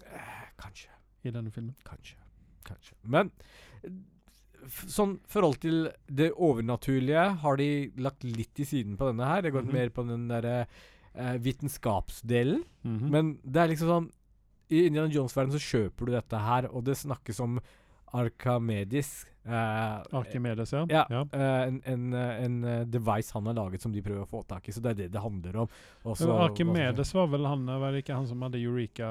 [0.04, 0.90] Eh, kanskje.
[1.26, 1.76] I denne filmen?
[1.88, 2.16] Kanskje.
[2.68, 2.96] Kanskje.
[3.04, 3.32] Men
[4.88, 7.68] sånn forhold til det overnaturlige har de
[8.00, 9.42] lagt litt til siden på denne her.
[9.44, 9.74] Det går Mhm.
[9.74, 10.68] mer på den derre
[11.16, 12.64] eh, vitenskapsdelen.
[12.84, 13.10] Mhm.
[13.12, 14.12] Men det er liksom sånn
[14.72, 17.60] I Indiana Jones-verdenen så kjøper du dette her, og det snakkes om
[18.14, 19.26] Arkamedis.
[19.46, 20.86] Uh, Arkimedes, ja.
[20.90, 21.22] ja, ja.
[21.34, 24.40] eh, en, en, eh, en eh, device han har laget som de prøver å få
[24.48, 24.72] tak i.
[24.72, 25.74] Så det er det det handler om.
[26.04, 26.30] Også,
[27.18, 29.10] var vel han, eh, var det ikke han som hadde Eureka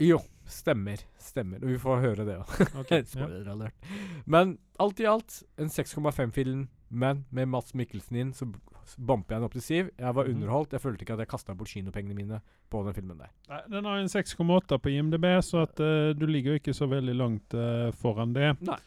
[0.00, 1.04] Jo, stemmer.
[1.20, 1.60] Stemmer.
[1.60, 2.54] Og vi får høre det òg.
[2.80, 3.28] Ok, ja.
[4.36, 8.48] Men alt i alt en 6,5-film, men med Mats Mikkelsen inn, så
[8.84, 9.90] b- bumper jeg den opp til Siv.
[9.98, 10.34] Jeg var Mhm.
[10.34, 10.70] underholdt.
[10.72, 13.30] Jeg følte ikke at jeg kasta bort kinopengene mine på den filmen der.
[13.48, 16.86] Nei, Den har en 6,8 på IMDb, så at uh, du ligger jo ikke så
[16.88, 18.60] veldig langt uh, foran det.
[18.62, 18.78] Nei.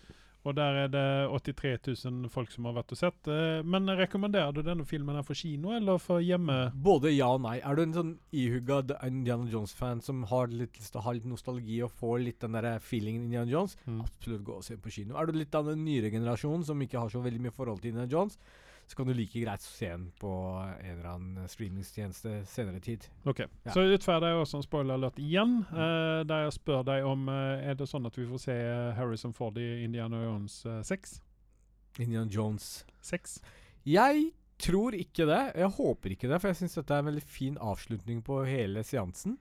[0.48, 3.28] Og der er det 83 000 folk som har vært og sett.
[3.28, 6.72] eh, men rekommenderer du denne filmen her for kino eller for hjemme?
[6.74, 7.58] Både ja og nei.
[7.60, 11.26] Er du en sånn ihugga Indiana Jones-fan som har litt lyst til å ha litt
[11.26, 14.00] nostalgi og får litt den der feelingen Indiana Jones, Mm.
[14.06, 15.18] absolutt gå og se på kino.
[15.18, 17.90] Er du litt av den nyere generasjonen som ikke har så veldig mye forhold til
[17.92, 18.38] Indiana Jones,
[18.88, 20.30] så kan du like greit se den på
[20.80, 23.04] en eller annen streamingstjeneste senere tid.
[23.28, 23.72] Ok, Ja.
[23.76, 27.60] Så utferder jeg også en spoiler alert igjen, eh, der jeg spør deg om uh,
[27.68, 31.18] Er det sånn at vi får se eh, Harrison Ford i Indiana Jones eh, 6?
[32.00, 33.40] Indiana Jones 6?
[33.88, 35.42] Jeg tror ikke det.
[35.60, 38.84] Jeg håper ikke det, for jeg syns dette er en veldig fin avslutning på hele
[38.88, 39.38] seansen.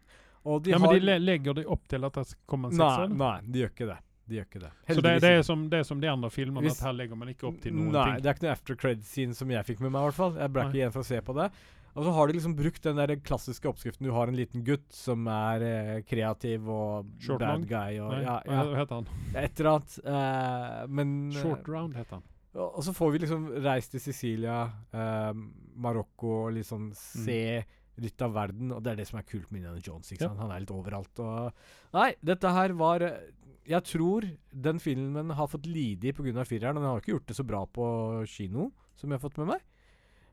[0.46, 2.76] Og de Ja, har men de le legger de opp til at det kommer en
[2.78, 3.08] sekser?
[3.10, 3.96] Nei, nei, de gjør ikke det.
[4.28, 4.70] De gjør ikke det.
[4.90, 7.16] Så det, det, er som, det er som de andre filmene, Hvis- at her legger
[7.16, 8.22] man ikke opp til noen Nei, ting?
[8.22, 10.34] det er ikke noe after credit-scene som jeg fikk med meg, i hvert fall.
[10.40, 10.68] Jeg ble Nei.
[10.72, 11.48] ikke igjen for å se på det.
[11.96, 14.04] Og så har de liksom brukt den der klassiske oppskriften.
[14.04, 17.64] Du har en liten gutt som er eh, kreativ og Short bad Long?
[17.70, 19.06] guy og Nei, ja, hva heter han?
[19.32, 19.94] et eller annet.
[20.04, 22.26] eh, men eh, Short Round heter han.
[22.58, 24.58] og, og så får vi liksom reist til Sicilia,
[24.92, 25.32] eh,
[25.76, 27.64] Marokko og liksom se
[27.96, 28.72] litt av verden.
[28.76, 30.10] Og det er det som er kult med Indiana Jones.
[30.12, 30.34] ikke Ja.
[30.36, 31.18] Han er litt overalt.
[31.24, 31.52] Og
[31.96, 33.30] Nei, dette her var eh,
[33.68, 36.44] Jeg tror den filmen har fått lide pga.
[36.44, 36.76] fireren.
[36.76, 39.46] og Den har ikke gjort det så bra på kino, som jeg har fått med
[39.54, 39.60] meg.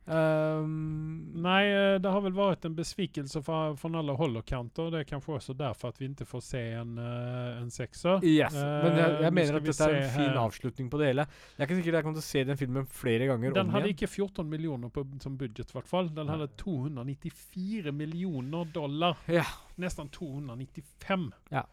[0.06, 4.92] Um, Nej, eh, det har väl varit en besvikelse fra- från alla håll och kanter.
[4.92, 8.20] Det är kanske också därför att vi inte får se en, eh, en sexa.
[8.24, 10.98] Yes, uh, men jeg, nå jeg mener skal at dette er en fin avslutning på
[11.00, 11.26] det hele.
[11.58, 13.94] Jeg er ikke sikker jeg kommer til å se den filmen flere ganger Den hade
[13.94, 16.10] ikke 14 miljoner på, som budget i hvert fall.
[16.10, 19.18] Den hadde hade 294 miljoner dollar.
[19.28, 19.46] Ja.
[19.78, 21.32] Nästan 295.
[21.50, 21.64] Ja.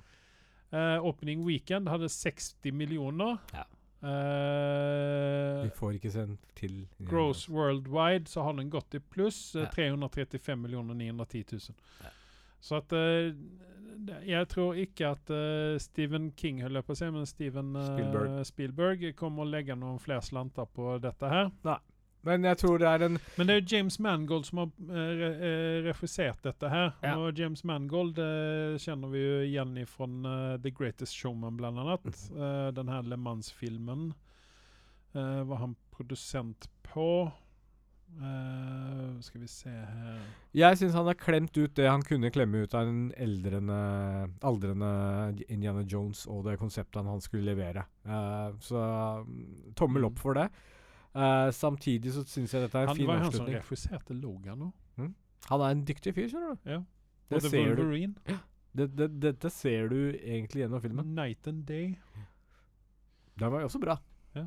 [0.70, 3.38] Eh, opening weekend hadde 60 millioner.
[3.54, 3.64] Ja.
[4.00, 6.86] Uh, Vi får ikke sendt til.
[7.04, 9.54] Gross worldwide så har den gått i pluss.
[9.56, 9.68] Uh, Ja.
[9.74, 11.76] 335 millioner 910 000.
[12.04, 12.14] Ja.
[12.60, 12.92] Så at
[14.26, 15.30] Jeg tror ikke at
[15.82, 18.46] Stephen King, holder på å si, men Steven Spielberg.
[18.48, 21.50] Spielberg kommer å legge noen flere slanter på dette her.
[22.26, 25.12] Men jeg tror det er en Men det er jo James Mangold som har eh,
[25.20, 26.90] re eh, regissert dette her.
[27.04, 27.14] Ja.
[27.16, 30.08] Og James Mangold eh, kjenner vi jo igjen fra
[30.60, 32.10] The Greatest Showman, blant annet.
[32.34, 34.10] Eh, den her Le Mans-filmen
[35.14, 37.30] uh, var han produsent på.
[38.10, 40.16] Eh, skal vi se her
[40.58, 43.76] Jeg syns han har klemt ut det han kunne klemme ut av en eldrende,
[44.42, 44.88] aldrende
[45.46, 47.86] Indiana Jones og det konseptet han skulle levere.
[48.02, 48.82] Eh, så
[49.22, 50.48] mm, tommel opp for det.
[51.14, 54.14] Eh, samtidig så syns jeg dette er en Han fin var han som refuserte regisserte
[54.20, 54.72] Logan òg.
[55.50, 56.70] Han er en dyktig fyr, skjønner du.
[56.70, 56.80] Ja.
[57.30, 57.82] Det Og ser du.
[57.90, 58.38] Dette
[58.76, 61.14] Det, det, dette ser du egentlig gjennom filmen.
[61.14, 61.96] Night and Day.
[63.40, 63.96] Den var jo også bra.
[64.36, 64.44] Ja.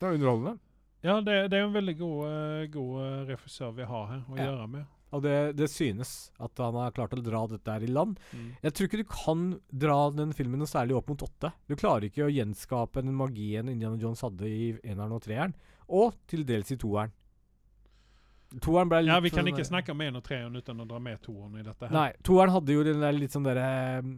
[0.00, 0.58] Det var underholdende.
[1.04, 4.36] Ja, det, det er en veldig god, eh, god eh, regissør vi har her å
[4.38, 4.44] Ja.
[4.48, 4.84] gjøre med.
[5.14, 8.18] Og det, det synes at han har klart å dra dette her i land.
[8.34, 8.48] Mm.
[8.66, 11.52] Jeg tror ikke du kan dra den filmen noe særlig opp mot åtte.
[11.70, 15.54] Du klarer ikke å gjenskape den magien Indiana Jones hadde i eneren og treeren,
[15.88, 17.12] og til dels i toeren.
[18.62, 20.84] Toeren ble litt Ja, vi kan sånn ikke snakke om én og treeren uten å
[20.86, 21.88] dra med toeren i dette.
[21.88, 21.94] her.
[21.94, 24.12] Nei, toeren hadde jo den der litt sånn derre mm,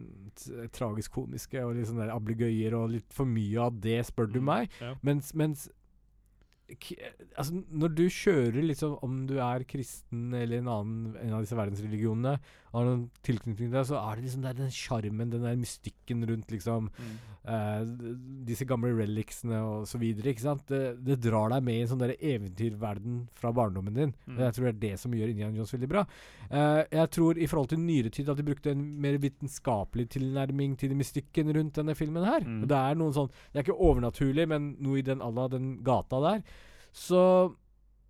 [0.77, 4.45] tragisk-komiske og litt sånn der ablegøyer og litt for mye av det, spør du Mm,
[4.51, 4.71] meg.
[4.83, 4.93] Ja.
[5.03, 5.69] Mens, mens
[7.37, 11.55] Altså, når du kjører liksom Om du er kristen eller en annen En av disse
[11.55, 12.33] verdensreligionene,
[12.77, 16.23] har noen tilknytning til det, så er det liksom der, den sjarmen, den der mystikken
[16.29, 17.17] rundt liksom Mm.
[17.47, 17.83] eh,
[18.49, 20.65] disse gamle relicsene og så videre, ikke sant?
[20.69, 24.15] Det, det drar deg med i en sånn der eventyrverden fra barndommen din.
[24.27, 24.37] Mm.
[24.37, 26.03] Og jeg tror det er det som gjør Indiana Jones veldig bra.
[26.51, 30.77] Eh, jeg tror i forhold til nyere tid at de brukte en mer vitenskapelig tilnærming
[30.81, 32.41] til mystikken rundt denne filmen her.
[32.47, 32.65] Mm.
[32.71, 36.21] Det er noen sånn Det er ikke overnaturlig, men noe i den alla den gata
[36.25, 36.43] der.
[36.97, 37.23] Så,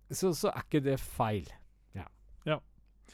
[0.09, 1.47] så, så er ikke det feil.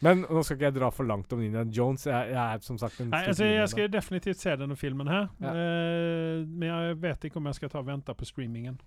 [0.04, 0.10] Ja.
[0.10, 0.16] Ja.
[0.16, 2.06] Men nå skal ikke jeg dra for langt om Indian Jones.
[2.10, 5.30] Jeg, jeg er som sagt en Nei, altså, jeg skal definitivt se denne filmen her.
[5.42, 5.54] Ja.
[5.56, 8.80] uh, men jeg vet ikke om jeg skal ta og vente på streamingen.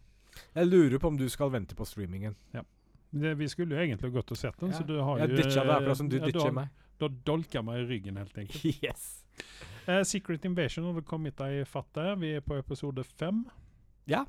[0.54, 2.36] Jeg lurer på om du skal vente på streamingen.
[3.16, 4.76] Det, vi skulle jo egentlig gått og sett den, Ja.
[4.76, 6.68] så du har Jeg jo ditcha det akkurat som du ja, ditcher meg.
[7.00, 8.64] Da dolker jeg meg i ryggen, helt enkelt.
[8.84, 9.22] Yes.
[9.86, 12.18] Uh, Secret Invasion har kommet deg i fattet.
[12.20, 13.44] Vi er på episode fem.
[14.10, 14.24] Ja.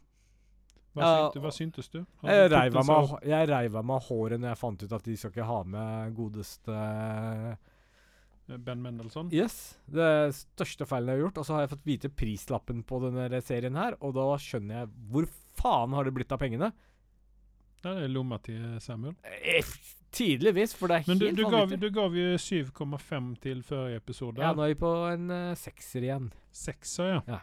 [0.98, 1.98] Hva, syntes, hva syntes du?
[2.28, 5.18] Jeg du reiv meg, jeg reiv av meg håret når jeg fant ut at de
[5.18, 6.78] skal ikke ha med godeste
[8.48, 9.30] Ben Mendelsohn?
[9.36, 9.76] Yes.
[9.92, 11.42] Det største feilen jeg har gjort.
[11.42, 14.92] Og så har jeg fått vite prislappen på denne serien her, og da skjønner jeg
[15.12, 15.28] hvor
[15.60, 16.72] faen har det blitt av pengene?
[17.84, 19.18] Ja, det er lomma til Samuel.
[19.28, 19.76] Eh,
[20.18, 21.76] Tydeligvis, for det er Men helt vanvittig.
[21.76, 24.42] Men du gav jo 7,5 til forrige episode.
[24.42, 26.32] Ja, nå er vi på en uh, sekser igjen.
[26.56, 27.22] Sekser, ja.
[27.28, 27.42] Ja.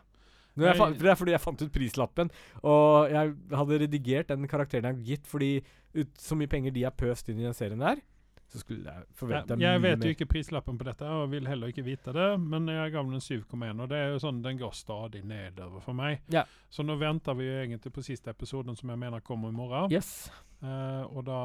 [0.57, 2.31] Jeg det er fordi jeg fant ut prislappen,
[2.63, 5.53] og jeg hadde redigert den karakteren jeg har gitt, fordi
[5.95, 8.03] ut, så mye penger de har pøst inn i den serien der,
[8.55, 11.49] så skulle jeg Jeg, forvente jeg mye vet jo ikke prislappen på dette, og vil
[11.51, 14.61] heller ikke vite det, men jeg ga den 7,1, og det er jo sånn, den
[14.61, 16.23] går stadig nedover for meg.
[16.31, 16.45] Ja.
[16.71, 19.91] Så nå venter vi jo egentlig på siste episoden, som jeg mener kommer i morgen.
[19.91, 20.29] Yes.
[20.63, 21.41] Uh, og da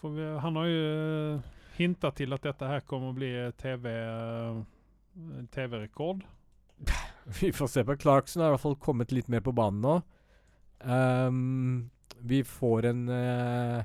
[0.00, 1.42] får vi Han har jo
[1.76, 4.70] hinta til at dette her kommer å bli TV-rekord.
[5.54, 6.24] TV-rekord.
[7.40, 7.96] Vi får se på.
[7.96, 9.96] Clarkson har i hvert fall kommet litt mer på banen nå.
[10.84, 11.90] Um,
[12.20, 13.78] vi får en uh,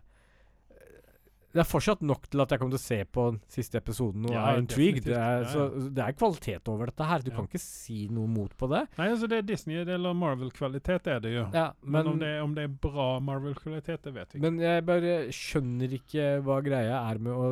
[1.53, 4.27] Det er fortsatt nok til at jeg kommer til å se på den siste episoden
[4.27, 5.05] og Ja, er intrigued.
[5.07, 5.63] Det er, Ja, så
[5.95, 7.23] det er kvalitet over dette her.
[7.25, 7.37] Du Ja.
[7.37, 8.83] kan ikke si noe mot på det.
[8.99, 11.47] Nei, altså det er Disney eller Marvel-kvalitet er det jo.
[11.55, 14.43] Ja, Men, men, om, det, om det er bra Marvel-kvalitet, det vet vi ikke.
[14.45, 17.49] men jeg bare skjønner ikke hva greia er med å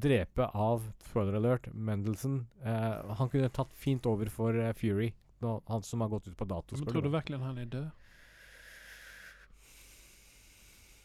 [0.00, 2.42] drepe av spoiler alert Mendelsohn.
[2.62, 5.12] Eh, han kunne tatt fint over for uh, Fury,
[5.44, 6.78] nå, han som har gått ut på dato.
[6.78, 7.88] Men tror du virkelig han er død?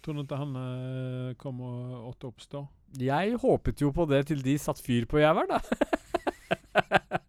[0.03, 2.65] Tror du ikke han eh, kommer åtte oppstå?
[2.99, 5.61] Jeg håpet jo på det til de satt fyr på jævelen, da.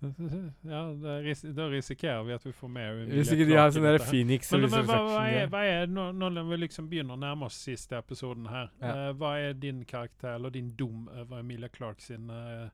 [0.74, 3.84] ja, da, ris da risikerer vi at vi får mer Hvis ikke de har sånn
[3.84, 7.20] der Phoenix Men, men hva, hva, er, hva er når, når vi liksom begynner å
[7.20, 8.94] nærme oss siste episoden her, Ja.
[8.94, 12.70] uh, hva er din karakter eller din dom over Emilia Clark sin, uh,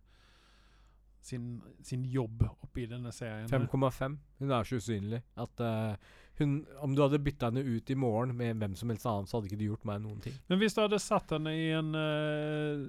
[1.20, 1.48] sin,
[1.82, 3.50] sin jobb oppi denne serien?
[3.50, 4.16] 5,5.
[4.38, 5.98] Hun er så usynlig at uh,
[6.38, 9.38] hun Om du hadde bytta henne ut i morgen med hvem som helst annen, så
[9.40, 10.34] hadde ikke du gjort meg noen ting.
[10.46, 12.86] Men hvis du hadde satt henne i en uh,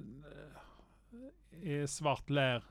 [1.58, 2.62] I svart lær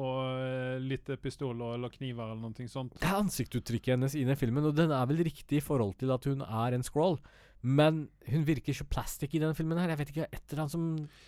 [0.00, 4.38] og eh, litt pistoler eller kniver eller noe sånt Det er ansiktsuttrykket hennes i den
[4.40, 7.18] filmen, og den er vel riktig i forhold til at hun er en scroll.
[7.60, 9.90] Men hun virker så plastic i denne filmen her.
[9.92, 10.86] Jeg vet ikke, et eller annet som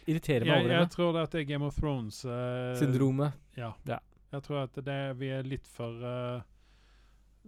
[0.08, 0.94] irriterer meg jeg, over jeg henne.
[0.94, 3.36] tror det er Game of Thrones eh, Syndromet.
[3.58, 3.74] Ja.
[3.88, 3.98] Ja.
[4.32, 6.40] Jeg tror at det vi er litt for uh,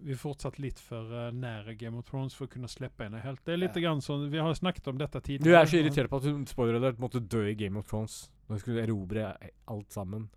[0.04, 3.22] Vi er fortsatt litt for uh, nære Game of Thrones for å kunne slippe henne
[3.24, 3.40] helt.
[3.46, 3.86] Det er litt Ja.
[3.86, 5.48] grann sånn Vi har snakket om dette tidligere.
[5.48, 8.26] Du er så irritert på at hun spoiler alert, måtte dø i Game of Thrones.
[8.44, 9.30] Når hun skulle erobre
[9.72, 10.28] alt sammen.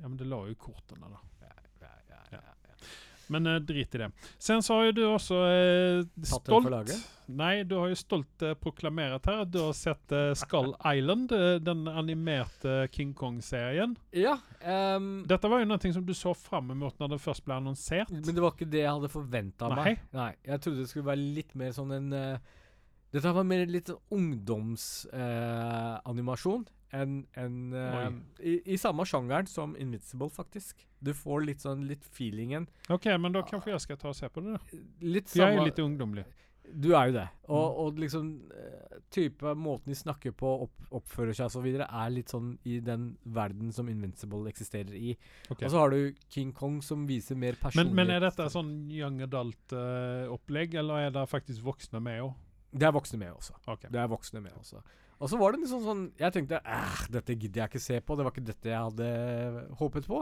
[0.00, 1.18] Ja, men det lå jo kortene, da.
[1.40, 2.40] Ja, ja, ja, Ja.
[2.42, 2.42] ja.
[3.28, 4.10] Men eh, drit i det.
[4.38, 6.92] Sen så har jo du også eh, for stolt?
[7.26, 11.32] Nei, du har jo stolt eh, proklamert her at du har sett eh, Skull Island,
[11.66, 13.96] den animerte King Kong-serien.
[14.14, 14.36] Ja.
[14.62, 18.10] Um, Dette var jo noe som du så fram mot når det først ble annonsert.
[18.14, 19.98] Men det var ikke det jeg hadde forventa meg.
[20.14, 22.08] Nei, Jeg trodde det skulle være litt mer sånn en
[23.16, 25.16] Dette var mer litt ungdomsanimasjon.
[26.06, 26.66] ungdomsanimasjon
[26.96, 28.08] enn en uh,
[28.40, 30.86] i, I samme sjangeren som Invincible, faktisk.
[31.04, 32.66] Du får litt sånn litt feelingen.
[32.90, 34.80] OK, men da kanskje jeg skal ta og se på det, da.
[35.04, 36.24] Litt For jeg er litt ungdomlig.
[36.66, 37.28] Du er jo det.
[37.46, 37.76] Og, Mm.
[37.78, 42.48] og liksom eh, type måten de snakker på, opp, oppfører seg osv., er litt sånn
[42.66, 45.12] i den verden som Invincible eksisterer i.
[45.46, 45.68] Okay.
[45.68, 46.00] Og så har du
[46.34, 47.94] King Kong, som viser mer personlighet.
[47.94, 52.34] Men, men er dette sånn young adult-opplegg, eller er det faktisk voksne med òg?
[52.76, 53.54] Det er voksne med også.
[53.76, 53.90] Okay.
[53.92, 54.82] Det er voksne med også.
[55.16, 58.16] Og så var det liksom sånn Jeg tenkte æh, dette gidder jeg ikke se på.
[58.16, 59.08] Det var ikke dette jeg hadde
[59.80, 60.20] håpet på.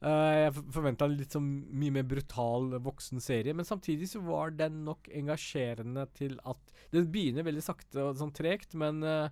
[0.00, 4.54] Uh, jeg forventa en litt sånn mye mer brutal voksen serie, men samtidig så var
[4.56, 9.28] den nok engasjerende til at Den begynner veldig sakte og sånn tregt, men uh,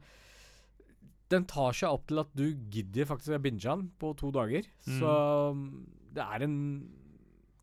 [1.33, 4.69] den tar seg opp til at du gidder faktisk å binge den på to dager.
[4.85, 5.01] Mm.
[5.01, 5.15] Så
[5.57, 5.65] um,
[6.17, 6.59] det er en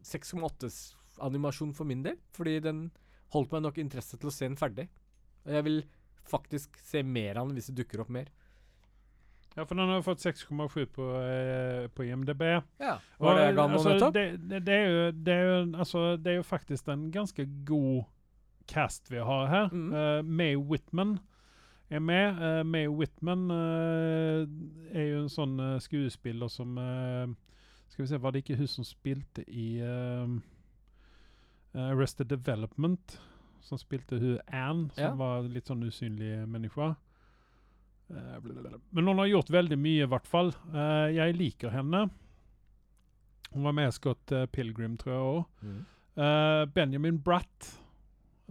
[0.05, 2.87] 6,8-animasjon for min del, fordi den
[3.33, 4.87] holdt meg nok interesse til å se den ferdig.
[5.45, 5.79] Og jeg vil
[6.29, 8.31] faktisk se mer av den hvis det dukker opp mer.
[9.55, 12.41] Ja, for den har fått 6,7 på, eh, på IMDb.
[12.81, 14.13] Ja, Var det jeg ga nå altså, nettopp?
[14.17, 17.45] det, det, det, er jo, det, er jo, altså, det er jo faktisk en ganske
[17.67, 18.03] god
[18.67, 19.69] cast vi har her.
[19.71, 19.93] Mm.
[19.93, 21.19] Eh, May Whitman
[21.89, 22.41] er med.
[22.41, 24.43] Uh, May Whitman eh,
[24.91, 27.27] er jo en sånn eh, skuespiller som eh,
[27.93, 30.35] Skal vi se, var det ikke hun som spilte i eh,
[31.75, 33.19] eh, Arrested Development?
[33.65, 35.15] Som spilte hun Anne, som Ja.
[35.17, 36.91] var litt sånn usynlig menneske.
[38.11, 38.37] Uh.
[38.93, 40.51] Men hun har gjort veldig mye, i hvert fall.
[40.69, 42.03] Uh, jeg liker henne.
[43.55, 45.45] Hun var med i Scott eh, Pilgrim, tror jeg òg.
[45.63, 45.85] Mm.
[46.19, 47.69] Eh, Benjamin Bratt.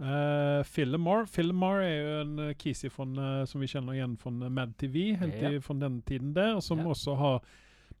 [0.01, 0.63] Uh.
[0.67, 5.35] Phillimore er jo en uh, kisi eh, som vi kjenner igjen fra Mad TV, helt
[5.39, 5.59] Ja.
[5.61, 6.85] fra den tiden der, som Ja.
[6.89, 7.41] også har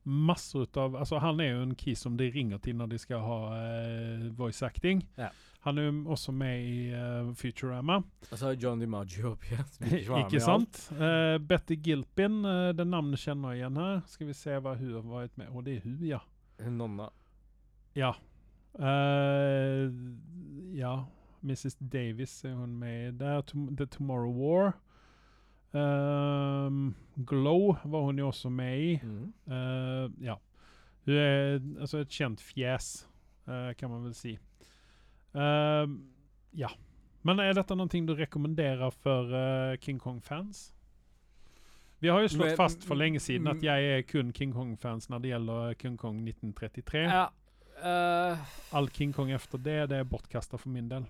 [0.03, 2.97] masse ut av altså Han er jo en kis som de ringer til når de
[2.97, 5.05] skal ha uh, voice acting.
[5.17, 5.29] Ja.
[5.65, 7.99] Han er jo også med i uh, Futurama.
[8.29, 9.65] Altså John DiMaggio opp igjen.
[10.21, 10.83] ikke sant?
[10.93, 13.99] Uh, Betty Gilpin, uh, det navnet kjenner jeg igjen her.
[14.11, 16.21] Skal vi se hva hun har vært med Å, det er hun, ja.
[16.61, 17.09] Hun Nonna.
[17.97, 18.13] Ja.
[18.77, 19.89] Uh,
[20.77, 20.95] ja.
[21.45, 21.77] Mrs.
[21.81, 23.41] Davis er hun med i der.
[23.77, 24.75] The Tomorrow War.
[25.75, 28.99] Um, Glow var hun jo også med i.
[29.03, 29.33] Mm.
[29.47, 30.35] Uh, ja.
[31.05, 33.07] Hun er altså et kjent fjes,
[33.47, 34.37] uh, kan man vel si.
[35.35, 35.87] Eh,
[36.61, 36.71] ja.
[37.25, 40.69] Men er dette noe du rekommenderer for uh, King Kong-fans?
[42.03, 45.09] Vi har jo slått Men- fast for lenge siden at jeg er kun King Kong-fans
[45.09, 47.01] når det gjelder King Kong 1933.
[47.09, 47.25] Ja.
[47.81, 48.45] uh,
[48.77, 51.07] All King Kong efter det, det er bortkasta for min del.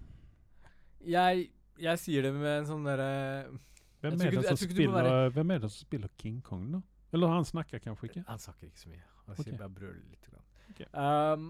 [1.03, 3.09] jeg, jeg sier det med en sånn derre
[4.05, 4.19] Hvem
[4.93, 5.29] være...
[5.33, 6.81] hvem er det som spiller King Kong, da?
[7.11, 8.23] Eller han snakker kanskje ikke?
[8.27, 9.03] Han snakker ikke så mye.
[9.25, 9.57] Han okay.
[9.57, 10.27] bare brøler litt.
[10.29, 10.43] Grann.
[10.69, 10.81] Ok.
[10.93, 11.45] Um,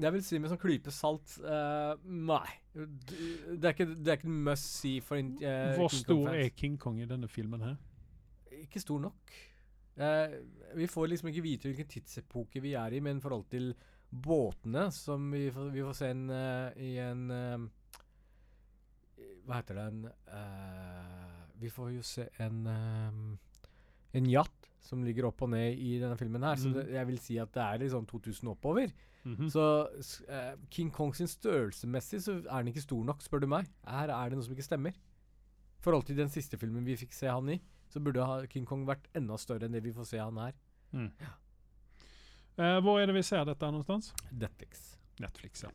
[0.00, 2.48] jeg vil si med sånn klype salt uh, Nei.
[2.72, 7.00] Det er ikke, det er ikke must see for eh, Hvor stor er King Kong
[7.02, 7.76] i denne filmen her?
[8.60, 9.34] Ikke stor nok.
[10.00, 10.38] Uh,
[10.78, 13.72] vi får liksom ikke vite hvilken tidsepoke vi er i, men i forhold til
[14.10, 17.68] båtene, som vi får, vi får se en, uh, i en eh,
[19.46, 20.00] Hva heter det en,
[20.34, 23.20] eh, Vi får jo se en eh,
[24.18, 26.56] En yacht som ligger opp og ned i denne filmen her.
[26.58, 26.74] Så Mm.
[26.74, 28.90] det, jeg vil si at det er liksom 2000 oppover.
[29.24, 29.50] Mhm.
[29.52, 29.64] Så
[30.28, 33.68] eh, King Kong sin størrelsesmessig så er den ikke stor nok, spør du meg.
[33.88, 34.96] Her er det noe som ikke stemmer.
[34.96, 37.60] I forhold til den siste filmen vi fikk se han i,
[37.90, 40.56] så burde ha King Kong vært enda større enn det vi får se han her.
[40.92, 41.12] Mm.
[42.60, 44.10] Uh, hvor er det vi ser dette någonstans?
[44.32, 44.98] Netflix.
[45.20, 45.70] Netflix, ja.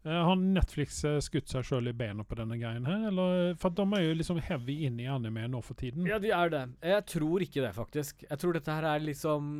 [0.00, 3.50] Eh, har Netflix skutt seg sjøl i bena på denne greien her, eller?
[3.60, 6.06] For de er jo liksom heavy inn i anime nå for tiden.
[6.08, 6.62] Ja, de er det.
[6.88, 8.24] Jeg tror ikke det, faktisk.
[8.24, 9.50] Jeg tror dette her er liksom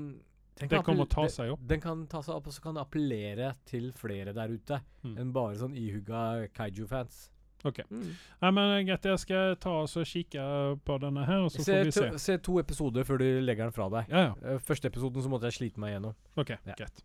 [0.58, 1.60] den det kan kommer ta seg opp.
[1.66, 5.16] Den kan ta seg opp, og så kan det appellere til flere der ute Mm.
[5.18, 7.30] enn bare sånn ihugga kaiju-fans.
[7.64, 7.78] Ok.
[7.90, 8.14] Mm.
[8.42, 11.84] Nei, men greit, jeg skal ta og kikke på denne her, og så Se, får
[11.84, 12.10] vi se.
[12.10, 14.08] to, se to episoder før du legger den fra deg.
[14.08, 14.34] Ja, ja.
[14.54, 16.14] Eh, Første episoden så måtte jeg slite meg gjennom.
[16.36, 16.74] Ok, Ja.
[16.76, 17.02] greit.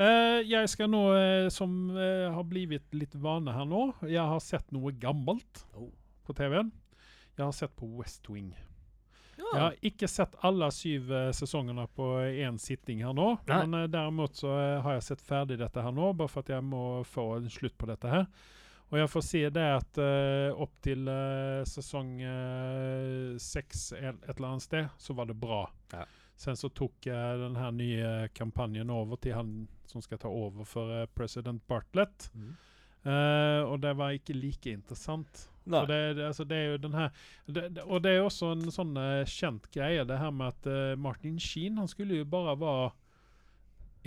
[0.00, 4.38] Uh, jeg skal nå, eh, som uh, har blivit litt vane her nå Jeg har
[4.38, 5.90] sett noe gammelt Oh.
[6.24, 6.70] på TV-en.
[7.36, 8.54] Jeg har sett på West Wing.
[9.38, 13.30] Jeg har ikke sett alle syv eh, sesongene på én sitting her nå.
[13.48, 13.58] Nei.
[13.64, 16.52] Men eh, derimot så eh, har jeg sett ferdig dette her nå, bare for at
[16.56, 18.26] jeg må få en slutt på dette her.
[18.88, 22.14] Og jeg får si det at uh, opp til uh, sesong
[23.36, 25.66] seks et, eller annet sted, så var det bra.
[25.92, 26.06] Ja.
[26.38, 29.52] Sen så tok eh, den her nye kampanjen over til han
[29.90, 32.30] som skal ta over for president Bartlett.
[32.32, 32.52] Mm.
[33.66, 35.48] Og det var ikke like interessant.
[35.70, 37.10] For det, altså, det er jo den her
[37.46, 40.66] det, det, Og det er også en sånn uh, kjent greie, det her med at
[40.70, 42.88] uh, Martin Sheen han skulle jo bare være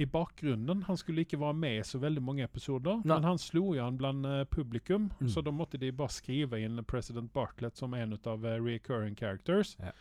[0.01, 0.83] i bakgrunnen.
[0.87, 3.11] Han skulle ikke være med i så veldig mange episoder, Nei.
[3.13, 5.27] men han slo jo an blant uh, publikum, Mm.
[5.29, 9.75] så da måtte de bare skrive inn president Bartlett som en av uh, recurring characters.
[9.79, 9.91] Ja.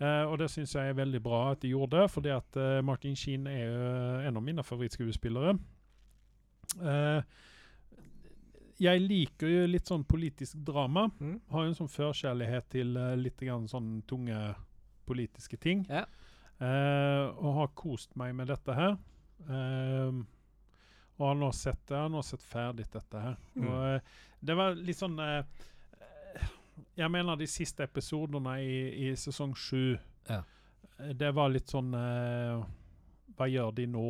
[0.00, 3.46] Uh, og det syns jeg er veldig bra at de gjorde, fordi at Martin Sheen
[3.46, 3.88] er jo
[4.28, 5.56] en av mine favorittskuespillere.
[6.82, 7.22] Eh,
[8.78, 11.08] jeg liker jo litt sånn politisk drama.
[11.18, 11.36] Mm.
[11.50, 14.38] Har jo en sånn førkjærlighet til uh, litt grann sånn tunge
[15.08, 15.84] politiske ting.
[15.90, 16.04] Ja.
[16.58, 18.94] Uh, og har kost meg med dette her.
[19.48, 20.22] Uh,
[21.18, 23.36] og har nå sett det, har nå sett ferdig dette her.
[23.58, 23.68] Mm.
[23.72, 25.18] Og det var litt sånn
[26.94, 29.96] Jeg mener de siste episodene i, i sesong sju
[30.28, 30.44] Ja.
[31.18, 34.06] Det var litt sånn Hva gjør de nå?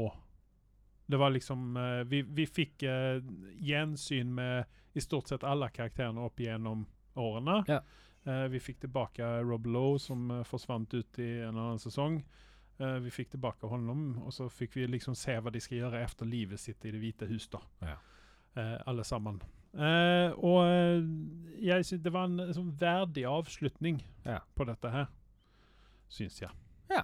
[1.09, 3.23] Det var liksom eh, Vi, vi fikk uh,
[3.65, 6.83] gjensyn med i stort sett alle karakterene opp gjennom
[7.17, 7.63] årene.
[7.69, 7.79] Ja.
[8.27, 12.23] Uh, vi fikk tilbake Rob Lowe, som uh, forsvant ut i en annen sesong.
[12.79, 16.29] Vi fikk tilbake honom, og så fikk vi liksom se hva de skal gjøre etter
[16.31, 17.49] livet sitt i Det hvite hus.
[17.51, 17.59] da.
[17.83, 17.97] Ja.
[18.87, 19.41] Alle sammen.
[20.39, 20.61] Og
[21.59, 24.39] jeg synes det var en sånn verdig avslutning Ja.
[24.55, 25.11] på dette her,
[26.07, 26.55] syns jeg.
[26.89, 27.03] Ja.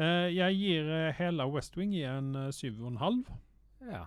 [0.00, 3.30] Eh, jeg gir eh, hele West Wing i en eh, syv og en halv.
[3.90, 4.04] Ja.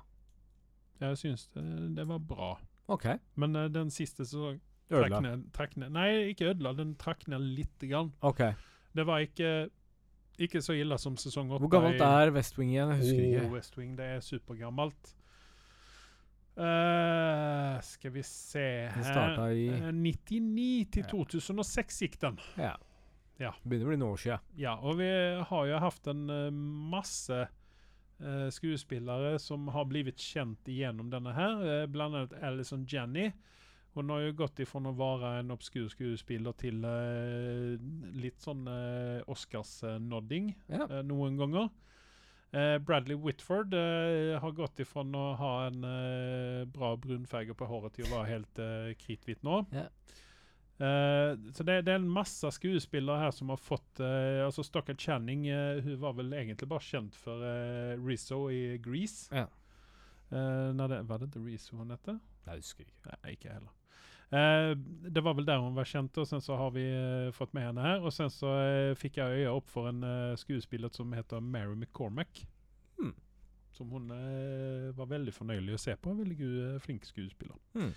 [1.03, 1.63] Jeg syns det,
[1.97, 2.53] det var bra.
[2.93, 3.05] OK.
[3.35, 4.55] Men eh, den siste så
[4.91, 6.73] trakk ned, trakk ned Nei, ikke ødela.
[6.77, 8.13] Den trakk ned lite grann.
[8.21, 8.41] OK.
[8.93, 9.69] Det var ikke,
[10.37, 11.65] ikke så ille som sesong åtte.
[11.65, 12.93] Hvor gammelt er West Wing igjen?
[12.93, 13.51] Jeg husker oh, ikke.
[13.53, 15.13] West Wing, det er supergammelt.
[16.53, 21.09] Uh, skal vi se Den starta i Eh, 99 til Ja.
[21.09, 22.37] 2006 gikk den.
[22.57, 22.75] Ja.
[23.41, 23.49] Ja.
[23.65, 24.39] Begynner å bli noen år siden.
[24.61, 25.07] Ja, og vi
[25.49, 26.49] har jo hatt en eh,
[26.93, 31.63] masse eh, skuespillere som har blitt kjent igjennom denne her.
[31.65, 33.31] eh, blant annet Alison Jenny.
[33.95, 36.79] Hun har jo gått ifra å være en obskur skuespiller til
[38.17, 38.63] litt sånn
[39.29, 40.87] Oscars-nodding Ja.
[41.05, 41.69] noen ganger.
[42.81, 45.85] Bradley Whitford har gått ifra å ha en
[46.73, 49.59] bra brunfarge på håret til å være helt uh, kritthvit nå.
[49.73, 49.85] Ja.
[50.83, 54.99] Eh, så det, det er en masse skuespillere her som har fått uh, altså Stockard
[54.99, 59.29] Channing uh, hun var vel egentlig bare kjent for uh, Rizzo i Grease.
[59.31, 59.47] Ja.
[60.33, 62.07] Nei, det, var det ikke Rizzo hun het?
[62.09, 62.95] Jeg husker ikke.
[63.05, 63.73] Nei, ikke heller.
[65.13, 66.87] Det var vel der hun var kjent, og sen så har vi
[67.37, 67.99] fått med henne her.
[68.01, 68.49] Og sen så
[68.97, 70.01] fikk jeg øye opp for en
[70.41, 72.41] skuespiller som heter Mary McCormack.
[72.97, 73.13] Hmm.
[73.77, 74.09] Som hun
[74.97, 76.15] var veldig fornøyelig å se på.
[76.23, 77.61] Veldig flink skuespiller.
[77.77, 77.93] Hmm.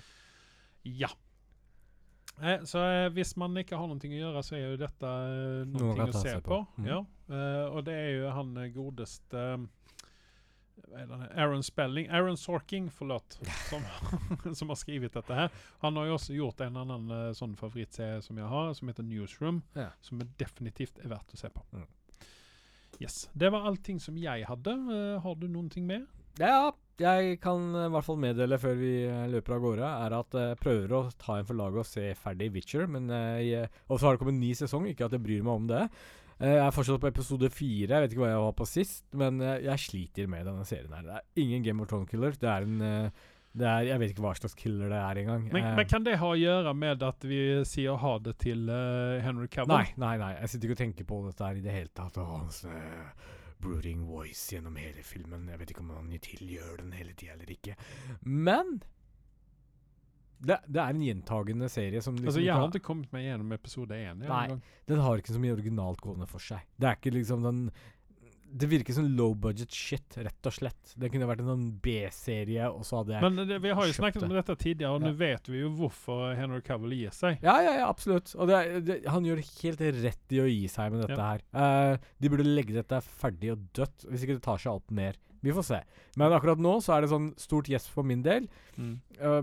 [0.84, 1.08] Ja.
[2.42, 5.64] Eh, så eh, hvis man ikke har noe å gjøre, så er jo dette eh,
[5.72, 6.50] Noe å se på.
[6.50, 6.58] på.
[6.82, 6.88] Mm.
[6.90, 7.00] Ja.
[7.32, 13.38] Eh, og det er jo han eh, godeste eh, Aaron Spelling Aaron Sorking, forlåt,
[13.70, 13.82] som,
[14.54, 15.50] som har skrevet dette her.
[15.84, 19.62] Han har jo også gjort en annen sånn favorittserie som jeg har, som heter Newsroom.
[19.78, 19.90] Ja.
[20.04, 21.64] Som er definitivt er verdt å se på.
[21.72, 21.88] Mm.
[23.00, 23.26] Yes.
[23.36, 24.76] Det var allting som jeg hadde.
[25.24, 26.06] Har du noen ting med?
[26.40, 26.70] Ja,
[27.02, 30.36] jeg kan eh, i hvert fall meddele før vi eh, løper av gårde, er at
[30.40, 32.86] jeg prøver å ta en for laget og se ferdig Witcher.
[32.90, 35.44] Men eh, jeg, og så har det kommet en ny sesong, ikke at jeg bryr
[35.46, 35.84] meg om det.
[36.36, 39.06] Eh, jeg er fortsatt på episode fire, jeg vet ikke hva jeg var på sist.
[39.16, 41.06] Men eh, jeg sliter med denne serien her.
[41.06, 42.36] Det er ingen Game of Thrones-killer.
[42.40, 43.24] Det er en eh,
[43.56, 45.46] det er, Jeg vet ikke hva slags killer det er engang.
[45.48, 48.68] Men, Eh, men kan det ha å gjøre med at vi sier ha det til
[48.68, 49.72] uh, Henry Cavill?
[49.72, 50.32] Nei, nei, nei.
[50.42, 52.20] Jeg sitter ikke og tenker på dette her i det hele tatt.
[52.20, 55.48] Hans eh, brooding voice gjennom hele filmen.
[55.50, 57.76] Jeg vet ikke om han tilgjør den hele tida eller ikke.
[58.22, 58.78] Men
[60.38, 63.54] det, det er en gjentagende serie som liksom Altså, jeg har ikke kommet meg gjennom
[63.56, 64.20] episode én.
[64.28, 64.58] Nei.
[64.88, 66.66] Den har ikke så mye originalt gående for seg.
[66.76, 67.62] Det er ikke liksom den
[68.48, 70.92] Det virker som low budget shit, rett og slett.
[70.96, 73.92] Det kunne vært en sånn B-serie, og så hadde jeg Men det, vi har jo
[73.96, 74.44] snakket om det.
[74.44, 75.06] dette tidligere, og Ja.
[75.10, 77.38] nå vet vi jo hvorfor Henry Cavill gir seg.
[77.42, 78.34] Ja, ja, ja, absolutt.
[78.38, 81.36] Og det, det, han gjør helt rett i å gi seg med dette Ja.
[81.36, 81.42] her.
[81.52, 85.14] Uh, de burde legge dette ferdig og dødt, hvis ikke det tar seg alt mer.
[85.42, 85.80] Vi får se.
[86.16, 88.48] Men akkurat nå så er det sånn stort yes for min del.
[88.78, 89.00] Mm.
[89.20, 89.42] Uh,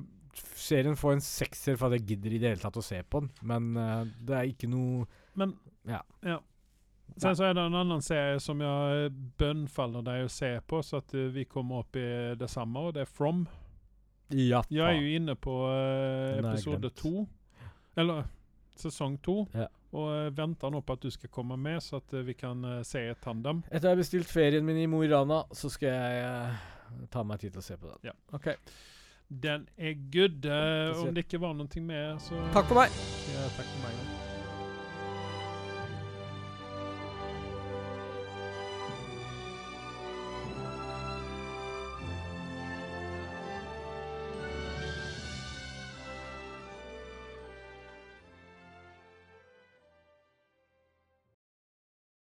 [0.57, 3.21] serien får en sekser for at jeg gidder i det hele tatt å se på
[3.21, 5.05] den, men uh, det er ikke noe
[5.35, 5.53] Men
[5.85, 6.01] ja.
[6.23, 6.39] Ja.
[7.17, 11.01] Sen så er det en annen serie som jeg bønnfaller deg å se på, så
[11.03, 12.07] at eh, vi kommer opp i
[12.39, 13.45] det samme, og det er From.
[14.33, 17.27] Ja, Jeg er jo inne på jeg episode to.
[17.99, 18.25] Eller
[18.79, 19.43] sesong to.
[19.53, 19.67] Ja.
[19.93, 23.05] Og eh, venter nå på at du skal komme med, så at vi kan se
[23.11, 23.61] et tandem.
[23.69, 27.45] Etter jeg har bestilt ferien min i Mo i Rana, så skal jeg ta meg
[27.45, 28.09] tid til å se på den.
[28.09, 28.17] Ja.
[28.33, 28.57] Okay.
[29.29, 30.45] Den er good.
[30.45, 33.01] Om det ikke var noe mer, så Takk for meg.
[33.33, 34.22] Ja, takk for meg.